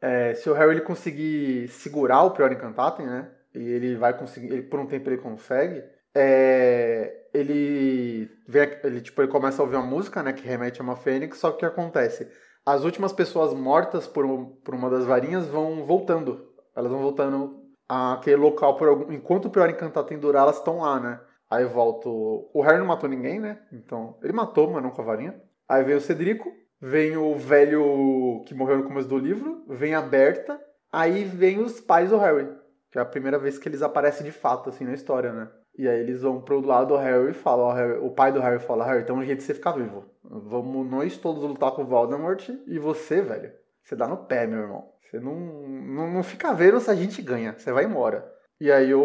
é, 0.00 0.34
se 0.34 0.48
o 0.50 0.52
Harry 0.54 0.72
ele 0.72 0.80
conseguir 0.82 1.68
segurar 1.68 2.22
o 2.22 2.30
Prior 2.32 2.52
Incantatem, 2.52 3.06
né? 3.06 3.30
E 3.54 3.58
ele 3.60 3.96
vai 3.96 4.16
conseguir... 4.16 4.52
Ele, 4.52 4.62
por 4.62 4.80
um 4.80 4.86
tempo 4.86 5.08
ele 5.08 5.18
consegue. 5.18 5.82
é, 6.14 7.22
ele, 7.32 8.30
vê, 8.46 8.80
ele, 8.84 9.00
tipo, 9.00 9.20
ele 9.20 9.30
começa 9.30 9.60
a 9.60 9.64
ouvir 9.64 9.76
uma 9.76 9.86
música, 9.86 10.22
né? 10.22 10.32
Que 10.32 10.46
remete 10.46 10.80
a 10.80 10.84
uma 10.84 10.96
fênix, 10.96 11.38
só 11.38 11.50
que 11.50 11.56
o 11.56 11.58
que 11.60 11.64
acontece? 11.66 12.28
As 12.66 12.84
últimas 12.84 13.12
pessoas 13.12 13.52
mortas 13.52 14.06
por, 14.06 14.26
por 14.64 14.74
uma 14.74 14.88
das 14.88 15.04
varinhas 15.04 15.46
vão 15.46 15.84
voltando. 15.84 16.48
Elas 16.76 16.90
vão 16.90 17.00
voltando 17.00 17.60
àquele 17.88 18.36
local 18.36 18.76
por 18.76 18.88
algum... 18.88 19.12
Enquanto 19.12 19.46
o 19.46 19.50
Prior 19.50 19.68
Incantatem 19.68 20.18
durar, 20.18 20.42
elas 20.44 20.58
estão 20.58 20.78
lá, 20.78 20.98
né? 21.00 21.20
Aí 21.50 21.64
volta. 21.64 22.08
o- 22.08 22.62
Harry 22.62 22.78
não 22.78 22.86
matou 22.86 23.08
ninguém, 23.08 23.38
né? 23.40 23.58
Então. 23.72 24.16
Ele 24.22 24.32
matou, 24.32 24.70
mas 24.70 24.82
não 24.82 24.90
com 24.90 25.02
a 25.02 25.04
varinha. 25.04 25.40
Aí 25.68 25.82
vem 25.84 25.94
o 25.96 26.00
Cedrico. 26.00 26.50
Vem 26.86 27.16
o 27.16 27.34
velho 27.34 28.42
que 28.46 28.54
morreu 28.54 28.76
no 28.76 28.84
começo 28.84 29.08
do 29.08 29.16
livro. 29.16 29.64
Vem 29.66 29.94
a 29.94 30.02
Berta. 30.02 30.60
Aí 30.92 31.24
vem 31.24 31.58
os 31.60 31.80
pais 31.80 32.10
do 32.10 32.18
Harry. 32.18 32.46
Que 32.92 32.98
é 32.98 33.00
a 33.00 33.06
primeira 33.06 33.38
vez 33.38 33.56
que 33.56 33.66
eles 33.66 33.80
aparecem 33.80 34.26
de 34.26 34.30
fato, 34.30 34.68
assim, 34.68 34.84
na 34.84 34.92
história, 34.92 35.32
né? 35.32 35.48
E 35.78 35.88
aí 35.88 35.98
eles 35.98 36.20
vão 36.20 36.42
pro 36.42 36.60
lado 36.60 36.88
do 36.88 36.96
Harry 36.98 37.30
e 37.30 37.32
falam, 37.32 37.72
Harry- 37.72 37.98
o 38.00 38.10
pai 38.10 38.30
do 38.32 38.40
Harry 38.40 38.58
fala, 38.58 38.84
Harry, 38.84 39.02
tem 39.02 39.16
um 39.16 39.24
jeito 39.24 39.38
de 39.38 39.44
você 39.44 39.54
ficar 39.54 39.72
vivo. 39.72 40.04
Vamos 40.22 40.86
nós 40.86 41.16
todos 41.16 41.42
lutar 41.42 41.72
com 41.72 41.82
o 41.82 41.86
Voldemort 41.86 42.50
e 42.66 42.78
você, 42.78 43.22
velho, 43.22 43.50
você 43.82 43.96
dá 43.96 44.06
no 44.06 44.18
pé, 44.18 44.46
meu 44.46 44.60
irmão. 44.60 44.84
Você 45.00 45.18
não, 45.18 45.34
não, 45.34 46.12
não 46.12 46.22
fica 46.22 46.52
vendo 46.52 46.80
se 46.80 46.90
a 46.90 46.94
gente 46.94 47.22
ganha, 47.22 47.54
você 47.56 47.72
vai 47.72 47.86
embora. 47.86 48.30
E 48.60 48.70
aí 48.70 48.92
o 48.94 49.00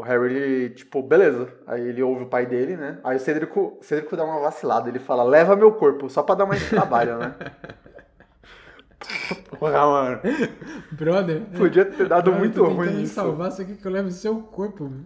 Harry, 0.00 0.34
ele, 0.34 0.70
tipo, 0.70 1.02
beleza. 1.02 1.48
Aí 1.66 1.80
ele 1.88 2.02
ouve 2.02 2.24
o 2.24 2.28
pai 2.28 2.46
dele, 2.46 2.76
né? 2.76 2.98
Aí 3.04 3.16
o 3.16 3.20
Cedrico, 3.20 3.78
o 3.80 3.84
Cedrico 3.84 4.16
dá 4.16 4.24
uma 4.24 4.40
vacilada, 4.40 4.88
ele 4.88 4.98
fala, 4.98 5.22
leva 5.22 5.54
meu 5.56 5.72
corpo, 5.72 6.08
só 6.10 6.22
pra 6.22 6.34
dar 6.34 6.46
mais 6.46 6.66
trabalho, 6.68 7.18
né? 7.18 7.34
Porra, 9.58 9.86
mano. 9.86 10.20
Brother. 10.92 11.42
Podia 11.56 11.84
ter 11.84 12.08
dado 12.08 12.30
eu 12.30 12.38
muito 12.38 12.64
ruim 12.64 12.94
me 12.94 13.02
isso. 13.04 13.14
salvar, 13.14 13.50
só 13.52 13.64
que 13.64 13.78
eu 13.84 13.90
levo 13.90 14.08
o 14.08 14.12
seu 14.12 14.40
corpo. 14.42 14.88
meu. 14.88 15.04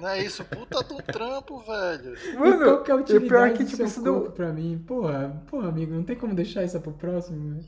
Não 0.00 0.08
é 0.08 0.22
isso, 0.24 0.44
puta 0.44 0.82
do 0.82 0.96
trampo, 1.02 1.58
velho. 1.60 2.14
E 2.16 2.32
qual 2.36 2.50
Mano, 2.50 2.82
que 2.82 2.90
é 2.90 2.94
a 2.94 3.04
e 3.08 3.16
o 3.18 3.26
pior 3.26 3.48
é 3.48 3.50
utilidade 3.50 3.52
que, 3.52 3.64
do 3.64 3.70
tipo, 3.70 3.76
seu 3.76 3.86
isso 3.86 4.02
corpo 4.02 4.20
deu... 4.22 4.32
pra 4.32 4.52
mim? 4.52 4.82
Porra, 4.86 5.42
porra, 5.46 5.68
amigo, 5.68 5.92
não 5.94 6.02
tem 6.04 6.16
como 6.16 6.34
deixar 6.34 6.64
isso 6.64 6.80
pro 6.80 6.92
próximo. 6.92 7.54
né? 7.54 7.60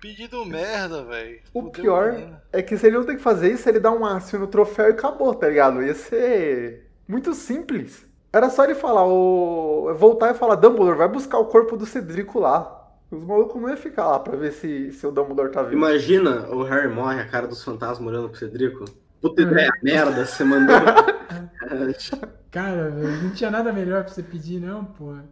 Pedido 0.00 0.44
merda, 0.46 1.04
velho. 1.04 1.40
O 1.52 1.62
Fudeu 1.62 1.82
pior 1.82 2.40
é 2.52 2.62
que 2.62 2.76
se 2.76 2.86
ele 2.86 2.96
não 2.96 3.04
tem 3.04 3.16
que 3.16 3.22
fazer 3.22 3.52
isso, 3.52 3.68
ele 3.68 3.78
dá 3.78 3.90
um 3.90 4.04
aço 4.04 4.38
no 4.38 4.46
troféu 4.46 4.86
e 4.86 4.92
acabou, 4.92 5.34
tá 5.34 5.48
ligado? 5.48 5.82
Ia 5.82 5.94
ser 5.94 6.90
muito 7.06 7.34
simples. 7.34 8.06
Era 8.32 8.48
só 8.48 8.64
ele 8.64 8.74
falar, 8.74 9.04
o... 9.06 9.92
voltar 9.94 10.30
e 10.30 10.38
falar, 10.38 10.54
Dumbledore, 10.54 10.96
vai 10.96 11.08
buscar 11.08 11.38
o 11.38 11.46
corpo 11.46 11.76
do 11.76 11.84
Cedrico 11.84 12.38
lá. 12.38 12.76
Os 13.10 13.24
malucos 13.24 13.60
não 13.60 13.68
iam 13.68 13.76
ficar 13.76 14.06
lá 14.06 14.20
pra 14.20 14.36
ver 14.36 14.52
se, 14.52 14.92
se 14.92 15.06
o 15.06 15.10
Dumbledore 15.10 15.50
tá 15.50 15.62
vivo. 15.62 15.74
Imagina 15.74 16.48
o 16.48 16.62
Harry 16.62 16.88
morre, 16.88 17.20
a 17.20 17.28
cara 17.28 17.48
dos 17.48 17.62
fantasmas 17.62 18.08
olhando 18.08 18.28
pro 18.28 18.38
Cedrico. 18.38 18.84
Puta 19.20 19.42
ideia 19.42 19.70
merda, 19.82 20.24
você 20.24 20.44
mandou. 20.44 20.76
Cara, 22.50 22.90
velho, 22.90 23.22
não 23.22 23.30
tinha 23.30 23.50
nada 23.50 23.72
melhor 23.72 24.02
pra 24.02 24.12
você 24.12 24.22
pedir, 24.22 24.60
não, 24.60 24.84
porra. 24.84 25.24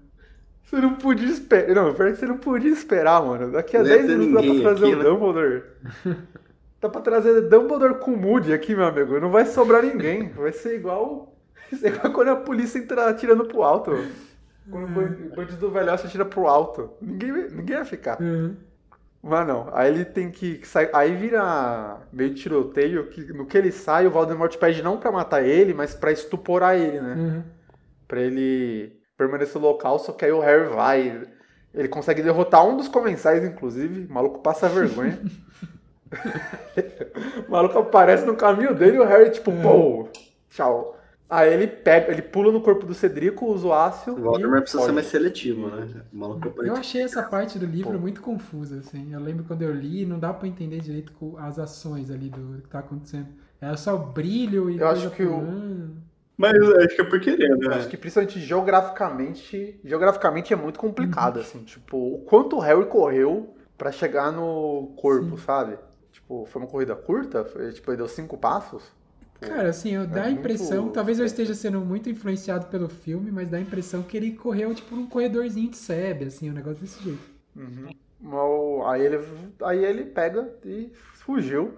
Você 0.69 0.77
não 0.81 0.95
podia 0.95 1.29
esperar. 1.29 1.75
Não, 1.75 1.95
pior 1.95 2.11
que 2.13 2.19
você 2.19 2.27
não 2.27 2.39
podia 2.39 2.71
esperar, 2.71 3.23
mano. 3.25 3.51
Daqui 3.53 3.77
a 3.77 3.81
Não 3.83 3.87
ia 3.89 3.97
10 3.97 4.07
ter 4.07 4.19
minutos 4.19 4.47
dá 4.47 4.53
pra 4.55 4.63
trazer 4.63 4.85
aqui, 4.87 4.95
o 4.95 4.99
né? 4.99 5.05
Dumbledore. 5.05 5.63
dá 6.81 6.89
pra 6.89 7.01
trazer 7.01 7.41
Dumbledore 7.43 7.95
com 8.01 8.11
Moody 8.13 8.53
aqui, 8.53 8.75
meu 8.75 8.85
amigo. 8.87 9.19
Não 9.19 9.31
vai 9.31 9.47
sobrar 9.47 9.83
ninguém. 9.83 10.29
Vai 10.31 10.53
ser 10.53 10.75
igual. 10.77 11.35
Ser 11.69 11.89
igual 11.95 12.13
quando 12.15 12.29
a 12.29 12.37
polícia 12.37 12.79
entra 12.79 13.09
atirando 13.11 13.45
pro 13.45 13.63
alto. 13.63 13.93
Quando 14.71 14.85
o 14.85 14.89
ban- 14.89 15.17
o 15.33 15.37
bandido 15.37 15.59
do 15.59 15.71
velhote 15.71 16.07
atira 16.07 16.25
pro 16.25 16.47
alto. 16.47 16.91
Ninguém, 17.01 17.33
vai- 17.33 17.49
ninguém 17.51 17.77
vai 17.77 17.85
ficar. 17.85 18.21
Uhum. 18.21 18.55
Mas 19.23 19.47
não. 19.47 19.69
Aí 19.73 19.93
ele 19.93 20.05
tem 20.05 20.31
que 20.31 20.61
sair. 20.67 20.89
Aí 20.95 21.15
vira 21.15 21.99
meio 22.13 22.33
tiroteio. 22.35 23.07
Que 23.09 23.33
no 23.35 23.45
que 23.47 23.59
ele 23.59 23.71
sai, 23.73 24.07
o 24.07 24.11
Voldemort 24.11 24.57
pede 24.57 24.83
não 24.83 24.97
pra 24.99 25.11
matar 25.13 25.43
ele, 25.43 25.75
mas 25.75 25.95
pra 25.95 26.11
estuporar 26.13 26.75
ele, 26.79 27.01
né? 27.01 27.15
Uhum. 27.19 27.43
Pra 28.07 28.21
ele. 28.21 28.98
Permanecer 29.19 29.61
no 29.61 29.67
local, 29.67 29.99
só 29.99 30.13
que 30.13 30.25
aí 30.25 30.33
o 30.33 30.41
Harry 30.41 30.69
vai. 30.69 31.29
Ele 31.75 31.89
consegue 31.89 32.23
derrotar 32.23 32.67
um 32.67 32.77
dos 32.77 32.89
comensais, 32.89 33.45
inclusive. 33.45 34.07
O 34.07 34.15
maluco 34.15 34.39
passa 34.39 34.69
vergonha. 34.69 35.19
o 37.47 37.51
maluco 37.51 37.79
aparece 37.79 38.25
no 38.25 38.37
caminho 38.37 38.75
dele 38.75 38.97
e 38.97 39.01
o 39.01 39.05
Harry, 39.05 39.31
tipo, 39.31 39.53
pô, 39.61 40.09
tchau. 40.49 40.95
Aí 41.31 41.53
ele 41.53 41.67
pega, 41.67 42.11
ele 42.11 42.23
pula 42.23 42.51
no 42.51 42.63
corpo 42.63 42.87
do 42.87 42.95
Cedrico, 42.95 43.45
usa 43.45 43.67
o 43.67 43.73
ácido. 43.75 44.17
O 44.17 44.23
Voldemort 44.23 44.63
precisa 44.63 44.85
ser 44.85 44.93
mais 44.93 45.09
seletivo, 45.09 45.69
né? 45.69 46.03
O 46.11 46.17
maluco 46.17 46.55
Eu 46.63 46.75
achei 46.75 47.03
essa 47.03 47.23
parte 47.23 47.59
do 47.59 47.67
livro 47.67 47.93
Pô. 47.93 47.99
muito 47.99 48.23
confusa, 48.23 48.79
assim. 48.79 49.13
Eu 49.13 49.21
lembro 49.21 49.45
quando 49.45 49.61
eu 49.61 49.75
li, 49.75 50.07
não 50.07 50.19
dá 50.19 50.33
pra 50.33 50.49
entender 50.49 50.81
direito 50.81 51.13
as 51.39 51.59
ações 51.59 52.11
ali 52.11 52.31
do 52.31 52.63
que 52.63 52.71
tá 52.71 52.79
acontecendo. 52.79 53.29
Era 53.61 53.77
só 53.77 53.95
o 53.95 53.99
brilho 53.99 54.71
e 54.71 54.79
Eu 54.79 54.89
acho 54.89 55.11
que 55.11 55.23
o-. 55.23 55.91
Mas 56.39 56.55
acho 56.55 56.95
que 56.95 57.01
é 57.03 57.05
por 57.05 57.21
querer, 57.21 57.51
Eu 57.61 57.73
acho 57.73 57.89
que 57.89 57.97
principalmente 57.97 58.41
geograficamente, 58.41 59.81
geograficamente 59.85 60.53
é 60.53 60.57
muito 60.57 60.79
complicado, 60.79 61.41
assim, 61.41 61.65
tipo, 61.65 61.97
o 62.15 62.19
quanto 62.21 62.57
o 62.57 62.61
Harry 62.61 62.87
correu 62.87 63.57
pra 63.77 63.91
chegar 63.93 64.33
no 64.33 64.93
corpo, 64.97 65.37
Sim. 65.37 65.45
sabe? 65.45 65.79
Tipo, 66.13 66.47
foi 66.47 66.63
uma 66.63 66.69
corrida 66.69 66.95
curta, 66.97 67.45
foi, 67.45 67.73
tipo, 67.73 67.91
ele 67.91 67.99
deu 67.99 68.09
cinco 68.09 68.39
passos. 68.39 68.85
Cara, 69.41 69.69
assim, 69.69 69.91
eu- 69.95 70.07
dá 70.07 70.23
a 70.23 70.25
muito- 70.27 70.41
impressão, 70.41 70.89
talvez 70.91 71.19
eu 71.21 71.27
esteja 71.27 71.55
sendo 71.55 71.81
muito 71.81 72.09
influenciado 72.11 72.67
pelo 72.67 72.89
filme, 72.89 73.31
mas 73.31 73.49
dá 73.49 73.57
a 73.57 73.61
impressão 73.61 74.03
que 74.03 74.17
ele 74.17 74.33
correu, 74.33 74.75
tipo, 74.75 74.97
num 74.97 75.07
corredorzinho 75.07 75.71
de 75.71 75.77
sebe, 75.77 76.25
assim, 76.27 76.51
um 76.51 76.55
negócio 76.55 76.81
desse 76.81 77.03
jeito. 77.03 77.21
Uhum. 77.57 77.91
Mas, 78.21 78.87
Aí 78.93 79.05
ele, 79.07 79.19
aí 79.63 79.85
ele 79.85 80.05
pega 80.07 80.53
e 80.65 80.91
fugiu. 81.15 81.75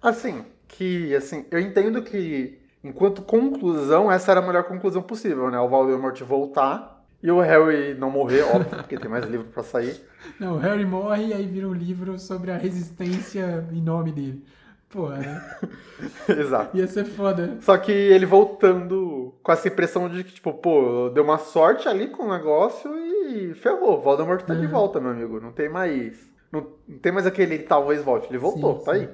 Assim, 0.00 0.44
que 0.68 1.12
assim, 1.14 1.44
eu 1.50 1.58
entendo 1.58 2.02
que 2.02 2.59
enquanto 2.82 3.22
conclusão, 3.22 4.10
essa 4.10 4.30
era 4.30 4.40
a 4.40 4.46
melhor 4.46 4.64
conclusão 4.64 5.02
possível, 5.02 5.50
né? 5.50 5.58
O 5.60 5.68
Voldemort 5.68 6.20
voltar 6.22 7.04
e 7.22 7.30
o 7.30 7.40
Harry 7.40 7.94
não 7.94 8.10
morrer, 8.10 8.42
óbvio, 8.42 8.78
porque 8.78 8.96
tem 8.98 9.10
mais 9.10 9.24
livro 9.26 9.46
pra 9.48 9.62
sair. 9.62 10.00
Não, 10.38 10.54
o 10.54 10.58
Harry 10.58 10.86
morre 10.86 11.26
e 11.26 11.32
aí 11.34 11.46
vira 11.46 11.68
um 11.68 11.74
livro 11.74 12.18
sobre 12.18 12.50
a 12.50 12.56
resistência 12.56 13.66
em 13.72 13.80
nome 13.82 14.12
dele. 14.12 14.44
Porra, 14.88 15.18
né? 15.18 15.58
Exato. 16.28 16.76
Ia 16.76 16.88
ser 16.88 17.04
foda. 17.04 17.58
Só 17.60 17.76
que 17.78 17.92
ele 17.92 18.26
voltando 18.26 19.32
com 19.40 19.52
essa 19.52 19.68
impressão 19.68 20.08
de 20.08 20.24
que, 20.24 20.32
tipo, 20.34 20.52
pô, 20.54 21.08
deu 21.14 21.22
uma 21.22 21.38
sorte 21.38 21.88
ali 21.88 22.08
com 22.08 22.24
o 22.24 22.32
negócio 22.32 22.90
e 22.98 23.54
ferrou. 23.54 24.00
Voldemort 24.02 24.42
tá 24.42 24.52
de 24.54 24.64
Uhum. 24.66 24.70
volta, 24.72 24.98
meu 25.00 25.12
amigo. 25.12 25.40
Não 25.40 25.52
tem 25.52 25.68
mais. 25.68 26.28
Não, 26.50 26.66
não 26.88 26.98
tem 26.98 27.12
mais 27.12 27.24
aquele 27.24 27.60
talvez 27.60 28.02
volte. 28.02 28.28
Ele 28.28 28.38
voltou, 28.38 28.78
Sim, 28.80 28.84
tá 28.84 28.94
sim. 28.94 29.00
aí. 29.02 29.08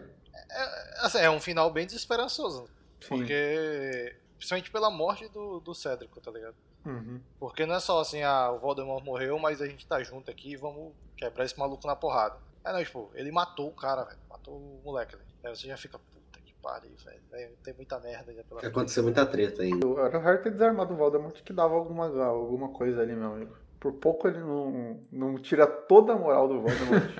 Assim, 1.03 1.19
é 1.19 1.31
um 1.31 1.41
final 1.41 1.71
bem 1.71 1.85
desesperançoso. 1.85 2.65
Sim. 3.07 3.19
Porque. 3.19 4.17
Principalmente 4.37 4.71
pela 4.71 4.91
morte 4.91 5.29
do, 5.29 5.61
do 5.61 5.75
Cédrico, 5.75 6.21
tá 6.21 6.31
ligado? 6.31 6.55
Uhum. 6.85 7.21
Porque 7.41 7.65
não 7.67 7.75
é 7.75 7.81
só 7.81 8.01
assim, 8.01 8.23
ah, 8.23 8.53
o 8.53 8.59
Voldemort 8.59 9.03
morreu, 9.03 9.39
mas 9.39 9.63
a 9.63 9.67
gente 9.67 9.87
tá 9.87 10.03
junto 10.03 10.31
aqui 10.31 10.53
e 10.53 10.57
vamos 10.57 10.93
quebrar 11.17 11.45
esse 11.45 11.59
maluco 11.59 11.87
na 11.87 11.97
porrada. 11.97 12.37
É, 12.65 12.73
não, 12.73 12.83
tipo, 12.85 13.11
ele 13.15 13.33
matou 13.33 13.69
o 13.69 13.73
cara, 13.73 14.05
velho. 14.05 14.19
Matou 14.29 14.55
o 14.55 14.81
moleque 14.85 15.15
ali. 15.15 15.25
Aí 15.43 15.57
você 15.57 15.67
já 15.67 15.77
fica, 15.77 15.99
puta 15.99 16.41
que 16.45 16.53
pariu, 16.63 16.93
velho. 17.05 17.57
Tem 17.63 17.75
muita 17.75 17.99
merda 17.99 18.33
já 18.35 18.45
pela 18.45 18.61
frente. 18.61 18.73
Aconteceu 18.73 19.03
muita 19.03 19.25
treta 19.25 19.63
ainda. 19.63 19.87
Era 20.01 20.19
o 20.19 20.23
Harry 20.23 20.43
ter 20.43 20.51
desarmado 20.51 20.93
o 20.93 20.97
Voldemort 20.97 21.43
que 21.43 21.53
dava 21.53 21.75
alguma, 21.75 22.07
alguma 22.25 22.69
coisa 22.69 23.03
ali, 23.03 23.15
meu 23.15 23.33
amigo. 23.33 23.57
Por 23.81 23.95
pouco 23.95 24.29
ele 24.29 24.39
não, 24.39 25.01
não 25.11 25.39
tira 25.39 25.67
toda 25.67 26.13
a 26.13 26.17
moral 26.17 26.47
do 26.47 26.61
Voldemort. 26.61 27.11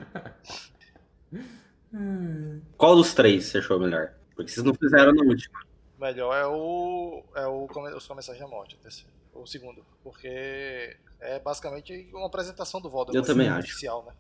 Qual 2.77 2.97
dos 2.97 3.15
três 3.15 3.47
você 3.47 3.59
achou 3.59 3.81
melhor? 3.81 4.13
Porque 4.35 4.51
vocês 4.51 4.65
não 4.65 4.75
fizeram 4.75 5.13
no 5.13 5.25
último. 5.25 5.57
Melhor 5.99 6.35
é 6.37 6.47
o. 6.47 7.23
É 7.35 7.47
o 7.47 7.67
Os 7.97 8.07
Comensais 8.07 8.39
da 8.39 8.47
Morte, 8.47 8.75
o 8.75 8.79
terceiro. 8.79 9.11
O 9.35 9.47
segundo. 9.47 9.85
Porque 10.03 10.97
é 11.21 11.39
basicamente 11.41 12.09
uma 12.13 12.27
apresentação 12.27 12.81
do 12.81 12.89
Voldemort. 12.91 13.17
Eu 13.17 13.27
também 13.35 13.49
acho. 13.49 13.69
oficial, 13.69 14.05
né? 14.07 14.13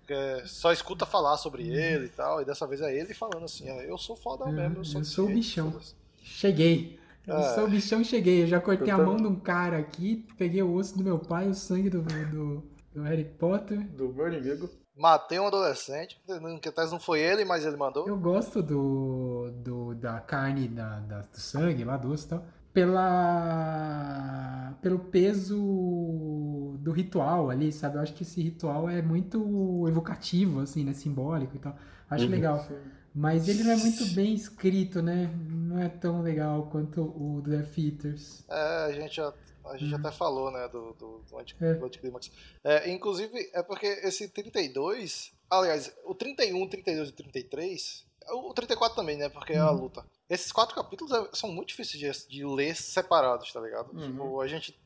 Porque 0.00 0.46
só 0.46 0.70
escuta 0.72 1.06
falar 1.06 1.36
sobre 1.38 1.66
ele 1.66 2.06
e 2.06 2.10
tal, 2.10 2.42
e 2.42 2.44
dessa 2.44 2.66
vez 2.66 2.80
é 2.82 2.94
ele 2.94 3.14
falando 3.14 3.44
assim, 3.44 3.70
ó, 3.70 3.80
eu 3.80 3.96
sou 3.96 4.14
foda 4.14 4.44
Uhum, 4.44 4.52
mesmo, 4.52 4.76
eu 4.78 4.84
sou, 4.84 5.00
eu 5.00 5.04
sou 5.04 5.24
o 5.26 5.32
bichão. 5.32 5.72
foda-se. 5.72 5.94
cheguei. 6.22 6.98
Eu 7.26 7.36
É. 7.38 7.54
sou 7.54 7.64
o 7.64 7.68
bichão 7.70 8.02
e 8.02 8.04
cheguei. 8.04 8.42
Eu 8.42 8.46
já 8.46 8.60
cortei 8.60 8.92
Eu 8.92 8.96
a 8.96 8.98
mão 8.98 9.16
de 9.16 9.26
um 9.26 9.34
cara 9.40 9.78
aqui, 9.78 10.26
peguei 10.36 10.62
o 10.62 10.74
osso 10.74 10.96
do 10.98 11.02
meu 11.02 11.18
pai, 11.18 11.48
o 11.48 11.54
sangue 11.54 11.88
do, 11.88 12.02
do, 12.02 12.62
do 12.92 13.02
Harry 13.02 13.24
Potter. 13.24 13.80
do 13.92 14.12
meu 14.12 14.28
inimigo. 14.28 14.68
Matei 14.96 15.40
um 15.40 15.46
adolescente, 15.46 16.20
que 16.62 16.68
até 16.68 16.86
não 16.86 17.00
foi 17.00 17.20
ele, 17.20 17.44
mas 17.44 17.64
ele 17.64 17.76
mandou. 17.76 18.06
Eu 18.06 18.16
gosto 18.16 18.62
do, 18.62 19.50
do 19.62 19.94
da 19.94 20.20
carne, 20.20 20.68
da, 20.68 21.00
da- 21.00 21.20
do 21.22 21.40
sangue 21.40 21.82
lá, 21.84 21.96
doce 21.96 22.26
e 22.26 22.28
tal, 22.28 22.44
pela, 22.72 24.74
pelo 24.80 24.98
peso 25.00 26.76
do 26.80 26.92
ritual 26.92 27.50
ali, 27.50 27.72
sabe? 27.72 27.96
Eu 27.96 28.02
acho 28.02 28.14
que 28.14 28.22
esse 28.22 28.40
ritual 28.42 28.88
é 28.88 29.02
muito 29.02 29.84
evocativo, 29.88 30.60
assim, 30.60 30.84
né? 30.84 30.92
Simbólico 30.92 31.56
e 31.56 31.58
tal. 31.58 31.74
Acho 32.08 32.24
Uhum. 32.26 32.30
legal. 32.30 32.68
Mas 33.14 33.48
ele 33.48 33.62
não 33.62 33.72
é 33.72 33.76
muito 33.76 34.04
bem 34.14 34.34
escrito, 34.34 35.00
né? 35.00 35.30
Não 35.48 35.80
é 35.80 35.88
tão 35.88 36.20
legal 36.20 36.68
quanto 36.70 37.00
o 37.02 37.40
do 37.40 37.50
Death 37.50 37.78
Eaters. 37.78 38.44
É, 38.48 38.84
a 38.86 38.92
gente, 38.92 39.14
já, 39.16 39.32
a 39.66 39.76
gente 39.76 39.94
até 39.94 40.10
falou, 40.10 40.50
né, 40.50 40.66
do, 40.68 40.92
do, 40.94 41.18
do, 41.30 41.38
anti, 41.38 41.54
É. 41.60 41.74
do 41.74 41.86
anticlímax. 41.86 42.30
É, 42.64 42.90
inclusive, 42.90 43.50
é 43.54 43.62
porque 43.62 43.86
esse 43.86 44.28
32, 44.28 45.32
aliás, 45.48 45.94
o 46.04 46.14
31, 46.14 46.66
32 46.68 47.10
e 47.10 47.12
33, 47.12 48.04
o 48.32 48.52
34 48.52 48.96
também, 48.96 49.16
né, 49.16 49.28
porque 49.28 49.52
é 49.52 49.58
a 49.58 49.70
Uhum. 49.70 49.82
luta. 49.82 50.04
Esses 50.28 50.50
quatro 50.50 50.74
capítulos 50.74 51.12
é- 51.12 51.28
são 51.34 51.52
muito 51.52 51.68
difíceis 51.68 52.26
de, 52.26 52.28
de 52.28 52.44
ler 52.44 52.74
separados, 52.74 53.52
tá 53.52 53.60
ligado? 53.60 53.92
Uhum. 53.96 54.10
Tipo, 54.10 54.40
a 54.40 54.48
gente 54.48 54.76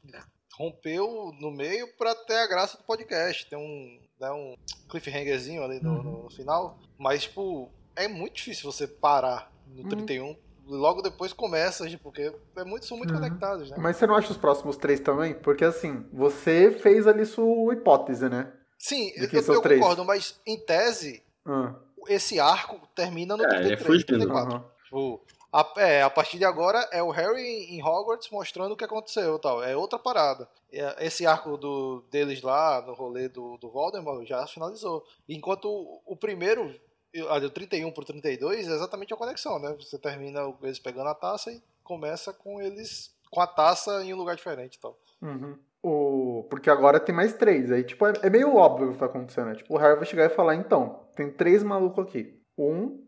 rompeu 0.57 1.33
no 1.41 1.51
meio 1.51 1.87
pra 1.97 2.15
ter 2.15 2.35
a 2.37 2.47
graça 2.47 2.77
do 2.77 2.85
podcast. 2.85 3.47
Tem 3.47 3.59
um, 3.59 4.01
né, 4.21 4.31
um 4.33 4.55
cliffhangerzinho 4.91 5.63
ali 5.63 5.81
no, 5.81 5.91
Uhum. 5.97 6.03
no- 6.03 6.23
no 6.25 6.31
final, 6.31 6.79
mas, 6.99 7.23
tipo, 7.23 7.71
é 8.05 8.09
muito 8.09 8.37
difícil 8.37 8.71
você 8.71 8.87
parar 8.87 9.53
no 9.67 9.83
Uhum. 9.83 9.89
31. 9.89 10.37
Logo 10.67 11.01
depois 11.01 11.33
começa, 11.33 11.87
porque 12.03 12.31
é 12.57 12.65
muito, 12.65 12.85
são 12.87 12.97
muito 12.99 13.11
Uhum. 13.15 13.21
conectados, 13.21 13.71
né? 13.71 13.77
Mas 13.81 13.97
você 13.97 14.07
não 14.07 14.15
acha 14.15 14.31
os 14.31 14.37
próximos 14.37 14.77
três 14.77 15.01
também? 15.01 15.35
Porque 15.35 15.65
assim, 15.65 16.05
você 16.13 16.71
fez 16.73 17.07
ali 17.07 17.25
sua 17.25 17.73
hipótese, 17.73 18.29
né? 18.29 18.53
Sim, 18.79 19.11
eu, 19.17 19.29
eu 19.33 19.63
concordo, 19.63 20.05
mas 20.05 20.39
em 20.47 20.59
tese, 20.61 21.23
Ah, 21.47 21.75
esse 22.09 22.39
arco 22.39 22.81
termina 22.95 23.37
no 23.37 23.45
É, 23.45 23.47
ele 23.47 23.73
é 23.73 23.77
33, 23.77 24.03
fugindo. 24.03 24.07
34. 24.27 24.55
aham. 24.57 24.65
Tipo, 24.85 25.23
a, 25.51 25.73
é, 25.79 26.03
a 26.03 26.11
partir 26.11 26.37
de 26.39 26.45
agora 26.45 26.87
é 26.93 27.03
o 27.03 27.11
Harry 27.11 27.43
em 27.75 27.83
Hogwarts 27.83 28.29
mostrando 28.31 28.73
o 28.73 28.77
que 28.77 28.85
aconteceu 28.85 29.37
e 29.37 29.41
tal. 29.41 29.63
É 29.63 29.75
outra 29.75 29.99
parada. 29.99 30.47
É, 30.71 31.07
Esse 31.07 31.27
arco 31.27 31.57
do, 31.57 32.05
deles 32.11 32.43
lá, 32.43 32.83
no 32.87 32.93
rolê 32.93 33.29
do, 33.29 33.57
do 33.57 33.71
Voldemort, 33.71 34.27
já 34.27 34.47
finalizou. 34.47 35.03
Enquanto 35.27 35.65
o, 35.71 36.03
o 36.05 36.15
primeiro, 36.17 36.79
a 37.31 37.39
do 37.39 37.51
31 37.51 37.91
pro 37.91 38.05
32, 38.05 38.69
é 38.69 38.73
exatamente 38.73 39.13
a 39.15 39.17
conexão, 39.17 39.59
né? 39.59 39.75
Você 39.81 39.99
termina 39.99 40.41
eles 40.63 40.79
pegando 40.79 41.09
a 41.09 41.15
taça 41.15 41.51
e 41.51 41.63
começa 41.83 42.33
com 42.33 42.61
eles 42.61 43.17
com 43.31 43.41
a 43.41 43.47
taça 43.47 44.03
em 44.05 44.13
um 44.13 44.17
lugar 44.17 44.37
diferente 44.37 44.77
e 44.77 44.81
tal. 44.81 44.99
Uhum. 45.23 45.59
O... 45.83 46.47
Porque 46.51 46.71
agora 46.71 46.99
tem 46.99 47.15
mais 47.15 47.35
três. 47.35 47.71
Aí, 47.71 47.85
tipo, 47.85 48.07
é, 48.07 48.13
é 48.23 48.31
meio 48.31 48.55
óbvio 48.57 48.89
o 48.89 48.93
que 48.93 48.99
tá 48.99 49.07
acontecendo. 49.07 49.47
Né? 49.47 49.55
Tipo, 49.57 49.75
o 49.75 49.79
Harry 49.79 49.97
vai 49.97 50.07
chegar 50.07 50.27
e 50.27 50.35
falar, 50.35 50.55
então, 50.55 51.05
tem 51.15 51.31
três 51.31 51.63
malucos 51.63 52.05
aqui. 52.05 52.41
Um, 52.57 53.05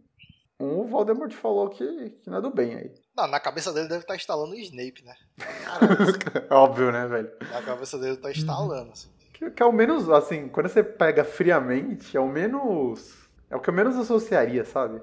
um 0.58 0.80
o 0.80 0.86
Voldemort 0.86 1.32
falou 1.32 1.68
que, 1.68 2.10
que 2.10 2.30
não 2.30 2.38
é 2.38 2.40
do 2.40 2.50
bem 2.50 2.74
aí. 2.74 2.94
Não, 3.16 3.26
na 3.26 3.40
cabeça 3.40 3.72
dele 3.72 3.88
deve 3.88 4.02
estar 4.02 4.14
instalando 4.14 4.52
o 4.52 4.58
Snape, 4.58 5.04
né? 5.04 5.14
óbvio, 6.50 6.92
né, 6.92 7.06
velho? 7.06 7.30
Na 7.50 7.62
cabeça 7.62 7.98
dele 7.98 8.16
tá 8.16 8.30
instalando, 8.30 8.92
assim. 8.92 9.08
Que, 9.32 9.50
que 9.50 9.62
é 9.62 9.66
o 9.66 9.72
menos, 9.72 10.08
assim, 10.10 10.48
quando 10.48 10.68
você 10.68 10.82
pega 10.82 11.24
friamente, 11.24 12.16
é 12.16 12.20
o 12.20 12.28
menos... 12.28 13.18
É 13.50 13.56
o 13.56 13.60
que 13.60 13.68
eu 13.68 13.74
menos 13.74 13.96
associaria, 13.96 14.64
sabe? 14.64 15.00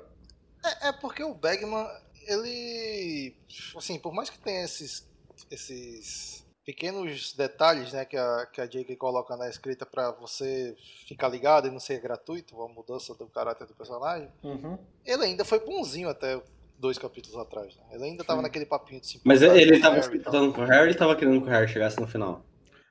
É, 0.64 0.88
é 0.90 0.92
porque 0.94 1.24
o 1.24 1.34
Bagman, 1.34 1.86
ele. 2.28 3.36
Assim, 3.76 4.00
por 4.00 4.14
mais 4.14 4.30
que 4.30 4.40
tenha 4.40 4.64
esses. 4.64 5.08
esses 5.52 6.46
pequenos 6.66 7.32
detalhes 7.34 7.94
né, 7.94 8.04
que, 8.04 8.18
a, 8.18 8.46
que 8.52 8.60
a 8.60 8.66
J.K. 8.66 8.98
coloca 8.98 9.38
na 9.38 9.48
escrita 9.48 9.86
pra 9.86 10.12
você 10.12 10.76
ficar 11.08 11.30
ligado 11.30 11.66
e 11.68 11.72
não 11.72 11.80
ser 11.80 12.02
gratuito, 12.02 12.62
a 12.62 12.68
mudança 12.68 13.16
do 13.16 13.26
caráter 13.28 13.66
do 13.66 13.74
personagem, 13.74 14.30
Uhum. 14.44 14.78
ele 15.06 15.24
ainda 15.24 15.46
foi 15.46 15.62
bonzinho 15.62 16.10
até 16.10 16.42
dois 16.78 16.98
capítulos 16.98 17.38
atrás. 17.40 17.74
Né? 17.78 17.84
Ele 17.92 18.04
ainda 18.04 18.24
tava 18.26 18.40
Sim. 18.40 18.44
naquele 18.44 18.66
papinho 18.66 19.00
de 19.00 19.08
se 19.08 19.22
Mas 19.24 19.42
ele 19.42 19.76
com 19.78 19.82
tava 19.82 19.96
Harry 19.96 20.04
se 20.10 20.16
e 20.18 20.20
tal. 20.20 20.34
importando 20.34 20.54
com 20.54 20.62
o 20.62 20.66
Harry 20.66 20.90
ele 20.90 20.98
tava 20.98 21.16
querendo 21.16 21.42
que 21.42 21.48
o 21.48 21.50
Harry 21.52 21.68
chegasse 21.70 22.02
no 22.02 22.08
final? 22.08 22.44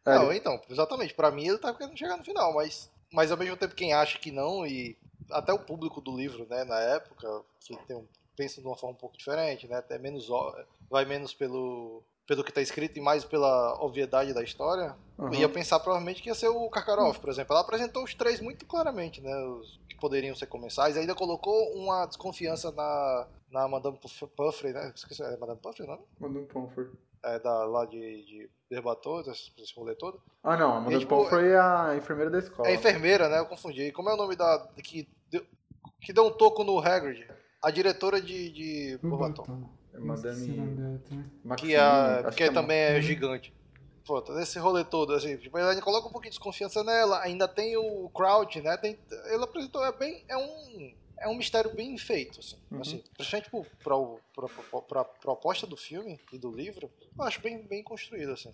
É, 0.07 0.15
Não, 0.15 0.33
então, 0.33 0.59
exatamente. 0.71 1.13
Pra 1.13 1.31
mim 1.31 1.47
ele 1.47 1.59
tava 1.59 1.77
querendo 1.77 1.99
chegar 1.99 2.17
no 2.17 2.25
final, 2.25 2.55
mas, 2.55 2.91
mas 3.13 3.31
ao 3.31 3.37
mesmo 3.37 3.59
tempo 3.59 3.75
quem 3.75 3.93
acha 3.93 4.19
que 4.19 4.31
não, 4.33 4.67
e 4.67 4.97
até 5.31 5.53
o 5.53 5.59
público 5.59 6.01
do 6.01 6.17
livro, 6.17 6.47
né, 6.49 6.65
na 6.65 6.79
época, 6.81 7.43
que 7.61 7.77
tem 7.87 7.97
um, 7.97 8.07
pensa 8.37 8.61
de 8.61 8.67
uma 8.67 8.77
forma 8.77 8.95
um 8.95 8.99
pouco 8.99 9.17
diferente, 9.17 9.67
né, 9.67 9.77
até 9.77 9.99
menos, 9.99 10.29
vai 10.91 11.05
menos 11.05 11.33
pelo, 11.35 12.03
pelo 12.27 12.45
que 12.45 12.53
tá 12.53 12.61
escrito 12.61 12.99
e 12.99 13.01
mais 13.01 13.25
pela 13.25 13.83
obviedade 13.83 14.33
da 14.35 14.43
história, 14.43 14.95
Uhum. 15.19 15.33
ia 15.33 15.49
pensar 15.49 15.81
provavelmente 15.81 16.21
que 16.23 16.29
ia 16.29 16.35
ser 16.35 16.49
o 16.49 16.69
Karkaroff, 16.69 17.19
por 17.19 17.31
exemplo. 17.31 17.55
Ela 17.55 17.63
apresentou 17.63 18.05
os 18.05 18.13
três 18.15 18.39
muito 18.39 18.67
claramente, 18.67 19.23
né, 19.23 19.35
os 19.47 19.81
que 19.89 19.97
poderiam 19.97 20.37
ser 20.37 20.47
comensais, 20.47 20.95
e 20.95 20.99
ainda 20.99 21.15
colocou 21.15 21.73
uma 21.75 22.05
desconfiança 22.05 22.71
na, 22.73 23.27
na 23.51 23.67
Madame 23.67 23.97
Puff- 23.97 24.27
Puffrey, 24.37 24.75
né? 24.75 24.93
Esqueci, 24.95 25.23
é 25.23 25.37
Madame 25.39 25.59
Puffrey, 25.59 25.89
não? 25.89 25.99
Mandou 26.21 26.43
um 26.43 26.47
Pomfrey. 26.47 26.87
É 27.25 27.39
da, 27.41 27.65
lá 27.65 27.87
de, 27.87 28.23
de 28.27 28.51
Berbatô, 28.69 29.23
desse, 29.23 29.51
rolê 29.75 29.95
todo. 29.95 30.21
Ah, 30.45 30.55
não. 30.57 30.73
A 30.77 30.81
Madame 30.81 30.99
tipo, 31.01 31.17
Pomfrey 31.17 31.49
é 31.49 31.59
a 31.59 31.95
enfermeira 31.97 32.31
da 32.31 32.39
escola. 32.39 32.69
É 32.69 32.75
enfermeira, 32.75 33.29
né? 33.31 33.39
Eu 33.39 33.47
confundi. 33.47 33.91
Como 33.93 34.11
é 34.11 34.15
o 34.15 34.17
nome 34.19 34.37
da. 34.37 34.69
que 34.85 35.09
deu, 35.31 35.45
que 36.01 36.13
deu 36.13 36.27
um 36.27 36.31
toco 36.31 36.63
no 36.65 36.79
Hagrid? 36.79 37.27
A 37.63 37.71
diretora 37.71 38.21
de, 38.21 38.51
de 38.51 38.99
Bobaton. 39.03 39.69
É 39.95 39.99
Madame- 39.99 40.47
dela 40.77 40.99
também. 41.09 41.25
Maxine, 41.43 41.69
Que, 41.71 41.77
a, 41.77 42.21
acho 42.29 42.37
que 42.37 42.43
é 42.43 42.47
é 42.47 42.53
também 42.53 42.79
é 42.79 43.01
gigante. 43.01 43.53
Pô, 44.05 44.23
todo 44.23 44.39
esse 44.41 44.57
rolê 44.59 44.85
todo, 44.85 45.13
assim, 45.15 45.37
tipo, 45.37 45.57
ainda 45.57 45.81
coloca 45.83 46.07
um 46.07 46.13
pouquinho 46.13 46.31
de 46.31 46.37
desconfiança 46.39 46.85
nela, 46.85 47.21
ainda 47.23 47.49
tem 47.49 47.77
o 47.77 48.09
Crouch, 48.11 48.61
né? 48.61 48.77
Tem, 48.77 48.97
ele 49.33 49.43
apresentou, 49.43 49.85
é 49.85 49.93
bem. 49.93 50.25
É 50.29 50.37
um. 50.37 50.95
É 51.19 51.27
um 51.29 51.35
mistério 51.35 51.75
bem 51.75 51.97
feito, 51.97 52.41
assim. 52.41 52.57
Uhum. 52.71 52.83
assim 52.83 53.03
principalmente 53.17 53.45
tipo, 53.47 53.67
pra, 53.83 53.97
o- 53.97 54.21
pra, 54.35 54.49
pra, 54.49 54.81
pra 54.83 55.05
proposta 55.05 55.67
do 55.67 55.75
filme 55.77 56.21
e 56.31 56.37
do 56.39 56.51
livro, 56.53 56.91
eu 57.19 57.25
acho 57.25 57.41
bem, 57.41 57.63
bem 57.67 57.83
construído, 57.83 58.33
assim. 58.33 58.53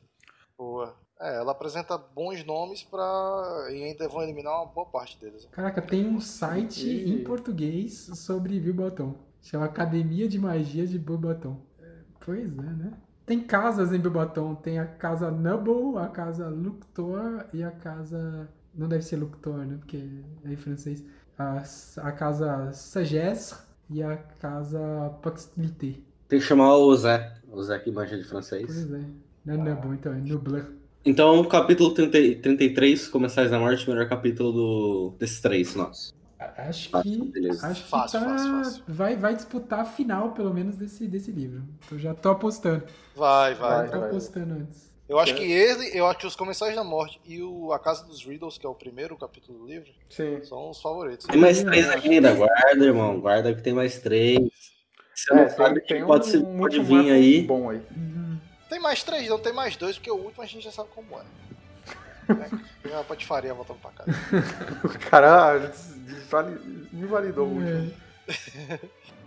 Pô, 0.57 0.85
é, 1.21 1.37
ela 1.37 1.53
apresenta 1.53 1.97
bons 1.99 2.45
nomes 2.45 2.83
pra. 2.83 3.69
E 3.71 3.83
ainda 3.85 4.09
vão 4.09 4.23
eliminar 4.23 4.55
uma 4.63 4.67
boa 4.67 4.87
parte 4.87 5.19
deles. 5.19 5.47
Caraca, 5.51 5.81
tem 5.83 6.07
um 6.07 6.21
site 6.21 6.87
E- 6.89 7.11
em 7.11 7.25
português 7.25 8.11
sobre 8.15 8.59
Bilboton. 8.61 9.15
Chama 9.41 9.65
Academia 9.65 10.29
de 10.29 10.39
Magia 10.39 10.87
de 10.87 10.99
Bilboton. 10.99 11.61
É, 11.81 11.89
Pois 12.25 12.51
é, 12.59 12.63
né? 12.63 12.93
Tem 13.27 13.41
casas 13.41 13.93
em 13.93 13.99
Bilboton. 13.99 14.55
Tem 14.57 14.79
a 14.79 14.87
casa 14.87 15.31
Nubble, 15.31 15.99
a 15.99 16.09
casa 16.09 16.49
Luctor 16.49 17.47
e 17.53 17.63
a 17.63 17.71
casa... 17.71 18.49
Não 18.75 18.89
deve 18.89 19.03
ser 19.05 19.17
Luctor, 19.17 19.59
né? 19.59 19.77
Porque 19.79 19.97
é 20.45 20.53
em 20.53 20.57
francês. 20.57 21.05
A, 21.39 21.63
a 22.09 22.13
casa 22.13 22.73
Sagesse 22.73 23.55
e 23.91 24.03
a 24.03 24.17
casa 24.17 24.79
Paxilité. 25.23 26.01
Tem 26.29 26.39
que 26.39 26.45
chamar 26.45 26.77
o 26.77 26.95
Zé, 26.97 27.35
o 27.51 27.63
Zé 27.63 27.79
que 27.79 27.91
manja 27.91 28.17
de 28.17 28.25
francês. 28.25 28.67
Pois 28.67 28.93
é. 28.93 29.05
Não 29.45 29.55
é 29.55 29.57
Nubble, 29.57 29.95
então. 29.95 30.13
É 30.13 30.17
Nubler. 30.17 30.67
Então, 31.05 31.43
capítulo 31.45 31.93
30, 31.95 32.19
e- 32.19 32.37
33, 32.37 33.09
Comensais 33.09 33.51
da 33.51 33.59
Morte, 33.59 33.89
melhor 33.89 34.09
capítulo 34.09 34.53
do, 34.53 35.15
desses 35.19 35.41
três, 35.41 35.75
nossa. 35.75 36.13
A- 36.39 36.69
Acho 36.69 36.91
que, 37.03 37.17
beleza. 37.25 37.67
acho 37.67 37.85
que 37.85 37.89
Fácil, 37.91 38.21
tá, 38.21 38.27
fácil, 38.27 38.51
fácil. 38.53 38.83
Vai, 38.89 39.17
vai 39.17 39.35
disputar 39.35 39.81
a 39.81 39.85
final, 39.85 40.31
pelo 40.33 40.53
menos, 40.55 40.77
desse, 40.77 41.07
desse 41.09 41.31
livro. 41.33 41.63
Eu 41.91 41.99
já 41.99 42.15
tô 42.15 42.31
apostando. 42.31 42.85
Vai, 43.17 43.55
vai. 43.55 43.79
Vai, 43.79 43.91
tô 43.91 43.99
vai. 44.01 44.09
apostando 44.09 44.55
antes. 44.55 44.91
Eu 45.09 45.19
acho 45.19 45.35
que 45.35 45.43
ele, 45.43 45.91
eu 45.93 46.07
acho 46.07 46.21
que 46.21 46.27
os 46.27 46.37
Comensais 46.37 46.75
da 46.75 46.83
Morte 46.85 47.21
e 47.27 47.43
o 47.43 47.73
A 47.73 47.79
Casa 47.79 48.05
dos 48.07 48.25
Riddles, 48.25 48.57
que 48.57 48.65
é 48.65 48.69
o 48.69 48.75
primeiro 48.75 49.15
capítulo 49.17 49.59
do 49.59 49.67
livro, 49.67 49.91
Sim. 50.09 50.39
são 50.45 50.71
os 50.71 50.81
favoritos. 50.81 51.27
Tem 51.27 51.39
mais 51.39 51.63
três 51.63 51.89
ainda, 51.91 52.33
guarda, 52.35 52.85
irmão. 52.85 53.21
Guarda 53.21 53.55
que 53.55 53.61
tem 53.63 53.75
mais 53.75 53.99
três. 54.01 54.39
Você 55.15 55.35
não 55.35 55.43
É, 55.43 55.49
sabe 55.51 55.81
tem, 55.81 55.89
quem 55.89 55.97
tem 55.99 56.07
pode, 56.07 56.37
um, 56.39 56.55
um 56.55 56.59
pode 56.61 56.81
vir 56.83 57.11
aí. 57.13 57.43
bom 57.43 57.69
aí. 57.69 57.83
Uhum. 57.95 58.22
Tem 58.73 58.81
mais 58.81 59.03
três, 59.05 59.29
não 59.29 59.39
tem 59.39 59.53
mais 59.53 59.77
dois, 59.77 59.97
porque 59.99 60.11
o 60.11 60.15
último 60.17 60.43
a 60.43 60.47
gente 60.47 60.65
já 60.65 60.71
sabe 60.71 60.89
como 60.95 61.09
é. 61.19 61.23
é 62.91 62.95
uma 62.95 63.05
patifaria 63.05 63.53
voltando 63.53 63.81
pra 63.81 63.91
casa. 63.91 64.11
O 64.83 65.11
cara 65.11 65.59
desvali- 66.07 66.89
invalidou 66.91 67.47
o 67.49 67.61
É. 67.61 67.75
último. 67.75 67.93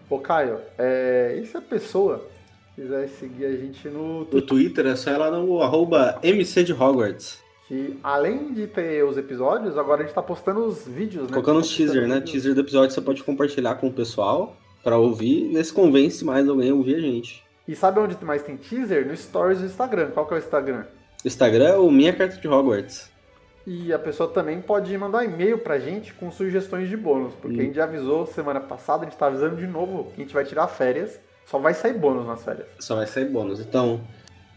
Ô, 0.10 0.18
Caio, 0.18 0.60
é, 0.80 1.40
e 1.40 1.46
se 1.46 1.56
a 1.56 1.62
pessoa 1.62 2.28
quiser 2.74 3.08
seguir 3.10 3.46
a 3.46 3.52
gente 3.52 3.88
no 3.88 4.26
No 4.26 4.42
Twitter 4.42 4.88
é 4.88 4.96
só 4.96 5.12
ela 5.12 5.30
no 5.30 5.62
arroba 5.62 6.18
MC 6.24 6.64
de 6.64 6.74
Hogwarts. 6.74 7.40
Que 7.68 8.00
além 8.04 8.52
de 8.52 8.66
ter 8.66 9.04
os 9.06 9.16
episódios, 9.16 9.78
agora 9.78 10.02
a 10.02 10.06
gente 10.08 10.16
tá 10.16 10.24
postando 10.24 10.66
os 10.66 10.88
vídeos, 10.88 11.26
né? 11.28 11.30
Colocando 11.30 11.60
os 11.60 11.70
Tá 11.70 11.76
teaser, 11.78 12.08
né? 12.08 12.16
vídeos. 12.16 12.32
Teaser 12.32 12.56
do 12.56 12.62
episódio 12.62 12.96
você 12.96 13.02
pode 13.02 13.24
compartilhar 13.24 13.76
com 13.76 13.90
o 13.90 13.94
pessoal 13.94 14.58
pra 14.84 14.98
ouvir. 14.98 15.52
Vê 15.54 15.64
se 15.64 15.72
convence 15.72 16.26
mais 16.26 16.50
alguém 16.50 16.72
a 16.72 16.74
ouvir 16.74 16.96
a 16.96 17.00
gente. 17.00 17.45
E 17.68 17.76
sabe 17.76 18.00
onde 18.00 18.24
mais 18.24 18.44
tem 18.44 18.58
teaser? 18.58 19.08
No 19.08 19.16
Stories 19.16 19.60
do 19.60 19.66
Instagram. 19.66 20.12
Qual 20.12 20.26
que 20.28 20.34
é 20.34 20.38
o 20.38 20.40
Instagram? 20.40 20.86
Instagram 21.24 21.68
é 21.68 21.78
o 21.78 21.90
Minha 21.90 22.14
Carta 22.14 22.38
de 22.38 22.48
Hogwarts. 22.48 23.10
E 23.66 23.92
a 23.92 23.98
pessoa 23.98 24.30
também 24.30 24.62
pode 24.62 24.96
mandar 24.96 25.26
e-mail 25.26 25.58
pra 25.58 25.80
gente 25.80 26.14
com 26.14 26.30
sugestões 26.30 26.88
de 26.88 26.96
bônus, 26.96 27.34
porque 27.42 27.58
Hum. 27.58 27.62
a 27.62 27.64
gente 27.64 27.76
já 27.76 27.86
avisou 27.86 28.28
semana 28.28 28.60
passada, 28.60 29.04
a 29.06 29.10
gente 29.10 29.18
tá 29.18 29.26
avisando 29.26 29.56
de 29.56 29.66
novo 29.66 30.12
que 30.14 30.22
a 30.22 30.24
gente 30.24 30.34
vai 30.34 30.46
tirar 30.46 30.68
férias. 30.68 31.20
Só 31.46 31.58
vai 31.58 31.74
sair 31.74 31.94
bônus 31.94 32.28
nas 32.28 32.44
férias. 32.44 32.68
Só 32.80 32.96
vai 32.96 33.08
sair 33.08 33.26
bônus. 33.26 33.60
Então, 33.60 34.02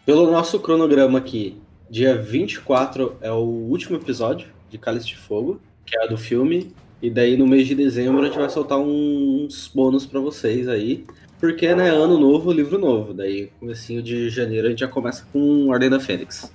pelo 0.04 0.30
nosso 0.30 0.60
cronograma 0.60 1.18
aqui, 1.18 1.60
dia 1.88 2.16
24 2.16 3.16
é 3.22 3.30
o 3.32 3.40
último 3.44 3.96
episódio 3.96 4.48
de 4.68 4.76
Cálice 4.78 5.06
de 5.06 5.16
Fogo, 5.16 5.60
que 5.86 5.98
é 5.98 6.04
a 6.04 6.06
do 6.06 6.18
filme. 6.18 6.74
E 7.00 7.08
daí 7.08 7.36
no 7.36 7.46
mês 7.46 7.66
de 7.66 7.74
dezembro 7.74 8.22
a 8.22 8.26
gente 8.26 8.38
vai 8.38 8.50
soltar 8.50 8.78
uns 8.78 9.68
bônus 9.74 10.04
pra 10.04 10.18
vocês 10.20 10.68
aí. 10.68 11.06
Porque, 11.38 11.74
né, 11.74 11.88
ano 11.88 12.18
novo, 12.18 12.52
livro 12.52 12.78
novo. 12.78 13.14
Daí, 13.14 13.46
comecinho 13.60 14.02
de 14.02 14.28
janeiro, 14.28 14.66
a 14.66 14.70
gente 14.70 14.80
já 14.80 14.88
começa 14.88 15.26
com 15.32 15.68
Ordem 15.68 15.88
da 15.88 16.00
Fênix. 16.00 16.52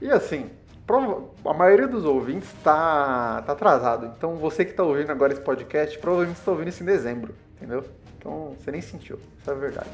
E 0.00 0.08
assim, 0.08 0.46
a 1.44 1.54
maioria 1.54 1.86
dos 1.86 2.04
ouvintes 2.04 2.48
tá, 2.64 3.42
tá 3.42 3.52
atrasado. 3.52 4.12
Então 4.16 4.36
você 4.36 4.64
que 4.64 4.72
tá 4.72 4.82
ouvindo 4.82 5.10
agora 5.10 5.32
esse 5.32 5.42
podcast, 5.42 5.98
provavelmente 5.98 6.38
está 6.38 6.50
ouvindo 6.50 6.68
isso 6.68 6.82
em 6.82 6.86
dezembro, 6.86 7.34
entendeu? 7.56 7.84
Então 8.18 8.54
você 8.58 8.70
nem 8.70 8.80
sentiu, 8.80 9.18
isso 9.40 9.50
é 9.50 9.54
verdade. 9.54 9.90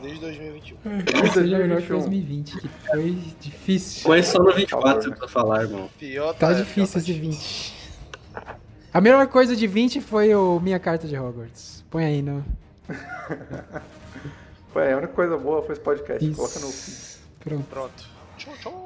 Desde 0.00 0.20
2021. 0.20 0.78
Que 1.04 1.30
seja 1.30 1.58
melhor 1.58 1.82
que 1.82 1.88
2021. 1.88 2.60
2020, 2.60 2.60
que 2.60 2.68
foi 2.68 3.18
difícil. 3.40 4.08
Mas 4.08 4.26
só 4.26 4.42
no 4.42 4.52
24 4.54 5.02
favor. 5.02 5.18
pra 5.18 5.28
falar, 5.28 5.62
irmão. 5.62 5.90
Pior 5.98 6.34
Tá 6.34 6.52
é, 6.52 6.54
difícil 6.54 7.00
pior 7.00 7.10
esse 7.10 7.12
20. 7.12 7.74
A 8.94 9.00
melhor 9.00 9.26
coisa 9.26 9.54
de 9.54 9.66
20 9.66 10.00
foi 10.00 10.34
o 10.34 10.58
Minha 10.60 10.78
Carta 10.78 11.06
de 11.06 11.16
Hogwarts. 11.16 11.84
Põe 11.90 12.04
aí, 12.04 12.22
não. 12.22 12.42
Ué, 14.74 14.92
a 14.92 14.96
única 14.96 15.12
coisa 15.12 15.36
boa 15.36 15.62
foi 15.62 15.72
esse 15.74 15.82
podcast. 15.82 16.30
Coloca 16.32 16.58
no 16.60 16.68
Isso. 16.68 17.20
Pronto. 17.40 17.66
Pronto. 17.68 18.08
Tchau, 18.38 18.54
tchau. 18.60 18.81